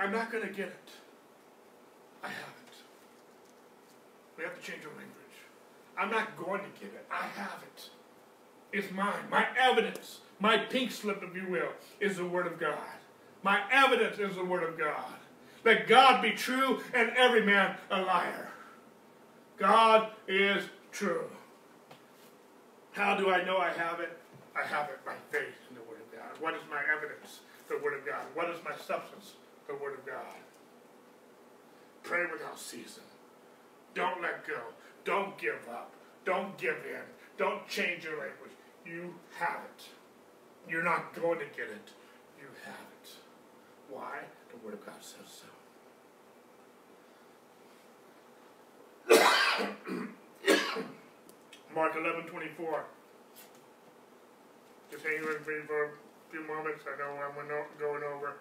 I'm 0.00 0.10
not 0.10 0.32
going 0.32 0.48
to 0.48 0.52
get 0.52 0.66
it. 0.66 0.88
I 2.24 2.26
haven't. 2.26 2.74
We 4.36 4.42
have 4.42 4.60
to 4.60 4.66
change 4.66 4.82
our 4.84 4.90
language. 4.90 5.14
I'm 5.96 6.10
not 6.10 6.36
going 6.36 6.62
to 6.62 6.80
get 6.80 6.92
it. 6.92 7.06
I 7.08 7.26
have 7.38 7.62
it. 7.62 7.90
It's 8.72 8.90
mine. 8.92 9.24
My 9.30 9.46
evidence, 9.58 10.20
my 10.38 10.58
pink 10.58 10.90
slip, 10.90 11.22
if 11.22 11.34
you 11.34 11.48
will, 11.48 11.68
is 12.00 12.16
the 12.16 12.26
Word 12.26 12.46
of 12.46 12.58
God. 12.58 12.78
My 13.42 13.62
evidence 13.70 14.18
is 14.18 14.36
the 14.36 14.44
Word 14.44 14.62
of 14.62 14.78
God. 14.78 15.14
Let 15.64 15.86
God 15.86 16.22
be 16.22 16.32
true 16.32 16.80
and 16.94 17.10
every 17.16 17.44
man 17.44 17.76
a 17.90 18.00
liar. 18.02 18.48
God 19.58 20.10
is 20.26 20.64
true. 20.92 21.24
How 22.92 23.16
do 23.16 23.30
I 23.30 23.44
know 23.44 23.58
I 23.58 23.70
have 23.70 24.00
it? 24.00 24.18
I 24.56 24.66
have 24.66 24.88
it 24.88 25.04
by 25.04 25.14
faith 25.30 25.54
in 25.68 25.76
the 25.76 25.82
Word 25.82 26.00
of 26.00 26.12
God. 26.12 26.40
What 26.40 26.54
is 26.54 26.62
my 26.70 26.82
evidence? 26.96 27.40
The 27.68 27.78
Word 27.78 27.98
of 27.98 28.06
God. 28.06 28.24
What 28.34 28.50
is 28.50 28.58
my 28.64 28.74
substance? 28.76 29.34
the 29.70 29.82
Word 29.82 29.98
of 29.98 30.06
God. 30.06 30.40
Pray 32.02 32.24
without 32.30 32.58
ceasing. 32.58 33.04
Don't 33.94 34.20
let 34.22 34.46
go. 34.46 34.58
Don't 35.04 35.38
give 35.38 35.60
up. 35.70 35.92
Don't 36.24 36.56
give 36.58 36.76
in. 36.88 37.02
Don't 37.38 37.66
change 37.68 38.04
your 38.04 38.18
language. 38.18 38.49
You 38.90 39.14
have 39.38 39.60
it. 39.64 39.84
You're 40.68 40.82
not 40.82 41.14
going 41.14 41.38
to 41.38 41.44
get 41.44 41.68
it. 41.68 41.92
You 42.40 42.48
have 42.64 42.88
it. 43.02 43.10
Why? 43.88 44.18
The 44.50 44.56
Word 44.64 44.74
of 44.74 44.84
God 44.84 45.00
says 45.00 45.28
so. 45.28 45.46
Mark 51.74 51.96
11, 51.96 52.26
24. 52.26 52.84
Just 54.90 55.04
hang 55.04 55.20
with 55.20 55.46
me 55.46 55.60
for 55.66 55.84
a 55.84 55.90
few 56.32 56.42
moments. 56.48 56.84
I 56.92 56.96
know 56.98 57.16
I'm 57.16 57.34
going 57.78 58.02
over. 58.02 58.34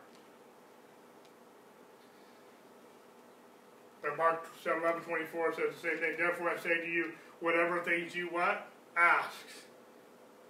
And 4.04 4.18
Mark 4.18 4.48
7, 4.64 4.82
11, 4.82 5.04
24 5.04 5.54
says 5.54 5.76
the 5.76 5.82
same 5.90 6.00
thing. 6.00 6.16
Therefore 6.18 6.50
I 6.50 6.58
say 6.58 6.82
to 6.82 6.88
you, 6.88 7.12
whatever 7.40 7.82
things 7.82 8.16
you 8.16 8.30
what? 8.30 8.68
Ask. 8.98 9.69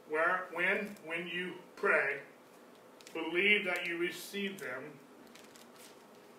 Where, 0.10 0.46
when, 0.54 0.96
when 1.06 1.28
you 1.28 1.54
pray, 1.76 2.18
believe 3.14 3.66
that 3.66 3.86
you 3.86 3.98
receive 3.98 4.60
them, 4.60 4.84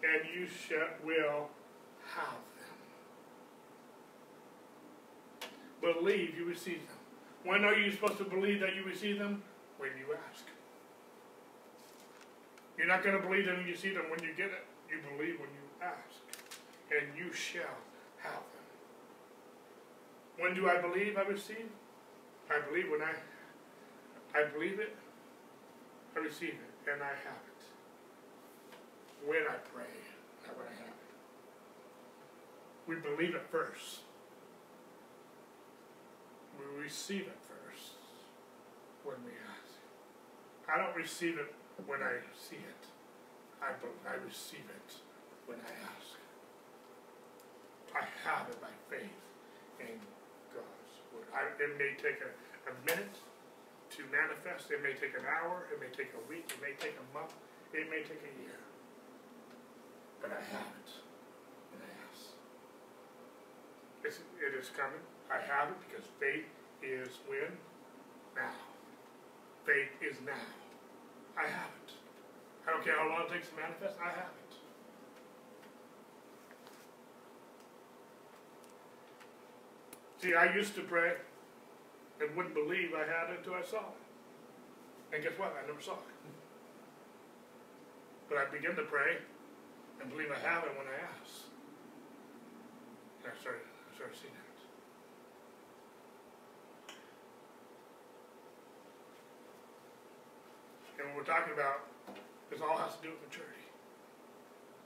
and 0.03 0.23
you 0.35 0.47
shall, 0.47 0.89
will 1.05 1.49
have 2.15 2.39
them. 5.81 5.95
Believe 5.95 6.37
you 6.37 6.45
receive 6.45 6.81
them. 6.87 6.97
When 7.45 7.65
are 7.65 7.75
you 7.75 7.91
supposed 7.93 8.19
to 8.19 8.25
believe 8.25 8.61
that 8.61 8.75
you 8.75 8.85
receive 8.85 9.19
them? 9.19 9.43
When 9.79 9.91
you 9.99 10.15
ask. 10.31 10.45
You're 12.77 12.89
not 12.89 13.03
going 13.05 13.17
to 13.17 13.27
believe 13.27 13.47
them 13.47 13.59
when 13.59 13.67
you 13.67 13.77
see 13.77 13.91
them 13.91 14.05
when 14.11 14.23
you 14.23 14.35
get 14.37 14.47
it. 14.47 14.65
You 14.91 14.99
believe 15.17 15.39
when 15.39 15.49
you 15.51 15.61
ask 15.83 16.21
and 16.91 17.17
you 17.17 17.33
shall 17.33 17.79
have 18.19 18.33
them. 18.33 18.67
When 20.39 20.55
do 20.55 20.69
I 20.69 20.81
believe 20.81 21.17
I 21.17 21.23
receive? 21.23 21.69
I 22.51 22.61
believe 22.69 22.91
when 22.91 23.03
I 23.03 23.13
I 24.35 24.45
believe 24.53 24.79
it, 24.79 24.97
I 26.17 26.21
receive 26.21 26.55
it, 26.55 26.91
and 26.93 27.03
I 27.03 27.09
have 27.09 27.43
it. 27.47 27.63
When 29.27 29.43
I 29.43 29.59
pray, 29.75 29.91
not 30.47 30.57
when 30.57 30.67
I 30.67 30.77
have 30.79 30.89
it. 30.89 31.11
We 32.87 32.97
believe 32.97 33.35
it 33.35 33.43
first. 33.51 34.01
We 36.59 36.83
receive 36.83 37.23
it 37.23 37.39
first 37.43 37.95
when 39.05 39.17
we 39.25 39.33
ask. 39.51 39.75
I 40.73 40.79
don't 40.79 40.97
receive 40.97 41.39
it 41.39 41.53
when 41.87 42.03
I 42.03 42.21
see 42.39 42.57
it. 42.57 42.83
I, 43.63 43.73
I 44.09 44.15
receive 44.25 44.65
it 44.69 44.95
when 45.47 45.59
I 45.59 45.73
ask. 45.85 46.17
I 47.95 48.07
have 48.25 48.49
it 48.49 48.61
by 48.61 48.71
faith 48.89 49.21
in 49.81 49.99
God's 50.55 50.95
word. 51.13 51.27
I, 51.35 51.51
it 51.63 51.77
may 51.77 51.95
take 52.01 52.23
a, 52.23 52.31
a 52.71 52.75
minute 52.87 53.17
to 53.91 54.07
manifest. 54.07 54.71
It 54.71 54.83
may 54.83 54.95
take 54.95 55.19
an 55.19 55.27
hour. 55.27 55.67
It 55.73 55.83
may 55.83 55.91
take 55.91 56.15
a 56.15 56.23
week. 56.31 56.47
It 56.47 56.61
may 56.63 56.79
take 56.79 56.95
a 56.95 57.07
month. 57.11 57.35
It 57.75 57.91
may 57.91 58.03
take 58.07 58.23
a 58.23 58.35
year. 58.39 58.59
But 60.23 60.31
I 60.31 60.43
have 60.55 60.71
it. 60.79 60.91
And 61.75 61.83
I 61.83 61.91
ask. 62.07 62.39
It's, 64.05 64.19
it 64.39 64.55
is 64.55 64.71
coming. 64.71 65.03
I 65.27 65.43
have 65.43 65.75
it 65.75 65.79
because 65.87 66.07
faith 66.23 66.47
is 66.83 67.19
when? 67.27 67.51
Now. 68.37 68.55
Faith 69.67 69.91
is 69.99 70.17
now. 70.25 70.49
I 71.37 71.47
have 71.51 71.71
it. 71.83 71.91
I 72.67 72.71
don't 72.73 72.85
care 72.85 72.99
how 72.99 73.09
long 73.09 73.27
it 73.27 73.33
takes 73.33 73.49
to 73.49 73.57
manifest. 73.57 73.99
I 73.99 74.11
have 74.11 74.35
it. 74.39 74.55
See, 80.23 80.35
I 80.35 80.55
used 80.55 80.75
to 80.75 80.83
pray 80.83 81.15
and 82.21 82.37
wouldn't 82.37 82.55
believe 82.55 82.93
I 82.95 83.09
had 83.09 83.33
it 83.33 83.39
until 83.39 83.55
I 83.55 83.63
saw 83.63 83.81
it. 83.81 84.01
And 85.13 85.25
guess 85.25 85.33
what? 85.39 85.57
I 85.57 85.67
never 85.67 85.81
saw 85.81 85.95
it. 85.95 86.17
But 88.29 88.39
I 88.39 88.45
begin 88.47 88.77
to 88.77 88.83
pray 88.83 89.19
and 90.01 90.11
believe 90.11 90.29
I 90.31 90.39
have 90.39 90.65
it 90.65 90.73
when 90.77 90.87
I 90.87 90.97
ask. 91.19 91.49
And 93.25 93.33
I 93.33 93.37
started, 93.41 93.67
I 93.67 93.97
started 93.97 94.17
seeing 94.17 94.35
it. 94.35 94.51
And 101.01 101.09
what 101.09 101.17
we're 101.17 101.33
talking 101.33 101.55
about, 101.55 101.89
this 102.51 102.61
all 102.61 102.77
has 102.77 102.95
to 102.97 103.03
do 103.03 103.11
with 103.11 103.25
maturity. 103.25 103.65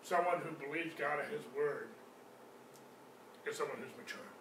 Someone 0.02 0.38
who 0.46 0.54
believes 0.64 0.94
God 0.94 1.18
and 1.18 1.28
His 1.32 1.42
Word 1.56 1.88
is 3.50 3.56
someone 3.58 3.78
who's 3.78 3.96
mature. 3.98 4.33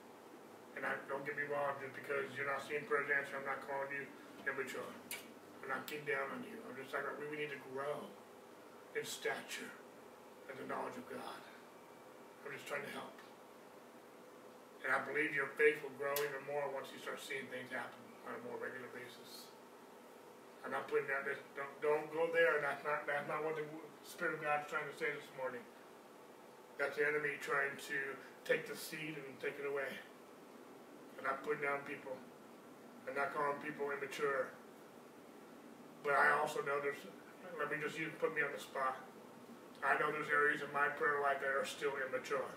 And 0.76 0.82
I, 0.84 0.98
don't 1.06 1.22
get 1.24 1.38
me 1.38 1.46
wrong, 1.48 1.78
just 1.78 1.94
because 1.94 2.26
you're 2.34 2.50
not 2.50 2.66
seeing 2.66 2.84
answer, 2.84 3.38
I'm 3.38 3.46
not 3.46 3.62
calling 3.64 3.94
you 3.94 4.04
immature. 4.50 4.90
I'm 5.64 5.70
not 5.70 5.88
getting 5.88 6.04
down 6.04 6.28
on 6.34 6.42
you. 6.44 6.60
I'm 6.68 6.76
just 6.76 6.92
talking 6.92 7.08
about 7.08 7.22
we, 7.22 7.30
we 7.32 7.38
need 7.40 7.54
to 7.54 7.62
grow 7.72 8.04
in 8.98 9.06
stature 9.08 9.72
and 10.52 10.56
the 10.60 10.68
knowledge 10.68 10.98
of 11.00 11.06
God. 11.08 11.42
I'm 12.44 12.52
just 12.52 12.68
trying 12.68 12.84
to 12.84 12.94
help. 12.94 13.16
And 14.84 14.92
I 14.92 15.00
believe 15.08 15.32
your 15.32 15.48
faith 15.56 15.80
will 15.80 15.96
grow 15.96 16.12
even 16.20 16.44
more 16.44 16.68
once 16.76 16.92
you 16.92 17.00
start 17.00 17.24
seeing 17.24 17.48
things 17.48 17.72
happen 17.72 18.04
on 18.28 18.36
a 18.36 18.42
more 18.44 18.60
regular 18.60 18.92
basis. 18.92 19.48
I'm 20.64 20.72
not 20.72 20.92
putting 20.92 21.08
that. 21.08 21.24
Don't 21.56 21.72
don't 21.84 22.08
go 22.12 22.28
there. 22.32 22.60
That's 22.60 22.84
not 22.84 23.08
that's 23.08 23.28
not 23.28 23.44
what 23.44 23.56
the 23.56 23.68
Spirit 24.04 24.40
of 24.40 24.42
God 24.44 24.64
is 24.64 24.72
trying 24.72 24.88
to 24.88 24.96
say 24.96 25.12
this 25.12 25.28
morning. 25.40 25.64
That's 26.80 27.00
the 27.00 27.08
enemy 27.08 27.40
trying 27.40 27.76
to 27.92 27.98
take 28.44 28.68
the 28.68 28.76
seed 28.76 29.16
and 29.20 29.32
take 29.40 29.56
it 29.60 29.68
away. 29.68 29.92
I'm 31.24 31.32
not 31.32 31.40
putting 31.48 31.64
down 31.64 31.80
people. 31.88 32.12
I'm 33.08 33.16
not 33.16 33.32
calling 33.32 33.56
people 33.64 33.88
immature. 33.96 34.52
But 36.04 36.20
I 36.20 36.36
also 36.36 36.60
know 36.68 36.84
there's, 36.84 37.00
let 37.56 37.72
me 37.72 37.80
just 37.80 37.96
put 38.20 38.36
me 38.36 38.44
on 38.44 38.52
the 38.52 38.60
spot. 38.60 39.00
I 39.80 39.96
know 40.04 40.12
there's 40.12 40.28
areas 40.28 40.60
in 40.60 40.68
my 40.76 40.92
prayer 40.92 41.24
life 41.24 41.40
that 41.40 41.56
are 41.56 41.64
still 41.64 41.96
immature. 41.96 42.52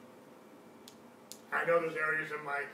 I 1.54 1.62
know 1.62 1.78
there's 1.78 1.94
areas 1.94 2.34
in 2.34 2.42
my 2.42 2.66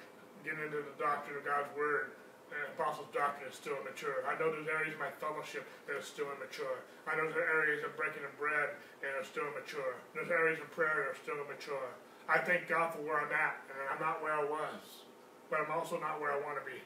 getting 0.49 0.65
into 0.65 0.81
the 0.81 0.97
doctrine 0.97 1.37
of 1.37 1.45
God's 1.45 1.69
Word 1.77 2.17
and 2.49 2.73
apostles' 2.73 3.13
doctrine 3.13 3.53
is 3.53 3.57
still 3.57 3.77
immature. 3.85 4.25
I 4.25 4.33
know 4.41 4.49
there's 4.49 4.73
areas 4.73 4.97
of 4.97 5.01
my 5.01 5.13
fellowship 5.21 5.69
that 5.85 5.97
are 5.97 6.05
still 6.05 6.29
immature. 6.33 6.85
I 7.05 7.21
know 7.21 7.29
there's 7.29 7.37
areas 7.37 7.85
of 7.85 7.93
breaking 8.01 8.25
of 8.25 8.33
bread 8.41 8.81
that 9.05 9.13
are 9.13 9.29
still 9.29 9.45
immature. 9.53 10.01
There's 10.17 10.33
areas 10.33 10.57
of 10.57 10.73
prayer 10.73 11.05
that 11.05 11.17
are 11.17 11.21
still 11.21 11.37
immature. 11.37 11.93
I 12.29 12.41
thank 12.41 12.69
God 12.69 12.97
for 12.97 13.05
where 13.05 13.21
I'm 13.21 13.33
at, 13.33 13.61
and 13.69 13.77
I'm 13.93 14.01
not 14.01 14.25
where 14.25 14.33
I 14.33 14.45
was, 14.45 15.05
but 15.53 15.61
I'm 15.61 15.69
also 15.69 16.01
not 16.01 16.17
where 16.17 16.33
I 16.33 16.41
want 16.41 16.57
to 16.57 16.65
be. 16.65 16.81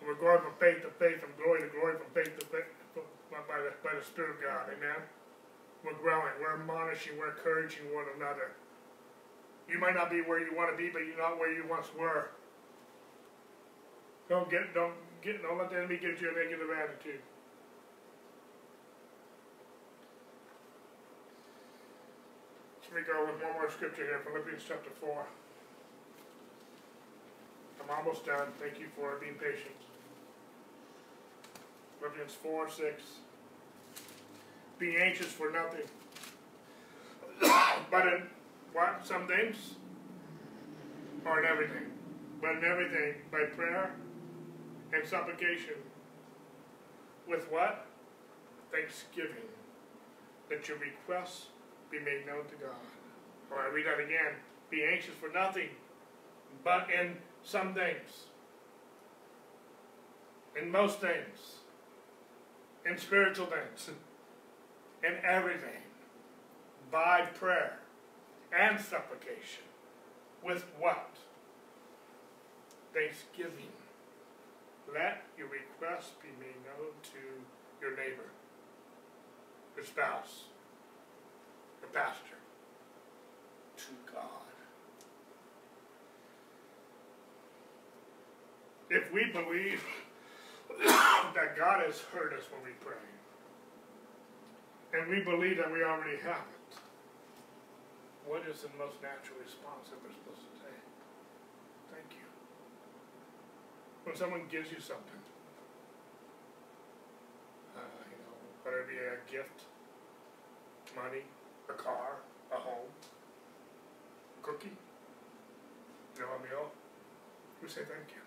And 0.00 0.08
we're 0.08 0.16
going 0.16 0.40
from 0.40 0.56
faith 0.56 0.80
to 0.88 0.90
faith, 0.96 1.20
from 1.20 1.36
glory 1.36 1.60
to 1.60 1.68
glory, 1.68 2.00
from 2.00 2.08
faith 2.16 2.32
to 2.40 2.46
faith, 2.48 2.64
by 3.28 3.60
the, 3.60 3.76
by 3.84 3.92
the 3.92 4.00
Spirit 4.00 4.40
of 4.40 4.40
God. 4.40 4.72
Amen. 4.72 5.04
We're 5.84 6.00
growing. 6.00 6.32
We're 6.40 6.56
admonishing. 6.56 7.20
We're 7.20 7.36
encouraging 7.36 7.92
one 7.92 8.08
another. 8.16 8.56
You 9.68 9.76
might 9.76 9.92
not 9.92 10.08
be 10.08 10.24
where 10.24 10.40
you 10.40 10.56
want 10.56 10.72
to 10.72 10.76
be, 10.80 10.88
but 10.88 11.04
you're 11.04 11.20
not 11.20 11.36
where 11.36 11.52
you 11.52 11.68
once 11.68 11.92
were. 11.92 12.32
Don't 14.30 14.50
get 14.50 14.72
don't 14.72 14.94
get 15.20 15.42
don't 15.42 15.58
let 15.58 15.70
the 15.70 15.76
enemy 15.76 15.98
get 16.00 16.18
you 16.20 16.30
a 16.30 16.34
negative 16.34 16.72
attitude. 16.72 17.20
Let 22.88 22.94
me 22.94 23.02
go 23.06 23.26
with 23.26 23.42
one 23.42 23.52
more 23.52 23.70
scripture 23.70 24.06
here, 24.06 24.22
Philippians 24.24 24.62
chapter 24.66 24.90
four. 24.98 25.26
I'm 27.88 27.98
almost 27.98 28.26
done. 28.26 28.48
Thank 28.58 28.80
you 28.80 28.86
for 28.96 29.16
being 29.20 29.34
patient. 29.34 29.74
Philippians 32.00 32.32
4 32.32 32.70
6. 32.70 33.02
Be 34.78 34.96
anxious 34.96 35.28
for 35.28 35.50
nothing. 35.50 35.86
but 37.90 38.06
in 38.06 38.22
what? 38.72 39.06
Some 39.06 39.26
things? 39.26 39.74
Or 41.24 41.40
in 41.40 41.46
everything. 41.46 41.90
But 42.40 42.56
in 42.56 42.64
everything, 42.64 43.14
by 43.30 43.44
prayer 43.44 43.94
and 44.92 45.06
supplication. 45.06 45.74
With 47.28 47.50
what? 47.50 47.86
Thanksgiving. 48.72 49.48
That 50.50 50.68
your 50.68 50.78
requests 50.78 51.46
be 51.90 51.98
made 51.98 52.26
known 52.26 52.44
to 52.46 52.54
God. 52.56 52.76
Or 53.50 53.58
I 53.60 53.68
read 53.68 53.86
that 53.86 54.00
again. 54.00 54.34
Be 54.70 54.84
anxious 54.84 55.14
for 55.14 55.28
nothing, 55.28 55.68
but 56.64 56.88
in 56.90 57.16
some 57.46 57.72
things. 57.74 58.26
In 60.60 60.70
most 60.70 61.00
things. 61.00 61.60
In 62.84 62.98
spiritual 62.98 63.46
things. 63.46 63.90
In 65.02 65.16
everything. 65.24 65.82
By 66.90 67.22
prayer 67.34 67.78
and 68.52 68.80
supplication. 68.80 69.64
With 70.42 70.64
what? 70.78 71.16
Thanksgiving 72.92 73.72
let 74.92 75.24
your 75.36 75.48
requests 75.48 76.12
be 76.22 76.28
made 76.38 76.56
known 76.64 76.94
to 77.02 77.18
your 77.80 77.96
neighbor, 77.96 78.30
your 79.74 79.84
spouse, 79.84 80.44
your 81.80 81.90
pastor, 81.90 82.38
to 83.76 84.12
God. 84.12 84.45
If 88.90 89.12
we 89.12 89.26
believe 89.32 89.82
that 90.78 91.56
God 91.56 91.84
has 91.84 92.00
heard 92.12 92.32
us 92.34 92.44
when 92.52 92.62
we 92.62 92.70
pray, 92.80 93.02
and 94.94 95.10
we 95.10 95.20
believe 95.22 95.56
that 95.58 95.72
we 95.72 95.82
already 95.82 96.18
have 96.22 96.46
it, 96.46 96.78
what 98.26 98.42
is 98.50 98.62
the 98.62 98.70
most 98.78 99.02
natural 99.02 99.38
response 99.42 99.90
that 99.90 99.98
we're 100.02 100.14
supposed 100.14 100.42
to 100.42 100.54
take? 100.62 100.86
Thank 101.92 102.10
you. 102.18 102.26
when 104.04 104.14
someone 104.16 104.42
gives 104.50 104.70
you 104.70 104.78
something, 104.78 105.22
uh, 107.76 107.80
you 108.10 108.18
know, 108.22 108.34
whether 108.62 108.80
it 108.80 108.88
be 108.88 108.98
a 108.98 109.18
gift, 109.30 109.62
money, 110.94 111.22
a 111.68 111.72
car, 111.72 112.22
a 112.52 112.56
home, 112.56 112.90
a 114.38 114.46
cookie, 114.46 114.76
you 116.14 116.22
know, 116.22 116.28
a 116.38 116.42
meal, 116.42 116.70
we 117.62 117.68
say 117.68 117.82
thank 117.82 118.14
you. 118.14 118.25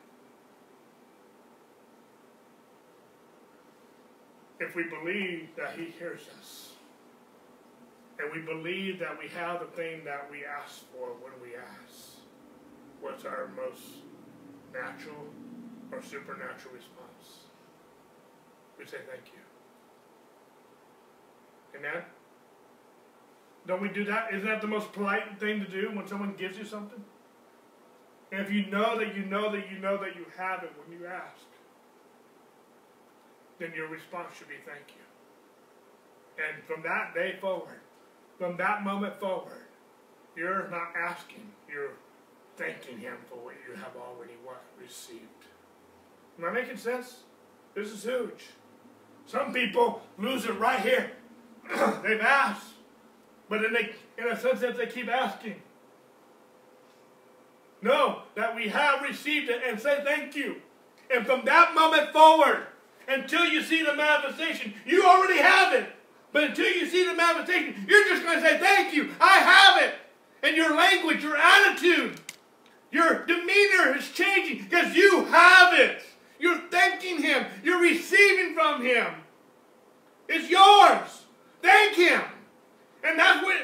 If 4.60 4.76
we 4.76 4.84
believe 4.84 5.50
that 5.58 5.74
He 5.78 5.86
hears 5.86 6.22
us, 6.40 6.72
and 8.20 8.30
we 8.34 8.42
believe 8.42 9.00
that 9.00 9.18
we 9.18 9.30
have 9.30 9.62
the 9.62 9.68
thing 9.68 10.04
that 10.04 10.30
we 10.30 10.44
ask 10.46 10.82
for 10.92 11.08
when 11.22 11.32
we 11.42 11.56
ask, 11.56 12.20
what's 13.00 13.24
our 13.24 13.50
most 13.56 13.82
natural 14.74 15.26
or 15.92 16.02
supernatural 16.02 16.76
response. 16.76 17.46
We 18.78 18.86
say 18.86 18.98
thank 19.10 19.26
you. 19.34 19.40
Amen? 21.80 22.04
Don't 23.68 23.82
we 23.82 23.90
do 23.90 24.04
that? 24.06 24.34
Isn't 24.34 24.48
that 24.48 24.62
the 24.62 24.68
most 24.68 24.92
polite 24.94 25.40
thing 25.40 25.60
to 25.60 25.68
do 25.68 25.92
when 25.94 26.08
someone 26.08 26.34
gives 26.36 26.58
you 26.58 26.66
something? 26.66 27.04
And 28.32 28.42
if 28.42 28.52
you 28.52 28.66
know 28.68 28.98
that 28.98 29.16
you 29.16 29.26
know 29.26 29.52
that 29.52 29.72
you 29.72 29.80
know 29.80 29.98
that 29.98 30.16
you 30.16 30.26
have 30.38 30.64
it 30.64 30.72
when 30.78 31.00
you 31.00 31.08
ask, 31.08 31.46
then 33.60 33.74
your 33.76 33.88
response 33.88 34.36
should 34.38 34.48
be 34.48 34.56
thank 34.66 34.96
you. 34.96 36.44
And 36.44 36.64
from 36.64 36.82
that 36.84 37.14
day 37.14 37.36
forward, 37.42 37.82
from 38.38 38.56
that 38.58 38.84
moment 38.84 39.20
forward, 39.20 39.66
you're 40.36 40.70
not 40.70 40.94
asking, 40.98 41.52
you're 41.72 41.92
thanking 42.56 42.98
Him 42.98 43.16
for 43.30 43.36
what 43.36 43.56
you 43.68 43.76
have 43.76 43.96
already 43.98 44.34
received. 44.82 45.20
Am 46.38 46.46
I 46.46 46.52
making 46.52 46.78
sense? 46.78 47.18
This 47.76 47.92
is 47.92 48.04
huge. 48.04 48.48
Some 49.26 49.54
people 49.54 50.02
lose 50.18 50.46
it 50.46 50.58
right 50.58 50.80
here. 50.80 51.12
They've 52.04 52.22
asked, 52.22 52.74
but 53.50 53.62
then 53.62 53.74
they, 53.74 53.94
in 54.18 54.30
a 54.30 54.40
sense, 54.40 54.62
that 54.62 54.78
they 54.78 54.88
keep 54.88 55.08
asking. 55.08 55.62
No, 57.82 58.24
that 58.36 58.56
we 58.56 58.70
have 58.70 59.02
received 59.02 59.50
it 59.50 59.62
and 59.66 59.80
say 59.80 60.02
thank 60.04 60.36
you. 60.36 60.58
And 61.14 61.26
from 61.26 61.46
that 61.46 61.76
moment 61.76 62.12
forward, 62.12 62.68
until 63.10 63.46
you 63.46 63.62
see 63.64 63.84
the 63.84 63.96
manifestation, 63.96 64.74
you 64.86 65.06
already 65.06 65.40
have 65.40 65.74
it. 65.74 65.90
But 66.32 66.44
until 66.44 66.68
you 66.68 66.88
see 66.88 67.06
the 67.06 67.16
manifestation, 67.16 67.86
you're 67.88 68.06
just 68.06 68.24
going 68.24 68.42
to 68.42 68.48
say, 68.48 68.60
Thank 68.60 68.94
you, 68.94 69.10
I 69.20 69.40
have 69.40 69.84
it. 69.84 69.96
And 70.44 70.56
your 70.56 70.76
language, 70.76 71.24
your 71.24 71.36
attitude, 71.36 72.20
your 72.92 73.26
demeanor 73.26 73.98
is 73.98 74.10
changing 74.12 74.64
because 74.64 74.96
you 74.96 75.26
have 75.26 75.78
it. 75.78 76.02
You're 76.40 76.60
thanking 76.70 77.22
Him. 77.22 77.46
You're 77.64 77.82
receiving 77.82 78.54
from 78.54 78.82
Him. 78.82 79.08
It's 80.30 80.50
yours. 80.50 81.26
Thank 81.62 81.98
Him. 81.98 82.22
And 83.04 83.20
that's 83.20 83.44
what 83.44 83.56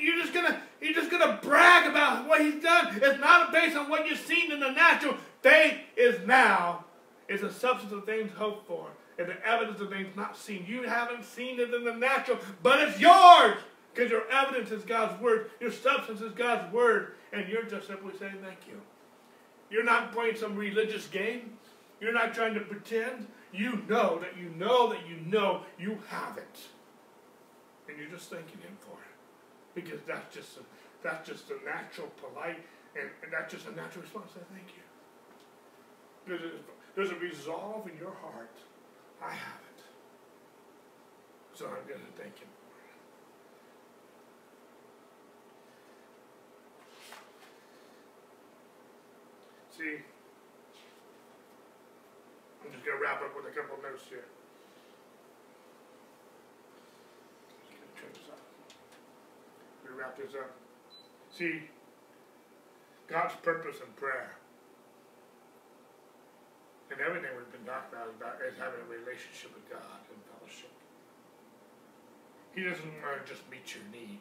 you're 0.00 0.20
just 0.20 0.34
gonna 0.34 0.60
you're 0.80 0.94
just 0.94 1.10
gonna 1.10 1.38
brag 1.42 1.88
about 1.88 2.28
what 2.28 2.42
He's 2.42 2.62
done. 2.62 2.98
It's 3.00 3.20
not 3.20 3.52
based 3.52 3.76
on 3.76 3.88
what 3.88 4.06
you've 4.06 4.18
seen 4.18 4.52
in 4.52 4.60
the 4.60 4.70
natural. 4.70 5.16
Faith 5.42 5.78
is 5.96 6.26
now 6.26 6.84
is 7.30 7.40
the 7.42 7.52
substance 7.52 7.92
of 7.92 8.04
things 8.04 8.30
hoped 8.36 8.66
for 8.66 8.88
and 9.16 9.28
the 9.28 9.46
evidence 9.46 9.80
of 9.80 9.88
things 9.88 10.08
not 10.16 10.36
seen. 10.36 10.66
You 10.66 10.82
haven't 10.82 11.24
seen 11.24 11.60
it 11.60 11.72
in 11.72 11.84
the 11.84 11.94
natural, 11.94 12.38
but 12.62 12.80
it's 12.80 12.98
yours 12.98 13.56
because 13.94 14.10
your 14.10 14.28
evidence 14.30 14.70
is 14.72 14.82
God's 14.82 15.20
word. 15.22 15.50
Your 15.60 15.70
substance 15.70 16.20
is 16.20 16.32
God's 16.32 16.72
word, 16.72 17.12
and 17.32 17.48
you're 17.48 17.62
just 17.62 17.86
simply 17.86 18.12
saying 18.18 18.38
thank 18.42 18.66
you. 18.66 18.80
You're 19.70 19.84
not 19.84 20.12
playing 20.12 20.36
some 20.36 20.56
religious 20.56 21.06
game. 21.06 21.52
You're 22.00 22.12
not 22.12 22.34
trying 22.34 22.54
to 22.54 22.60
pretend. 22.60 23.28
You 23.52 23.82
know 23.88 24.18
that 24.18 24.36
you 24.36 24.48
know 24.58 24.90
that 24.90 25.06
you 25.08 25.16
know 25.26 25.62
you 25.78 25.98
have 26.08 26.36
it. 26.36 26.58
And 27.88 27.96
you're 27.98 28.08
just 28.08 28.30
thanking 28.30 28.60
him 28.60 28.76
for 28.80 28.92
it. 28.92 29.74
Because 29.74 30.00
that's 30.06 30.34
just 30.34 30.56
a, 30.56 30.60
that's 31.02 31.28
just 31.28 31.44
a 31.50 31.64
natural, 31.64 32.08
polite, 32.20 32.58
and, 32.98 33.08
and 33.22 33.32
that's 33.32 33.52
just 33.52 33.66
a 33.66 33.76
natural 33.76 34.02
response. 34.02 34.30
I 34.34 34.42
thank 34.54 34.68
you. 34.74 36.34
A, 36.34 36.79
there's 36.94 37.10
a 37.10 37.16
resolve 37.16 37.88
in 37.88 37.96
your 37.98 38.12
heart. 38.12 38.56
I 39.22 39.32
have 39.32 39.60
it. 39.76 39.82
So 41.54 41.66
I'm 41.66 41.86
going 41.88 42.00
to 42.00 42.22
thank 42.22 42.38
him. 42.38 42.48
see, 49.80 49.96
I'm 52.62 52.72
just 52.72 52.84
going 52.84 52.98
to 52.98 53.02
wrap 53.02 53.22
up 53.22 53.34
with 53.34 53.46
a 53.46 53.56
couple 53.56 53.76
of 53.76 53.82
notes 53.82 54.04
here. 54.10 54.26
Wrap 59.96 60.16
this 60.16 60.34
up. 60.34 60.50
See, 61.30 61.62
God's 63.08 63.34
purpose 63.42 63.76
in 63.84 63.92
prayer 63.94 64.39
And 66.90 66.98
everything 67.00 67.30
we've 67.38 67.54
been 67.54 67.64
talking 67.64 67.94
about 67.94 68.10
is, 68.10 68.16
about 68.18 68.42
is 68.42 68.58
having 68.58 68.82
a 68.82 68.90
relationship 68.90 69.54
with 69.54 69.62
God 69.70 70.02
and 70.10 70.18
fellowship. 70.26 70.74
He 72.54 72.66
doesn't 72.66 72.90
want 72.98 73.22
to 73.22 73.24
just 73.30 73.46
meet 73.46 73.70
your 73.74 73.86
need. 73.94 74.18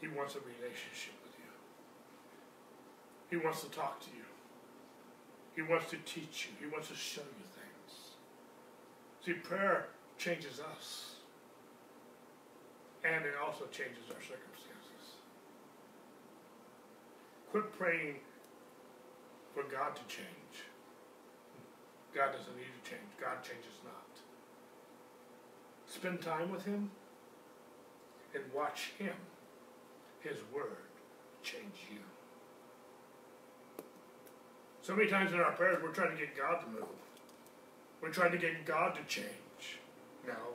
He 0.00 0.06
wants 0.06 0.38
a 0.38 0.42
relationship 0.46 1.18
with 1.26 1.34
you. 1.42 1.50
He 3.26 3.36
wants 3.42 3.62
to 3.66 3.70
talk 3.70 3.98
to 4.06 4.10
you. 4.14 4.22
He 5.56 5.62
wants 5.62 5.90
to 5.90 5.98
teach 6.06 6.46
you. 6.46 6.54
He 6.62 6.70
wants 6.70 6.86
to 6.88 6.94
show 6.94 7.26
you 7.26 7.46
things. 7.58 8.14
See, 9.26 9.32
prayer 9.32 9.88
changes 10.16 10.60
us. 10.60 11.16
And 13.02 13.24
it 13.24 13.34
also 13.42 13.64
changes 13.66 14.06
our 14.14 14.22
circumstances. 14.22 15.18
Quit 17.50 17.76
praying 17.76 18.16
for 19.58 19.64
God 19.74 19.96
to 19.96 20.02
change. 20.06 20.54
God 22.14 22.30
doesn't 22.30 22.56
need 22.56 22.70
to 22.84 22.90
change. 22.90 23.10
God 23.20 23.42
changes 23.42 23.74
not. 23.84 24.06
Spend 25.86 26.22
time 26.22 26.52
with 26.52 26.64
Him 26.64 26.90
and 28.34 28.44
watch 28.54 28.92
Him, 28.98 29.14
His 30.20 30.36
Word, 30.54 30.86
change 31.42 31.88
you. 31.90 31.98
So 34.82 34.94
many 34.94 35.10
times 35.10 35.32
in 35.32 35.40
our 35.40 35.52
prayers, 35.52 35.82
we're 35.82 35.90
trying 35.90 36.12
to 36.12 36.16
get 36.16 36.36
God 36.36 36.60
to 36.60 36.68
move. 36.68 36.88
We're 38.00 38.10
trying 38.10 38.32
to 38.32 38.38
get 38.38 38.64
God 38.64 38.94
to 38.94 39.02
change. 39.12 39.80
No. 40.24 40.54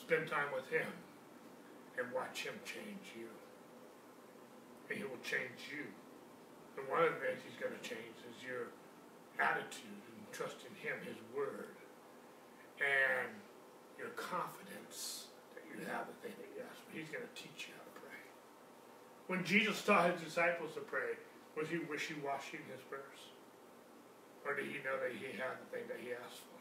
Spend 0.00 0.28
time 0.28 0.46
with 0.54 0.68
Him 0.70 0.86
and 1.98 2.06
watch 2.12 2.44
Him 2.44 2.54
change 2.64 3.16
you. 3.18 3.26
And 4.88 4.98
He 4.98 5.04
will 5.04 5.18
change 5.24 5.72
you. 5.76 5.86
And 6.78 6.84
one 6.90 7.06
of 7.06 7.14
the 7.14 7.20
things 7.22 7.40
He's 7.46 7.58
going 7.60 7.74
to 7.74 7.84
change 7.84 8.18
is 8.26 8.36
your 8.42 8.74
attitude 9.38 10.02
and 10.10 10.24
trust 10.34 10.66
in 10.66 10.74
Him, 10.78 10.98
His 11.06 11.18
Word, 11.34 11.78
and 12.82 13.30
your 13.98 14.10
confidence 14.18 15.30
that 15.54 15.62
you 15.70 15.78
have 15.86 16.10
the 16.10 16.16
thing 16.22 16.34
that 16.34 16.50
you 16.54 16.62
ask 16.66 16.78
for. 16.82 16.90
He's 16.94 17.10
going 17.10 17.22
to 17.22 17.34
teach 17.38 17.70
you 17.70 17.74
how 17.78 17.86
to 17.86 17.94
pray. 18.02 18.22
When 19.30 19.46
Jesus 19.46 19.82
taught 19.82 20.10
His 20.10 20.20
disciples 20.22 20.74
to 20.74 20.82
pray, 20.82 21.18
was 21.54 21.70
He 21.70 21.78
wishy-washy 21.86 22.58
in 22.58 22.66
His 22.70 22.82
prayers? 22.90 23.30
Or 24.42 24.58
did 24.58 24.66
He 24.66 24.82
know 24.82 24.98
that 24.98 25.14
He 25.14 25.30
had 25.38 25.56
the 25.62 25.68
thing 25.70 25.86
that 25.86 26.02
He 26.02 26.10
asked 26.12 26.42
for? 26.42 26.58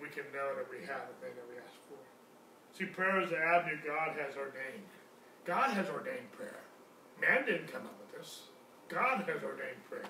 We 0.00 0.08
can 0.08 0.26
know 0.32 0.56
that 0.56 0.66
we 0.72 0.82
have 0.88 1.06
the 1.06 1.16
thing 1.20 1.36
that 1.36 1.46
we 1.46 1.60
asked 1.60 1.84
for. 1.86 2.00
See, 2.74 2.88
prayer 2.90 3.20
is 3.22 3.30
the 3.30 3.38
avenue 3.38 3.78
God 3.86 4.16
has 4.18 4.34
ordained. 4.34 4.90
God 5.44 5.70
has 5.70 5.86
ordained 5.88 6.32
prayer. 6.32 6.64
Man 7.20 7.46
didn't 7.46 7.70
come 7.70 7.86
up 7.86 7.94
with 8.00 8.18
this. 8.18 8.50
God 8.88 9.24
has 9.26 9.42
ordained 9.42 9.84
prayer. 9.88 10.02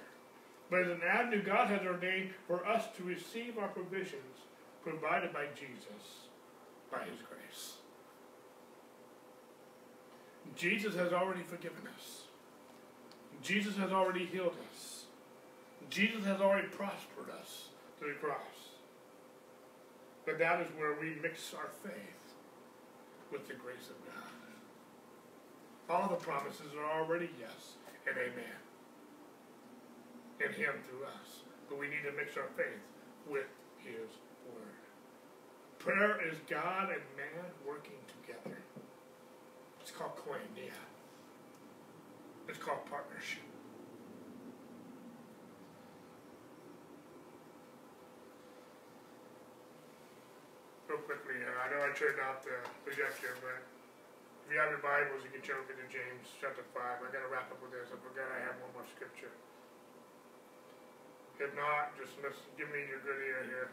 But 0.70 0.80
it's 0.80 0.90
an 0.90 1.08
avenue 1.08 1.42
God 1.42 1.68
has 1.68 1.86
ordained 1.86 2.30
for 2.46 2.66
us 2.66 2.84
to 2.96 3.04
receive 3.04 3.58
our 3.58 3.68
provisions 3.68 4.44
provided 4.82 5.32
by 5.32 5.46
Jesus 5.54 6.28
by 6.90 6.98
His 7.04 7.18
grace. 7.28 7.74
Jesus 10.56 10.94
has 10.94 11.12
already 11.12 11.42
forgiven 11.42 11.82
us. 11.96 12.22
Jesus 13.42 13.76
has 13.76 13.92
already 13.92 14.26
healed 14.26 14.56
us. 14.72 15.04
Jesus 15.90 16.24
has 16.24 16.40
already 16.40 16.68
prospered 16.68 17.30
us 17.40 17.68
through 17.98 18.14
the 18.14 18.18
cross. 18.18 18.38
But 20.24 20.38
that 20.38 20.60
is 20.60 20.68
where 20.78 20.96
we 21.00 21.16
mix 21.20 21.52
our 21.54 21.68
faith 21.82 22.34
with 23.30 23.46
the 23.46 23.54
grace 23.54 23.90
of 23.90 23.96
God. 24.06 24.14
All 25.90 26.08
the 26.08 26.16
promises 26.16 26.72
are 26.78 27.00
already 27.00 27.28
yes 27.38 27.74
and 28.06 28.16
amen. 28.16 28.63
In 30.40 30.52
Him 30.52 30.74
through 30.88 31.06
us. 31.06 31.46
But 31.68 31.78
we 31.78 31.86
need 31.86 32.02
to 32.04 32.12
mix 32.12 32.36
our 32.36 32.50
faith 32.56 32.82
with 33.30 33.46
His 33.78 34.10
Word. 34.50 34.82
Prayer 35.78 36.18
is 36.26 36.36
God 36.50 36.90
and 36.90 37.04
man 37.14 37.46
working 37.66 38.02
together. 38.10 38.58
It's 39.80 39.92
called 39.92 40.16
koinonia. 40.16 40.74
It's 42.48 42.58
called 42.58 42.84
partnership. 42.90 43.46
Real 50.88 50.98
quickly, 51.04 51.40
uh, 51.40 51.64
I 51.64 51.70
know 51.72 51.80
I 51.84 51.92
turned 51.96 52.20
off 52.20 52.44
the 52.44 52.58
projector, 52.84 53.38
but 53.40 53.64
if 54.44 54.52
you 54.52 54.60
have 54.60 54.68
your 54.68 54.84
Bibles, 54.84 55.24
you 55.24 55.32
can 55.32 55.40
turn 55.40 55.56
over 55.62 55.72
to 55.72 55.86
James 55.88 56.28
chapter 56.36 56.66
5. 56.76 56.76
I 56.76 57.08
got 57.08 57.24
to 57.24 57.30
wrap 57.32 57.48
up 57.48 57.62
with 57.64 57.72
this. 57.72 57.88
I 57.88 57.96
forgot 58.02 58.28
I 58.28 58.44
have 58.44 58.60
one 58.60 58.72
more 58.76 58.88
scripture. 58.92 59.32
If 61.40 61.50
not, 61.58 61.98
just 61.98 62.14
give 62.56 62.70
me 62.70 62.86
your 62.86 63.02
good 63.02 63.18
ear 63.18 63.42
here. 63.46 63.70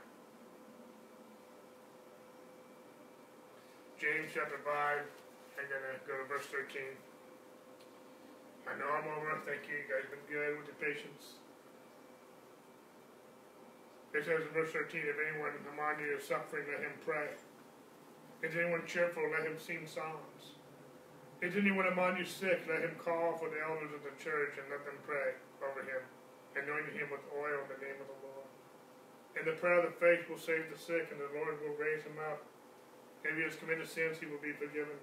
James 4.02 4.34
chapter 4.34 4.58
5, 4.66 4.66
I'm 4.66 5.68
going 5.70 5.86
to 5.86 6.02
go 6.10 6.18
to 6.18 6.26
verse 6.26 6.50
13. 6.50 6.82
I 8.66 8.74
know 8.82 8.90
I'm 8.90 9.06
over. 9.14 9.38
Thank 9.46 9.70
you. 9.70 9.78
You 9.78 9.86
guys 9.86 10.10
been 10.10 10.26
good 10.26 10.58
with 10.58 10.74
your 10.74 10.80
patience. 10.82 11.38
It 14.14 14.26
says 14.26 14.42
in 14.42 14.52
verse 14.58 14.74
13, 14.74 15.06
if 15.06 15.16
anyone 15.22 15.54
among 15.70 16.02
you 16.02 16.18
is 16.18 16.26
suffering, 16.26 16.66
let 16.66 16.82
him 16.82 16.98
pray. 17.06 17.38
Is 18.42 18.58
anyone 18.58 18.84
cheerful, 18.90 19.24
let 19.30 19.46
him 19.46 19.62
sing 19.62 19.86
psalms. 19.86 20.58
Is 21.42 21.56
anyone 21.56 21.88
among 21.88 22.18
you 22.18 22.26
sick, 22.26 22.66
let 22.66 22.82
him 22.82 22.98
call 22.98 23.38
for 23.38 23.50
the 23.54 23.62
elders 23.62 23.94
of 23.94 24.02
the 24.02 24.14
church 24.18 24.58
and 24.58 24.66
let 24.70 24.84
them 24.86 24.98
pray 25.06 25.38
over 25.62 25.82
him, 25.86 26.04
anointing 26.56 26.98
him 26.98 27.10
with 27.12 27.24
oil 27.32 27.64
in 27.64 27.70
the 27.72 27.82
name 27.82 28.00
of 28.00 28.08
the 28.08 28.20
Lord. 28.26 28.50
And 29.40 29.48
the 29.48 29.56
prayer 29.56 29.80
of 29.80 29.88
the 29.88 29.96
faith 29.96 30.28
will 30.28 30.42
save 30.42 30.68
the 30.68 30.80
sick, 30.80 31.08
and 31.12 31.20
the 31.20 31.32
Lord 31.32 31.56
will 31.64 31.80
raise 31.80 32.04
him 32.04 32.20
up. 32.20 32.44
If 33.24 33.38
he 33.38 33.44
has 33.48 33.56
committed 33.56 33.88
sins, 33.88 34.20
he 34.20 34.28
will 34.28 34.42
be 34.44 34.52
forgiven. 34.52 34.98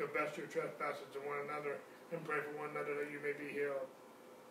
Confess 0.00 0.36
your 0.40 0.48
trespasses 0.48 1.08
to 1.12 1.20
one 1.24 1.44
another, 1.44 1.80
and 2.12 2.24
pray 2.24 2.40
for 2.40 2.54
one 2.56 2.72
another 2.72 2.96
that 2.96 3.12
you 3.12 3.20
may 3.20 3.36
be 3.36 3.52
healed. 3.52 3.88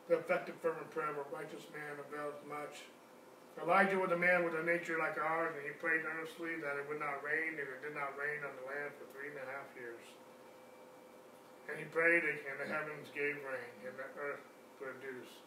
The 0.06 0.22
effective, 0.22 0.62
fervent 0.62 0.94
prayer 0.94 1.10
of 1.10 1.18
a 1.18 1.26
righteous 1.34 1.66
man 1.74 1.98
avails 1.98 2.38
much. 2.46 2.86
Elijah 3.58 3.98
was 3.98 4.12
a 4.12 4.20
man 4.20 4.44
with 4.44 4.54
a 4.54 4.68
nature 4.68 5.00
like 5.00 5.18
ours, 5.18 5.56
and 5.56 5.64
he 5.66 5.74
prayed 5.80 6.04
earnestly 6.04 6.60
that 6.60 6.76
it 6.78 6.86
would 6.92 7.00
not 7.00 7.24
rain, 7.24 7.56
and 7.56 7.66
it 7.66 7.82
did 7.82 7.96
not 7.96 8.14
rain 8.20 8.44
on 8.44 8.54
the 8.60 8.66
land 8.68 8.92
for 9.00 9.08
three 9.16 9.32
and 9.32 9.40
a 9.40 9.48
half 9.48 9.70
years. 9.80 10.04
And 11.72 11.80
he 11.80 11.88
prayed, 11.90 12.22
and 12.22 12.58
the 12.60 12.70
heavens 12.70 13.10
gave 13.16 13.40
rain, 13.42 13.74
and 13.88 13.96
the 13.98 14.10
earth 14.20 14.46
produced 14.78 15.45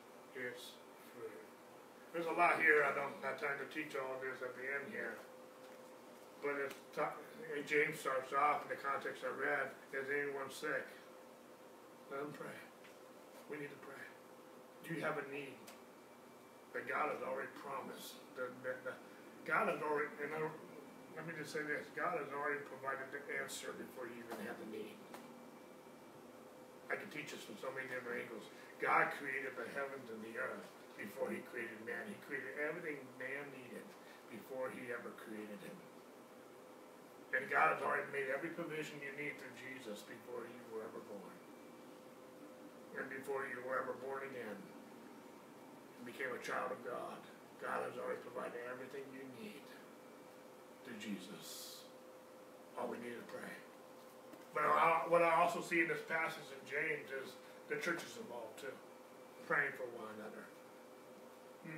There's 2.13 2.27
a 2.27 2.37
lot 2.39 2.63
here. 2.63 2.87
I 2.87 2.95
don't 2.95 3.15
have 3.23 3.39
time 3.39 3.59
to 3.61 3.69
teach 3.71 3.95
all 3.99 4.17
of 4.17 4.21
this 4.23 4.41
at 4.43 4.55
the 4.55 4.65
end 4.65 4.91
here. 4.91 5.19
But 6.43 6.57
it's 6.63 6.75
James 7.67 7.99
starts 7.99 8.33
off 8.33 8.63
in 8.65 8.69
the 8.71 8.81
context 8.81 9.27
I 9.27 9.33
read, 9.35 9.75
is 9.91 10.07
anyone 10.07 10.51
sick? 10.51 10.87
Let 12.11 12.23
them 12.23 12.33
pray. 12.33 12.59
We 13.51 13.59
need 13.59 13.73
to 13.73 13.83
pray. 13.83 14.05
Do 14.87 14.95
you 14.95 15.03
have 15.03 15.19
a 15.19 15.27
need? 15.33 15.59
that 16.73 16.85
God 16.87 17.11
has 17.11 17.21
already 17.25 17.51
promised. 17.59 18.23
That 18.37 18.55
God 19.43 19.67
has 19.73 19.81
already, 19.81 20.13
and 20.21 20.31
I, 20.31 20.47
let 21.19 21.27
me 21.27 21.35
just 21.35 21.51
say 21.51 21.65
this 21.65 21.89
God 21.97 22.21
has 22.21 22.31
already 22.31 22.63
provided 22.69 23.09
the 23.11 23.23
answer 23.41 23.75
before 23.75 24.07
you 24.07 24.23
even 24.23 24.39
have 24.47 24.55
the 24.61 24.71
need. 24.71 24.95
I 26.87 26.97
can 26.97 27.09
teach 27.11 27.35
this 27.35 27.45
from 27.45 27.59
so 27.61 27.69
many 27.75 27.91
different 27.91 28.25
angles. 28.25 28.47
God 28.79 29.11
created 29.19 29.59
the 29.59 29.67
heavens 29.75 30.07
and 30.07 30.23
the 30.23 30.39
earth 30.39 30.67
before 30.95 31.31
he 31.31 31.43
created 31.51 31.79
man. 31.83 32.07
He 32.07 32.19
created 32.27 32.55
everything 32.63 32.99
man 33.19 33.45
needed 33.55 33.87
before 34.31 34.71
he 34.71 34.91
ever 34.95 35.11
created 35.19 35.59
him. 35.63 35.79
And 37.35 37.45
God 37.53 37.77
has 37.77 37.83
already 37.85 38.09
made 38.09 38.31
every 38.33 38.55
provision 38.55 39.03
you 39.05 39.13
need 39.19 39.37
through 39.37 39.53
Jesus 39.61 40.07
before 40.07 40.47
you 40.49 40.63
were 40.73 40.87
ever 40.87 41.03
born. 41.11 41.37
And 42.97 43.07
before 43.11 43.45
you 43.47 43.61
were 43.67 43.79
ever 43.79 43.95
born 44.01 44.25
again 44.27 44.59
and 44.59 46.05
became 46.09 46.33
a 46.33 46.41
child 46.41 46.73
of 46.73 46.81
God, 46.83 47.21
God 47.61 47.85
has 47.85 47.99
already 48.01 48.23
provided 48.25 48.59
everything 48.71 49.05
you 49.13 49.27
need 49.39 49.63
through 50.87 50.99
Jesus. 51.03 51.85
All 52.79 52.89
we 52.89 52.97
need 53.03 53.19
to 53.19 53.27
pray. 53.29 53.53
But 54.55 54.65
what 55.11 55.21
I 55.23 55.35
also 55.37 55.61
see 55.61 55.85
in 55.85 55.89
this 55.91 56.03
passage 56.09 56.49
in 56.49 56.63
James 56.65 57.13
is 57.13 57.37
the 57.69 57.77
church 57.77 58.01
is 58.05 58.17
involved 58.17 58.61
too. 58.61 58.75
Praying 59.45 59.73
for 59.77 59.89
one 59.97 60.09
another, 60.21 60.45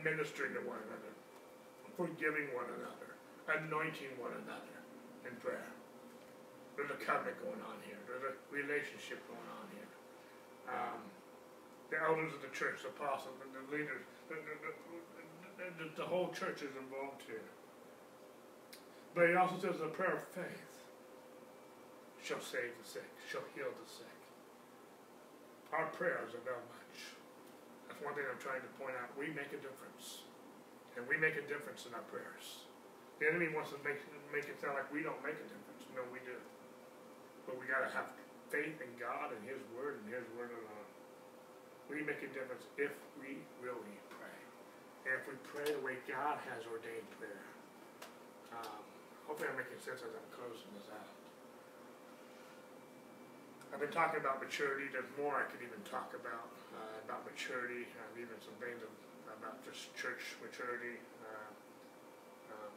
ministering 0.02 0.54
to 0.58 0.62
one 0.66 0.82
another, 0.90 1.12
forgiving 1.94 2.50
one 2.54 2.66
another, 2.78 3.14
anointing 3.46 4.14
one 4.18 4.34
another 4.42 4.76
in 5.26 5.34
prayer. 5.38 5.70
There's 6.74 6.90
a 6.90 6.98
covenant 6.98 7.38
going 7.42 7.62
on 7.62 7.78
here. 7.86 7.98
There's 8.06 8.26
a 8.26 8.34
relationship 8.50 9.22
going 9.30 9.50
on 9.54 9.66
here. 9.74 9.90
Um, 10.70 11.00
the 11.90 11.98
elders 11.98 12.34
of 12.34 12.42
the 12.42 12.52
church, 12.54 12.86
the 12.86 12.94
apostles, 12.94 13.34
and 13.42 13.50
the 13.50 13.62
leaders, 13.70 14.06
the, 14.30 14.38
the, 14.38 14.70
the, 15.58 15.86
the, 15.98 16.06
whole 16.06 16.30
church 16.30 16.62
is 16.62 16.70
involved 16.78 17.26
here. 17.26 17.44
But 19.14 19.28
he 19.28 19.34
also 19.34 19.58
says 19.58 19.82
the 19.82 19.90
prayer 19.90 20.14
of 20.14 20.24
faith 20.30 20.70
shall 22.22 22.40
save 22.40 22.70
the 22.78 22.86
sick, 22.86 23.10
shall 23.26 23.42
heal 23.54 23.68
the 23.74 23.88
sick. 23.90 24.19
Our 25.70 25.86
prayers 25.94 26.34
avail 26.34 26.58
much. 26.66 26.96
That's 27.86 28.02
one 28.02 28.14
thing 28.18 28.26
I'm 28.26 28.42
trying 28.42 28.62
to 28.62 28.72
point 28.74 28.98
out. 28.98 29.14
We 29.14 29.30
make 29.30 29.54
a 29.54 29.60
difference. 29.62 30.26
And 30.98 31.06
we 31.06 31.14
make 31.14 31.38
a 31.38 31.46
difference 31.46 31.86
in 31.86 31.94
our 31.94 32.02
prayers. 32.10 32.66
The 33.22 33.30
enemy 33.30 33.54
wants 33.54 33.70
to 33.70 33.78
make, 33.86 34.02
make 34.34 34.50
it 34.50 34.58
sound 34.58 34.74
like 34.74 34.90
we 34.90 35.06
don't 35.06 35.20
make 35.22 35.38
a 35.38 35.46
difference. 35.46 35.86
No, 35.94 36.02
we 36.10 36.18
do. 36.26 36.34
But 37.46 37.60
we 37.62 37.70
gotta 37.70 37.86
have 37.94 38.10
faith 38.50 38.82
in 38.82 38.90
God 38.98 39.30
and 39.30 39.42
His 39.46 39.62
Word 39.76 40.02
and 40.02 40.10
His 40.10 40.26
Word 40.34 40.50
alone. 40.50 40.88
We 41.86 42.02
make 42.02 42.22
a 42.26 42.30
difference 42.34 42.66
if 42.74 42.90
we 43.20 43.38
really 43.62 43.94
pray. 44.10 44.38
And 45.06 45.22
if 45.22 45.24
we 45.30 45.38
pray 45.46 45.70
the 45.70 45.82
way 45.86 46.02
God 46.10 46.42
has 46.50 46.66
ordained 46.66 47.06
prayer. 47.14 47.46
Um, 48.50 48.82
hopefully 49.30 49.54
I'm 49.54 49.58
making 49.58 49.78
sense 49.78 50.02
as 50.02 50.10
I'm 50.10 50.30
closing 50.34 50.70
this 50.74 50.90
out. 50.90 51.19
I've 53.70 53.78
been 53.78 53.94
talking 53.94 54.18
about 54.18 54.42
maturity. 54.42 54.90
There's 54.90 55.08
more 55.14 55.38
I 55.38 55.46
could 55.46 55.62
even 55.62 55.78
talk 55.86 56.10
about 56.18 56.50
uh, 56.74 57.06
about 57.06 57.22
maturity. 57.22 57.86
Um, 58.02 58.10
even 58.18 58.34
some 58.42 58.58
things 58.58 58.82
of, 58.82 58.90
about 59.38 59.62
just 59.62 59.94
church 59.94 60.34
maturity. 60.42 60.98
Uh, 61.22 61.50
um, 62.50 62.74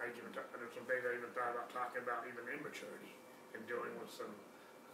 I 0.00 0.08
even 0.08 0.32
talk, 0.32 0.48
there's 0.56 0.72
some 0.72 0.88
things 0.88 1.04
I 1.04 1.20
even 1.20 1.28
thought 1.36 1.52
about 1.52 1.68
talking 1.68 2.00
about 2.00 2.24
even 2.24 2.48
immaturity 2.48 3.12
and 3.52 3.60
dealing 3.68 3.92
with 4.00 4.08
some 4.08 4.32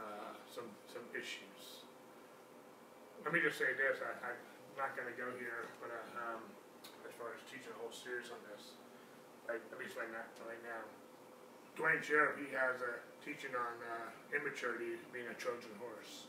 uh, 0.03 0.35
some 0.51 0.67
some 0.91 1.07
issues. 1.15 1.87
Let 3.23 3.31
me 3.31 3.39
just 3.39 3.63
say 3.63 3.79
this: 3.79 4.03
I, 4.03 4.35
I'm 4.35 4.43
not 4.75 4.99
going 4.99 5.07
to 5.07 5.15
go 5.15 5.31
here, 5.39 5.71
but 5.79 5.95
uh, 5.95 6.35
um, 6.35 6.43
as 7.07 7.15
far 7.15 7.31
as 7.31 7.47
teaching 7.47 7.71
a 7.71 7.79
whole 7.79 7.95
series 7.95 8.27
on 8.35 8.43
this, 8.51 8.75
I, 9.47 9.63
at 9.63 9.79
least 9.79 9.95
right 9.95 10.11
now, 10.11 10.27
right 10.43 10.63
now. 10.67 10.83
Duane 11.77 12.03
Sheriff, 12.03 12.37
he 12.37 12.53
has 12.53 12.81
a 12.85 13.01
teaching 13.25 13.57
on 13.57 13.75
uh, 13.81 14.37
immaturity 14.37 15.01
being 15.13 15.29
a 15.31 15.37
Trojan 15.41 15.73
horse. 15.81 16.29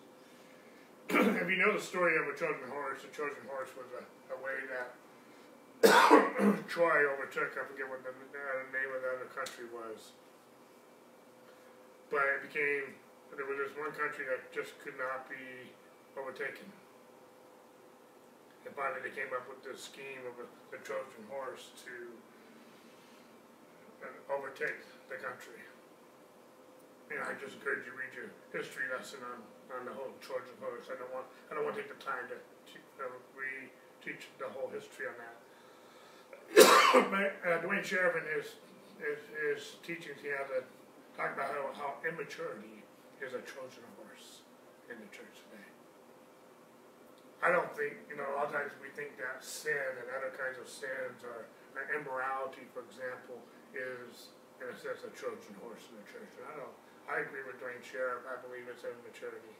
if 1.41 1.47
you 1.51 1.59
know 1.59 1.75
the 1.75 1.83
story 1.83 2.15
of 2.15 2.31
a 2.31 2.35
Trojan 2.37 2.69
horse, 2.71 3.03
a 3.03 3.11
Trojan 3.11 3.43
horse 3.51 3.69
was 3.75 3.89
a, 3.91 4.03
a 4.31 4.37
way 4.39 4.55
that 4.71 4.95
Troy 6.71 7.03
overtook. 7.11 7.59
I 7.59 7.67
forget 7.67 7.91
what 7.91 8.07
the 8.07 8.15
uh, 8.15 8.63
name 8.71 8.87
of 8.95 9.03
the 9.03 9.11
other 9.19 9.29
country 9.35 9.67
was, 9.67 10.15
but 12.07 12.23
it 12.39 12.47
became 12.47 12.95
there 13.35 13.49
was 13.49 13.57
this 13.57 13.73
one 13.75 13.91
country 13.97 14.23
that 14.29 14.47
just 14.53 14.77
could 14.79 14.93
not 14.95 15.25
be 15.27 15.73
overtaken. 16.15 16.69
And 18.63 18.71
finally, 18.77 19.01
they 19.03 19.11
came 19.11 19.33
up 19.35 19.43
with 19.49 19.59
this 19.65 19.83
scheme 19.83 20.23
of 20.23 20.39
a, 20.39 20.47
the 20.71 20.79
Trojan 20.85 21.27
horse 21.27 21.73
to 21.83 21.93
uh, 24.07 24.37
overtake 24.37 24.79
the 25.14 25.22
country. 25.22 25.61
You 27.14 27.22
I 27.22 27.38
just 27.38 27.61
encourage 27.61 27.85
you 27.85 27.94
to 27.94 27.99
read 28.02 28.14
your 28.18 28.34
history 28.49 28.90
lesson 28.90 29.22
on, 29.22 29.45
on 29.69 29.85
the 29.85 29.94
whole 29.94 30.18
Trojan 30.18 30.57
horse. 30.57 30.90
I 30.90 30.98
don't 30.98 31.14
want 31.14 31.30
I 31.48 31.53
don't 31.53 31.61
want 31.61 31.77
to 31.77 31.85
take 31.85 31.94
the 31.94 32.02
time 32.02 32.26
to, 32.34 32.38
to 32.41 32.77
uh, 32.98 33.14
re-teach 33.38 34.34
the 34.41 34.49
whole 34.49 34.73
history 34.73 35.06
on 35.06 35.18
that. 35.22 35.38
but 37.14 37.30
uh, 37.45 37.61
Duane 37.61 37.85
Sheriff 37.85 38.18
is 38.18 38.57
his, 38.98 39.19
his 39.38 39.61
teachings, 39.85 40.22
he 40.22 40.34
had 40.34 40.49
to 40.49 40.65
talk 41.14 41.34
about 41.38 41.53
how, 41.53 41.64
how 41.76 41.91
immaturity 42.02 42.81
is 43.22 43.34
a 43.35 43.41
Trojan 43.45 43.85
horse 43.99 44.45
in 44.90 44.98
the 44.98 45.10
church 45.14 45.34
today. 45.49 45.69
I 47.44 47.52
don't 47.52 47.69
think, 47.76 47.99
you 48.07 48.15
know, 48.15 48.26
a 48.31 48.35
lot 48.40 48.48
of 48.48 48.53
times 48.56 48.72
we 48.80 48.88
think 48.95 49.19
that 49.19 49.44
sin 49.44 49.99
and 49.99 50.07
other 50.15 50.31
kinds 50.34 50.56
of 50.57 50.65
sins 50.72 51.19
or 51.27 51.52
immorality, 51.91 52.69
for 52.72 52.85
example, 52.88 53.44
is 53.76 54.31
in 54.64 54.72
a 54.72 54.77
sense 54.80 55.03
a 55.03 55.11
Trojan 55.11 55.56
horse 55.60 55.84
in 55.91 55.99
the 55.99 56.07
church. 56.07 56.31
And 56.40 56.48
I 56.48 56.56
don't. 56.56 56.76
I 57.03 57.19
agree 57.19 57.44
with 57.44 57.60
Duane 57.60 57.84
Sheriff. 57.84 58.23
I 58.23 58.40
believe 58.40 58.64
it's 58.72 58.88
immaturity. 58.88 59.52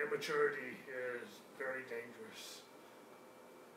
Immaturity 0.00 0.80
is 0.88 1.28
very 1.60 1.84
dangerous, 1.86 2.64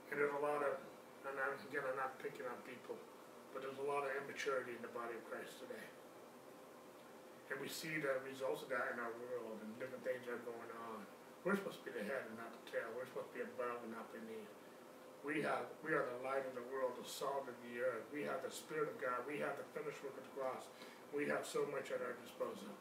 and 0.10 0.18
there's 0.18 0.34
a 0.34 0.42
lot 0.42 0.64
of. 0.64 0.80
And 1.28 1.36
I'm, 1.44 1.60
again, 1.60 1.84
I'm 1.84 2.00
not 2.00 2.16
picking 2.24 2.48
on 2.48 2.56
people, 2.64 2.96
but 3.52 3.60
there's 3.60 3.78
a 3.84 3.88
lot 3.90 4.08
of 4.08 4.16
immaturity 4.24 4.80
in 4.80 4.82
the 4.82 4.94
body 4.96 5.12
of 5.12 5.22
Christ 5.28 5.60
today. 5.60 5.88
And 7.52 7.60
we 7.60 7.68
see 7.68 8.00
the 8.00 8.24
results 8.24 8.64
of 8.64 8.72
that 8.72 8.96
in 8.96 8.98
our 9.04 9.12
world, 9.28 9.60
and 9.60 9.76
different 9.76 10.08
things 10.08 10.24
are 10.32 10.40
going 10.48 10.72
on. 10.88 11.04
We're 11.44 11.60
supposed 11.60 11.84
to 11.84 11.92
be 11.92 12.00
the 12.00 12.08
head 12.08 12.32
and 12.32 12.40
not 12.40 12.56
the 12.56 12.64
tail. 12.72 12.88
We're 12.96 13.12
supposed 13.12 13.36
to 13.36 13.36
be 13.40 13.44
above 13.44 13.84
and 13.84 13.92
not 13.92 14.08
beneath. 14.16 14.52
We 15.26 15.44
have 15.44 15.68
we 15.84 15.91
are 15.91 16.07
the 16.07 16.22
light 16.23 16.45
of 16.45 16.56
the 16.56 16.65
world, 16.72 16.95
the 16.95 17.07
salt 17.07 17.45
of 17.49 17.57
the 17.68 17.81
earth. 17.84 18.06
We 18.14 18.23
have 18.23 18.41
the 18.45 18.53
Spirit 18.53 18.89
of 18.89 18.98
God. 19.02 19.26
We 19.27 19.41
have 19.44 19.57
the 19.60 19.68
finished 19.76 19.99
work 20.02 20.15
of 20.15 20.23
the 20.23 20.34
cross. 20.38 20.69
We 21.11 21.27
have 21.27 21.44
so 21.44 21.68
much 21.73 21.91
at 21.91 21.99
our 21.99 22.15
disposal. 22.23 22.72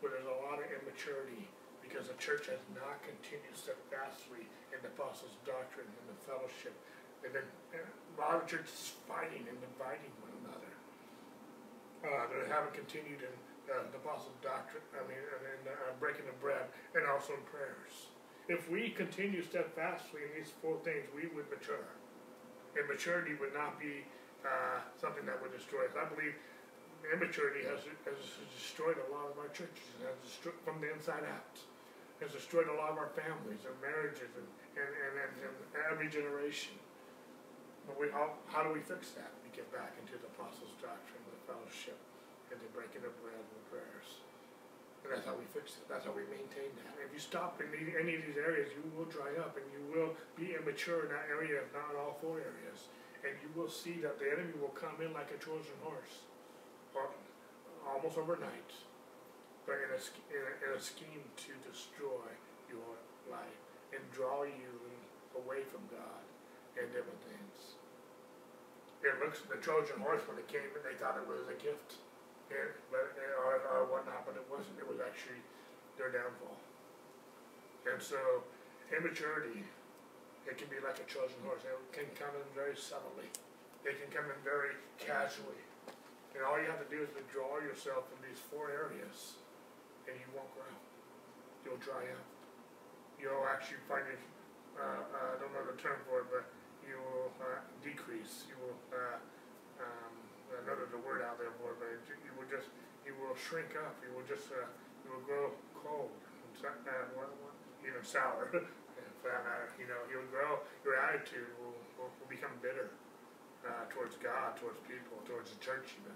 But 0.00 0.14
there's 0.14 0.30
a 0.30 0.40
lot 0.46 0.62
of 0.62 0.68
immaturity 0.70 1.50
because 1.82 2.06
the 2.06 2.18
church 2.20 2.46
has 2.46 2.62
not 2.76 3.00
continued 3.02 3.56
steadfastly 3.56 4.46
in 4.70 4.78
the 4.84 4.92
apostles' 4.92 5.34
doctrine 5.42 5.88
and 5.88 6.06
the 6.12 6.18
fellowship. 6.28 6.76
And 7.24 7.34
then 7.34 7.46
a 7.74 8.14
lot 8.14 8.38
of 8.38 8.46
churches 8.46 8.94
fighting 9.08 9.42
and 9.48 9.58
dividing 9.58 10.12
one 10.22 10.34
another. 10.44 10.72
Uh, 12.04 12.30
they 12.30 12.46
haven't 12.46 12.76
continued 12.78 13.26
in 13.26 13.34
uh, 13.66 13.82
the 13.90 13.98
apostles' 13.98 14.38
doctrine. 14.38 14.84
I 14.94 15.02
mean, 15.10 15.18
and 15.18 15.64
uh, 15.66 15.92
breaking 15.98 16.30
the 16.30 16.36
bread, 16.38 16.70
and 16.94 17.02
also 17.10 17.34
in 17.34 17.42
prayers. 17.50 18.14
If 18.48 18.64
we 18.72 18.96
continue 18.96 19.44
steadfastly 19.44 20.24
in 20.24 20.32
these 20.40 20.52
four 20.64 20.80
things, 20.80 21.04
we 21.12 21.28
would 21.36 21.52
mature. 21.52 21.84
And 22.72 22.88
maturity 22.88 23.36
would 23.36 23.52
not 23.52 23.76
be 23.76 24.08
uh, 24.40 24.80
something 24.96 25.28
that 25.28 25.36
would 25.44 25.52
destroy 25.52 25.84
us. 25.84 25.92
I 25.92 26.08
believe 26.08 26.32
immaturity 27.12 27.68
has, 27.68 27.84
has 28.08 28.18
destroyed 28.56 28.96
a 28.96 29.08
lot 29.12 29.28
of 29.30 29.36
our 29.36 29.52
churches, 29.52 29.84
has 30.00 30.16
destroyed 30.24 30.56
from 30.64 30.80
the 30.80 30.88
inside 30.88 31.28
out. 31.28 31.60
Has 32.24 32.34
destroyed 32.34 32.66
a 32.66 32.74
lot 32.74 32.90
of 32.90 32.98
our 32.98 33.12
families 33.14 33.62
and 33.62 33.76
marriages 33.78 34.32
and, 34.34 34.48
and, 34.74 34.90
and, 34.90 35.14
and, 35.22 35.54
and 35.54 35.82
every 35.86 36.10
generation. 36.10 36.74
But 37.86 37.94
we, 38.00 38.10
how, 38.10 38.36
how 38.50 38.66
do 38.66 38.74
we 38.74 38.82
fix 38.82 39.14
that? 39.14 39.30
We 39.44 39.54
get 39.54 39.70
back 39.70 39.94
into 40.02 40.18
the 40.18 40.26
apostles' 40.34 40.74
doctrine, 40.82 41.22
the 41.30 41.38
fellowship, 41.46 41.96
and 42.50 42.58
the 42.58 42.68
breaking 42.74 43.06
of 43.06 43.14
bread 43.22 43.38
and 43.38 43.62
prayers. 43.70 43.87
And 45.08 45.16
that's 45.16 45.24
how 45.24 45.40
we 45.40 45.48
fix 45.56 45.80
it. 45.80 45.88
That's 45.88 46.04
how 46.04 46.12
we 46.12 46.28
maintain 46.28 46.68
that. 46.84 46.92
If 47.00 47.16
you 47.16 47.18
stop 47.18 47.56
in 47.64 47.72
any 47.72 48.20
of 48.20 48.28
these 48.28 48.36
areas, 48.36 48.68
you 48.76 48.84
will 48.92 49.08
dry 49.08 49.32
up 49.40 49.56
and 49.56 49.64
you 49.72 49.80
will 49.88 50.12
be 50.36 50.52
immature 50.52 51.08
in 51.08 51.10
that 51.16 51.32
area, 51.32 51.64
if 51.64 51.72
not 51.72 51.88
in 51.88 51.96
all 51.96 52.20
four 52.20 52.36
areas. 52.44 52.92
And 53.24 53.32
you 53.40 53.48
will 53.56 53.72
see 53.72 54.04
that 54.04 54.20
the 54.20 54.28
enemy 54.28 54.52
will 54.60 54.76
come 54.76 55.00
in 55.00 55.16
like 55.16 55.32
a 55.32 55.40
Trojan 55.40 55.80
horse, 55.80 56.28
or 56.92 57.08
almost 57.88 58.20
overnight, 58.20 58.68
but 59.64 59.80
in 59.80 59.96
a, 59.96 60.00
in 60.28 60.42
a, 60.44 60.52
in 60.68 60.70
a 60.76 60.80
scheme 60.80 61.24
to 61.24 61.56
destroy 61.64 62.28
your 62.68 62.92
life 63.32 63.64
and 63.96 64.04
draw 64.12 64.44
you 64.44 64.76
away 65.40 65.64
from 65.64 65.88
God 65.88 66.20
and 66.76 66.84
different 66.92 67.24
things. 67.24 67.80
It 69.00 69.16
looks 69.24 69.40
the 69.48 69.56
Trojan 69.56 70.04
horse 70.04 70.20
when 70.28 70.36
it 70.36 70.52
came, 70.52 70.68
they 70.84 71.00
thought 71.00 71.16
it 71.16 71.24
was 71.24 71.48
a 71.48 71.56
gift 71.56 71.96
and, 72.48 72.70
but, 72.88 73.12
or, 73.44 73.60
or 73.68 73.80
whatnot, 73.88 74.24
but 74.24 74.36
it 74.36 74.46
wasn't. 74.48 74.76
It 74.80 74.88
was 74.88 75.00
actually 75.00 75.40
their 76.00 76.08
downfall. 76.08 76.56
And 77.84 78.00
so, 78.00 78.18
immaturity, 78.92 79.64
it 80.48 80.56
can 80.56 80.68
be 80.72 80.80
like 80.80 80.96
a 81.00 81.06
Trojan 81.08 81.36
horse. 81.44 81.64
It 81.64 81.76
can 81.92 82.08
come 82.16 82.32
in 82.36 82.46
very 82.56 82.76
subtly. 82.76 83.28
It 83.84 84.00
can 84.00 84.08
come 84.08 84.28
in 84.28 84.38
very 84.40 84.76
casually. 84.96 85.60
And 86.32 86.44
all 86.44 86.60
you 86.60 86.68
have 86.68 86.80
to 86.80 86.90
do 86.92 87.04
is 87.04 87.10
withdraw 87.12 87.60
yourself 87.60 88.08
from 88.08 88.20
these 88.24 88.38
four 88.38 88.70
areas, 88.70 89.40
and 90.06 90.14
you 90.16 90.28
won't 90.32 90.48
grow. 90.54 90.72
You'll 91.64 91.80
dry 91.80 92.04
up. 92.14 92.26
You'll 93.18 93.48
actually 93.48 93.82
find 93.90 94.06
it, 94.06 94.20
uh, 94.78 94.84
uh, 94.84 95.34
I 95.34 95.36
don't 95.42 95.50
know 95.50 95.66
the 95.66 95.76
term 95.80 95.98
for 96.06 96.22
it, 96.22 96.28
but 96.30 96.46
you 96.86 96.96
will 96.96 97.32
uh, 97.42 97.60
decrease. 97.82 98.46
You 98.46 98.56
will 98.62 98.78
uh, 98.94 99.18
another 100.68 100.84
the 100.92 101.00
word 101.00 101.24
out 101.24 101.40
there 101.40 101.48
it, 101.48 101.56
but 101.80 101.88
you 102.20 102.32
will 102.36 102.44
just 102.52 102.68
you 103.08 103.16
will 103.16 103.32
shrink 103.32 103.72
up. 103.80 103.96
You 104.04 104.12
will 104.12 104.28
just 104.28 104.52
uh, 104.52 104.68
you 105.00 105.16
will 105.16 105.24
grow 105.24 105.56
cold, 105.72 106.12
and, 106.60 106.84
uh, 106.84 107.88
even 107.88 108.04
sour. 108.04 108.52
for 109.24 109.32
that 109.32 109.72
you 109.80 109.88
know, 109.88 109.98
you'll 110.12 110.28
grow. 110.28 110.60
Your 110.84 111.00
attitude 111.00 111.48
will, 111.56 111.74
will, 111.96 112.12
will 112.20 112.30
become 112.30 112.52
bitter 112.60 112.92
uh, 113.64 113.88
towards 113.88 114.20
God, 114.20 114.60
towards 114.60 114.78
people, 114.84 115.18
towards 115.24 115.50
the 115.50 115.58
church, 115.58 115.96
even. 115.98 116.14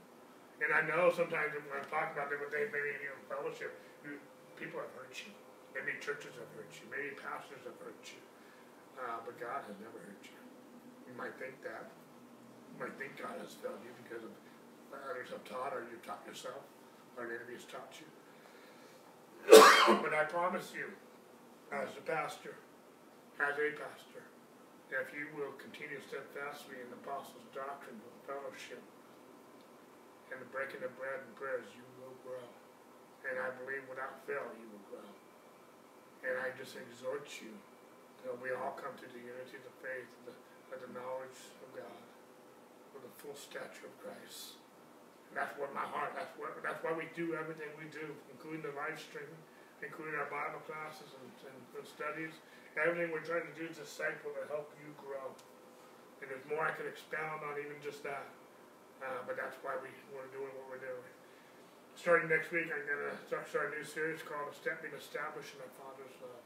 And 0.63 0.71
I 0.71 0.85
know 0.87 1.11
sometimes 1.11 1.57
when 1.57 1.75
I'm 1.75 1.89
talking 1.91 2.15
about 2.15 2.31
different 2.31 2.55
things, 2.55 2.71
maybe 2.71 2.95
in 2.95 3.19
fellowship, 3.27 3.75
people 4.55 4.79
have 4.79 4.93
hurt 4.95 5.11
you. 5.19 5.35
Maybe 5.75 5.99
churches 5.99 6.37
have 6.39 6.51
hurt 6.55 6.71
you. 6.79 6.87
Maybe 6.93 7.19
pastors 7.19 7.65
have 7.67 7.75
hurt 7.83 7.99
you. 8.07 8.23
Uh, 9.01 9.19
but 9.27 9.35
God 9.43 9.67
has 9.67 9.75
never 9.83 9.99
hurt 9.99 10.23
you. 10.23 10.39
You 11.11 11.15
might 11.19 11.35
think 11.43 11.59
that 11.67 11.91
might 12.79 12.95
think 13.01 13.19
God 13.21 13.37
has 13.41 13.57
failed 13.59 13.81
you 13.85 13.93
because 14.05 14.25
of 14.25 14.33
others 15.11 15.33
have 15.33 15.45
taught, 15.45 15.73
or 15.73 15.85
you've 15.89 16.05
taught 16.05 16.23
yourself, 16.27 16.63
or 17.17 17.25
an 17.25 17.37
enemy 17.37 17.57
has 17.57 17.65
taught 17.65 17.93
you. 17.97 18.09
but 20.05 20.13
I 20.15 20.25
promise 20.29 20.73
you, 20.73 20.93
as 21.73 21.89
a 21.99 22.05
pastor, 22.05 22.55
as 23.41 23.57
a 23.57 23.69
pastor, 23.75 24.25
if 24.93 25.09
you 25.17 25.25
will 25.33 25.57
continue 25.57 25.99
steadfastly 26.05 26.77
in 26.85 26.89
the 26.93 27.01
apostles' 27.01 27.49
doctrine 27.57 27.97
of 27.97 28.13
fellowship 28.29 28.85
and 30.29 30.41
the 30.41 30.49
breaking 30.53 30.85
of 30.85 30.93
bread 31.01 31.25
and 31.25 31.33
prayers, 31.37 31.65
you 31.73 31.85
will 32.01 32.17
grow. 32.25 32.45
And 33.25 33.41
I 33.41 33.53
believe 33.57 33.85
without 33.89 34.21
fail 34.29 34.45
you 34.61 34.69
will 34.69 34.87
grow. 34.93 35.09
And 36.29 36.37
I 36.41 36.53
just 36.57 36.77
exhort 36.77 37.29
you 37.41 37.57
that 38.25 38.37
we 38.39 38.55
all 38.55 38.77
come 38.79 38.95
to 39.01 39.09
the 39.11 39.19
unity 39.19 39.59
of 39.59 39.65
the 39.67 39.77
faith, 39.83 40.09
and 40.23 40.25
the, 40.31 40.37
the 40.79 40.91
knowledge 40.95 41.41
of 41.59 41.69
God, 41.75 42.12
with 42.93 43.05
the 43.05 43.15
full 43.21 43.37
stature 43.37 43.89
of 43.89 43.95
Christ. 44.01 44.61
And 45.33 45.41
that's 45.41 45.57
what 45.57 45.73
my 45.73 45.85
heart. 45.85 46.13
That's 46.13 46.33
what. 46.37 46.53
That's 46.61 46.81
why 46.85 46.93
we 46.93 47.09
do 47.17 47.33
everything 47.33 47.73
we 47.81 47.89
do, 47.89 48.13
including 48.29 48.61
the 48.61 48.77
live 48.77 49.01
stream, 49.01 49.33
including 49.81 50.17
our 50.21 50.29
Bible 50.29 50.61
classes 50.69 51.09
and, 51.17 51.29
and, 51.49 51.87
studies. 51.89 52.37
Everything 52.77 53.13
we're 53.13 53.25
trying 53.25 53.49
to 53.49 53.57
do 53.57 53.69
is 53.69 53.81
disciple 53.81 54.33
to 54.37 54.45
help 54.49 54.73
you 54.81 54.93
grow. 55.01 55.33
And 56.21 56.29
there's 56.29 56.45
more 56.49 56.65
I 56.65 56.73
could 56.73 56.89
expound 56.89 57.45
on 57.45 57.57
even 57.61 57.77
just 57.81 58.05
that. 58.05 58.29
Uh, 59.03 59.25
but 59.27 59.35
that's 59.35 59.59
why 59.67 59.75
we, 59.83 59.91
we're 60.15 60.31
doing 60.31 60.53
what 60.57 60.69
we're 60.71 60.85
doing. 60.85 61.13
Starting 61.99 62.29
next 62.31 62.55
week, 62.55 62.71
I'm 62.73 62.85
going 62.89 63.13
to 63.13 63.17
start, 63.29 63.45
start 63.51 63.73
a 63.73 63.77
new 63.77 63.85
series 63.85 64.25
called 64.25 64.49
A 64.49 64.55
Step 64.57 64.81
Being 64.81 64.97
Established 64.97 65.53
in 65.59 65.61
Our 65.61 65.75
Father's 65.77 66.17
Love. 66.25 66.45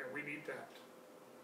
And 0.00 0.08
we 0.14 0.24
need 0.24 0.46
that. 0.48 0.72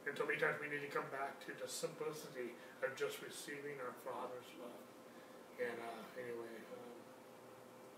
And 0.05 0.13
so 0.13 0.29
many 0.29 0.37
times 0.37 0.61
we 0.61 0.69
need 0.69 0.85
to 0.85 0.93
come 0.93 1.09
back 1.09 1.41
to 1.49 1.53
the 1.57 1.65
simplicity 1.65 2.53
of 2.85 2.93
just 2.93 3.25
receiving 3.25 3.81
our 3.81 3.97
Father's 4.05 4.51
love. 4.61 4.85
And 5.57 5.77
uh, 5.81 6.21
anyway, 6.21 6.55
um, 6.77 6.93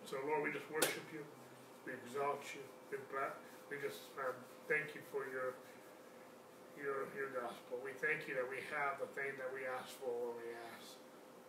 so 0.07 0.23
Lord, 0.23 0.47
we 0.47 0.55
just 0.55 0.71
worship 0.71 1.03
you. 1.11 1.27
We 1.83 1.99
exalt 1.99 2.47
you. 2.55 2.63
We, 2.95 3.03
we 3.03 3.75
just 3.83 4.07
um, 4.23 4.39
thank 4.71 4.95
you 4.95 5.03
for 5.11 5.27
your 5.27 5.59
your 6.79 7.09
your 7.17 7.33
gospel. 7.35 7.81
We 7.83 7.97
thank 7.99 8.29
you 8.31 8.39
that 8.39 8.47
we 8.47 8.63
have 8.71 9.03
the 9.03 9.11
thing 9.17 9.35
that 9.41 9.51
we 9.51 9.67
ask 9.67 9.91
for 9.99 10.13
when 10.31 10.37
we 10.47 10.49
ask. 10.77 10.95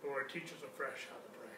Lord, 0.01 0.31
teach 0.31 0.49
us 0.55 0.61
afresh 0.63 1.05
how 1.11 1.19
to 1.19 1.31
pray. 1.37 1.57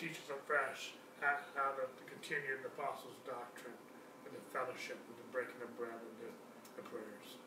Teach 0.00 0.16
us 0.22 0.28
afresh 0.32 0.96
how, 1.20 1.36
how 1.52 1.76
to, 1.76 1.84
continue 2.08 2.56
the 2.60 2.68
apostles' 2.72 3.16
doctrine 3.24 3.76
and 4.28 4.32
the 4.36 4.44
fellowship 4.52 5.00
and 5.08 5.16
the 5.16 5.28
breaking 5.32 5.56
of 5.64 5.72
bread 5.76 5.96
and 5.96 6.16
the, 6.20 6.30
the 6.76 6.84
prayers. 6.84 7.40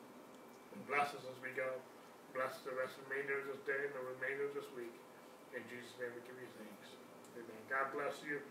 Bless 0.89 1.13
us 1.13 1.23
as 1.25 1.37
we 1.41 1.53
go. 1.53 1.69
Bless 2.33 2.57
the 2.65 2.73
rest 2.73 2.97
of 2.97 3.05
the 3.05 3.13
remainder 3.13 3.45
of 3.45 3.45
this 3.53 3.61
day 3.69 3.77
and 3.77 3.93
the 3.93 4.05
remainder 4.17 4.49
of 4.49 4.53
this 4.57 4.69
week. 4.73 4.93
In 5.53 5.61
Jesus' 5.69 5.93
name 6.01 6.09
we 6.17 6.21
give 6.25 6.37
you 6.37 6.49
thanks. 6.57 6.97
Amen. 7.37 7.61
God 7.69 7.93
bless 7.93 8.17
you. 8.25 8.41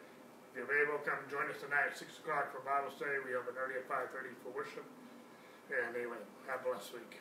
If 0.55 0.69
you're 0.69 0.85
able, 0.85 1.01
come 1.03 1.19
join 1.33 1.49
us 1.51 1.59
tonight 1.59 1.91
at 1.91 1.97
6 1.97 2.07
o'clock 2.23 2.53
for 2.55 2.61
Bible 2.63 2.93
study. 2.95 3.19
We 3.25 3.33
have 3.35 3.49
an 3.49 3.57
early 3.57 3.81
at 3.81 3.89
5.30 3.89 4.37
for 4.45 4.53
worship. 4.55 4.87
And 5.73 5.97
anyway, 5.97 6.21
have 6.47 6.61
a 6.63 6.71
blessed 6.71 6.93
week. 6.95 7.19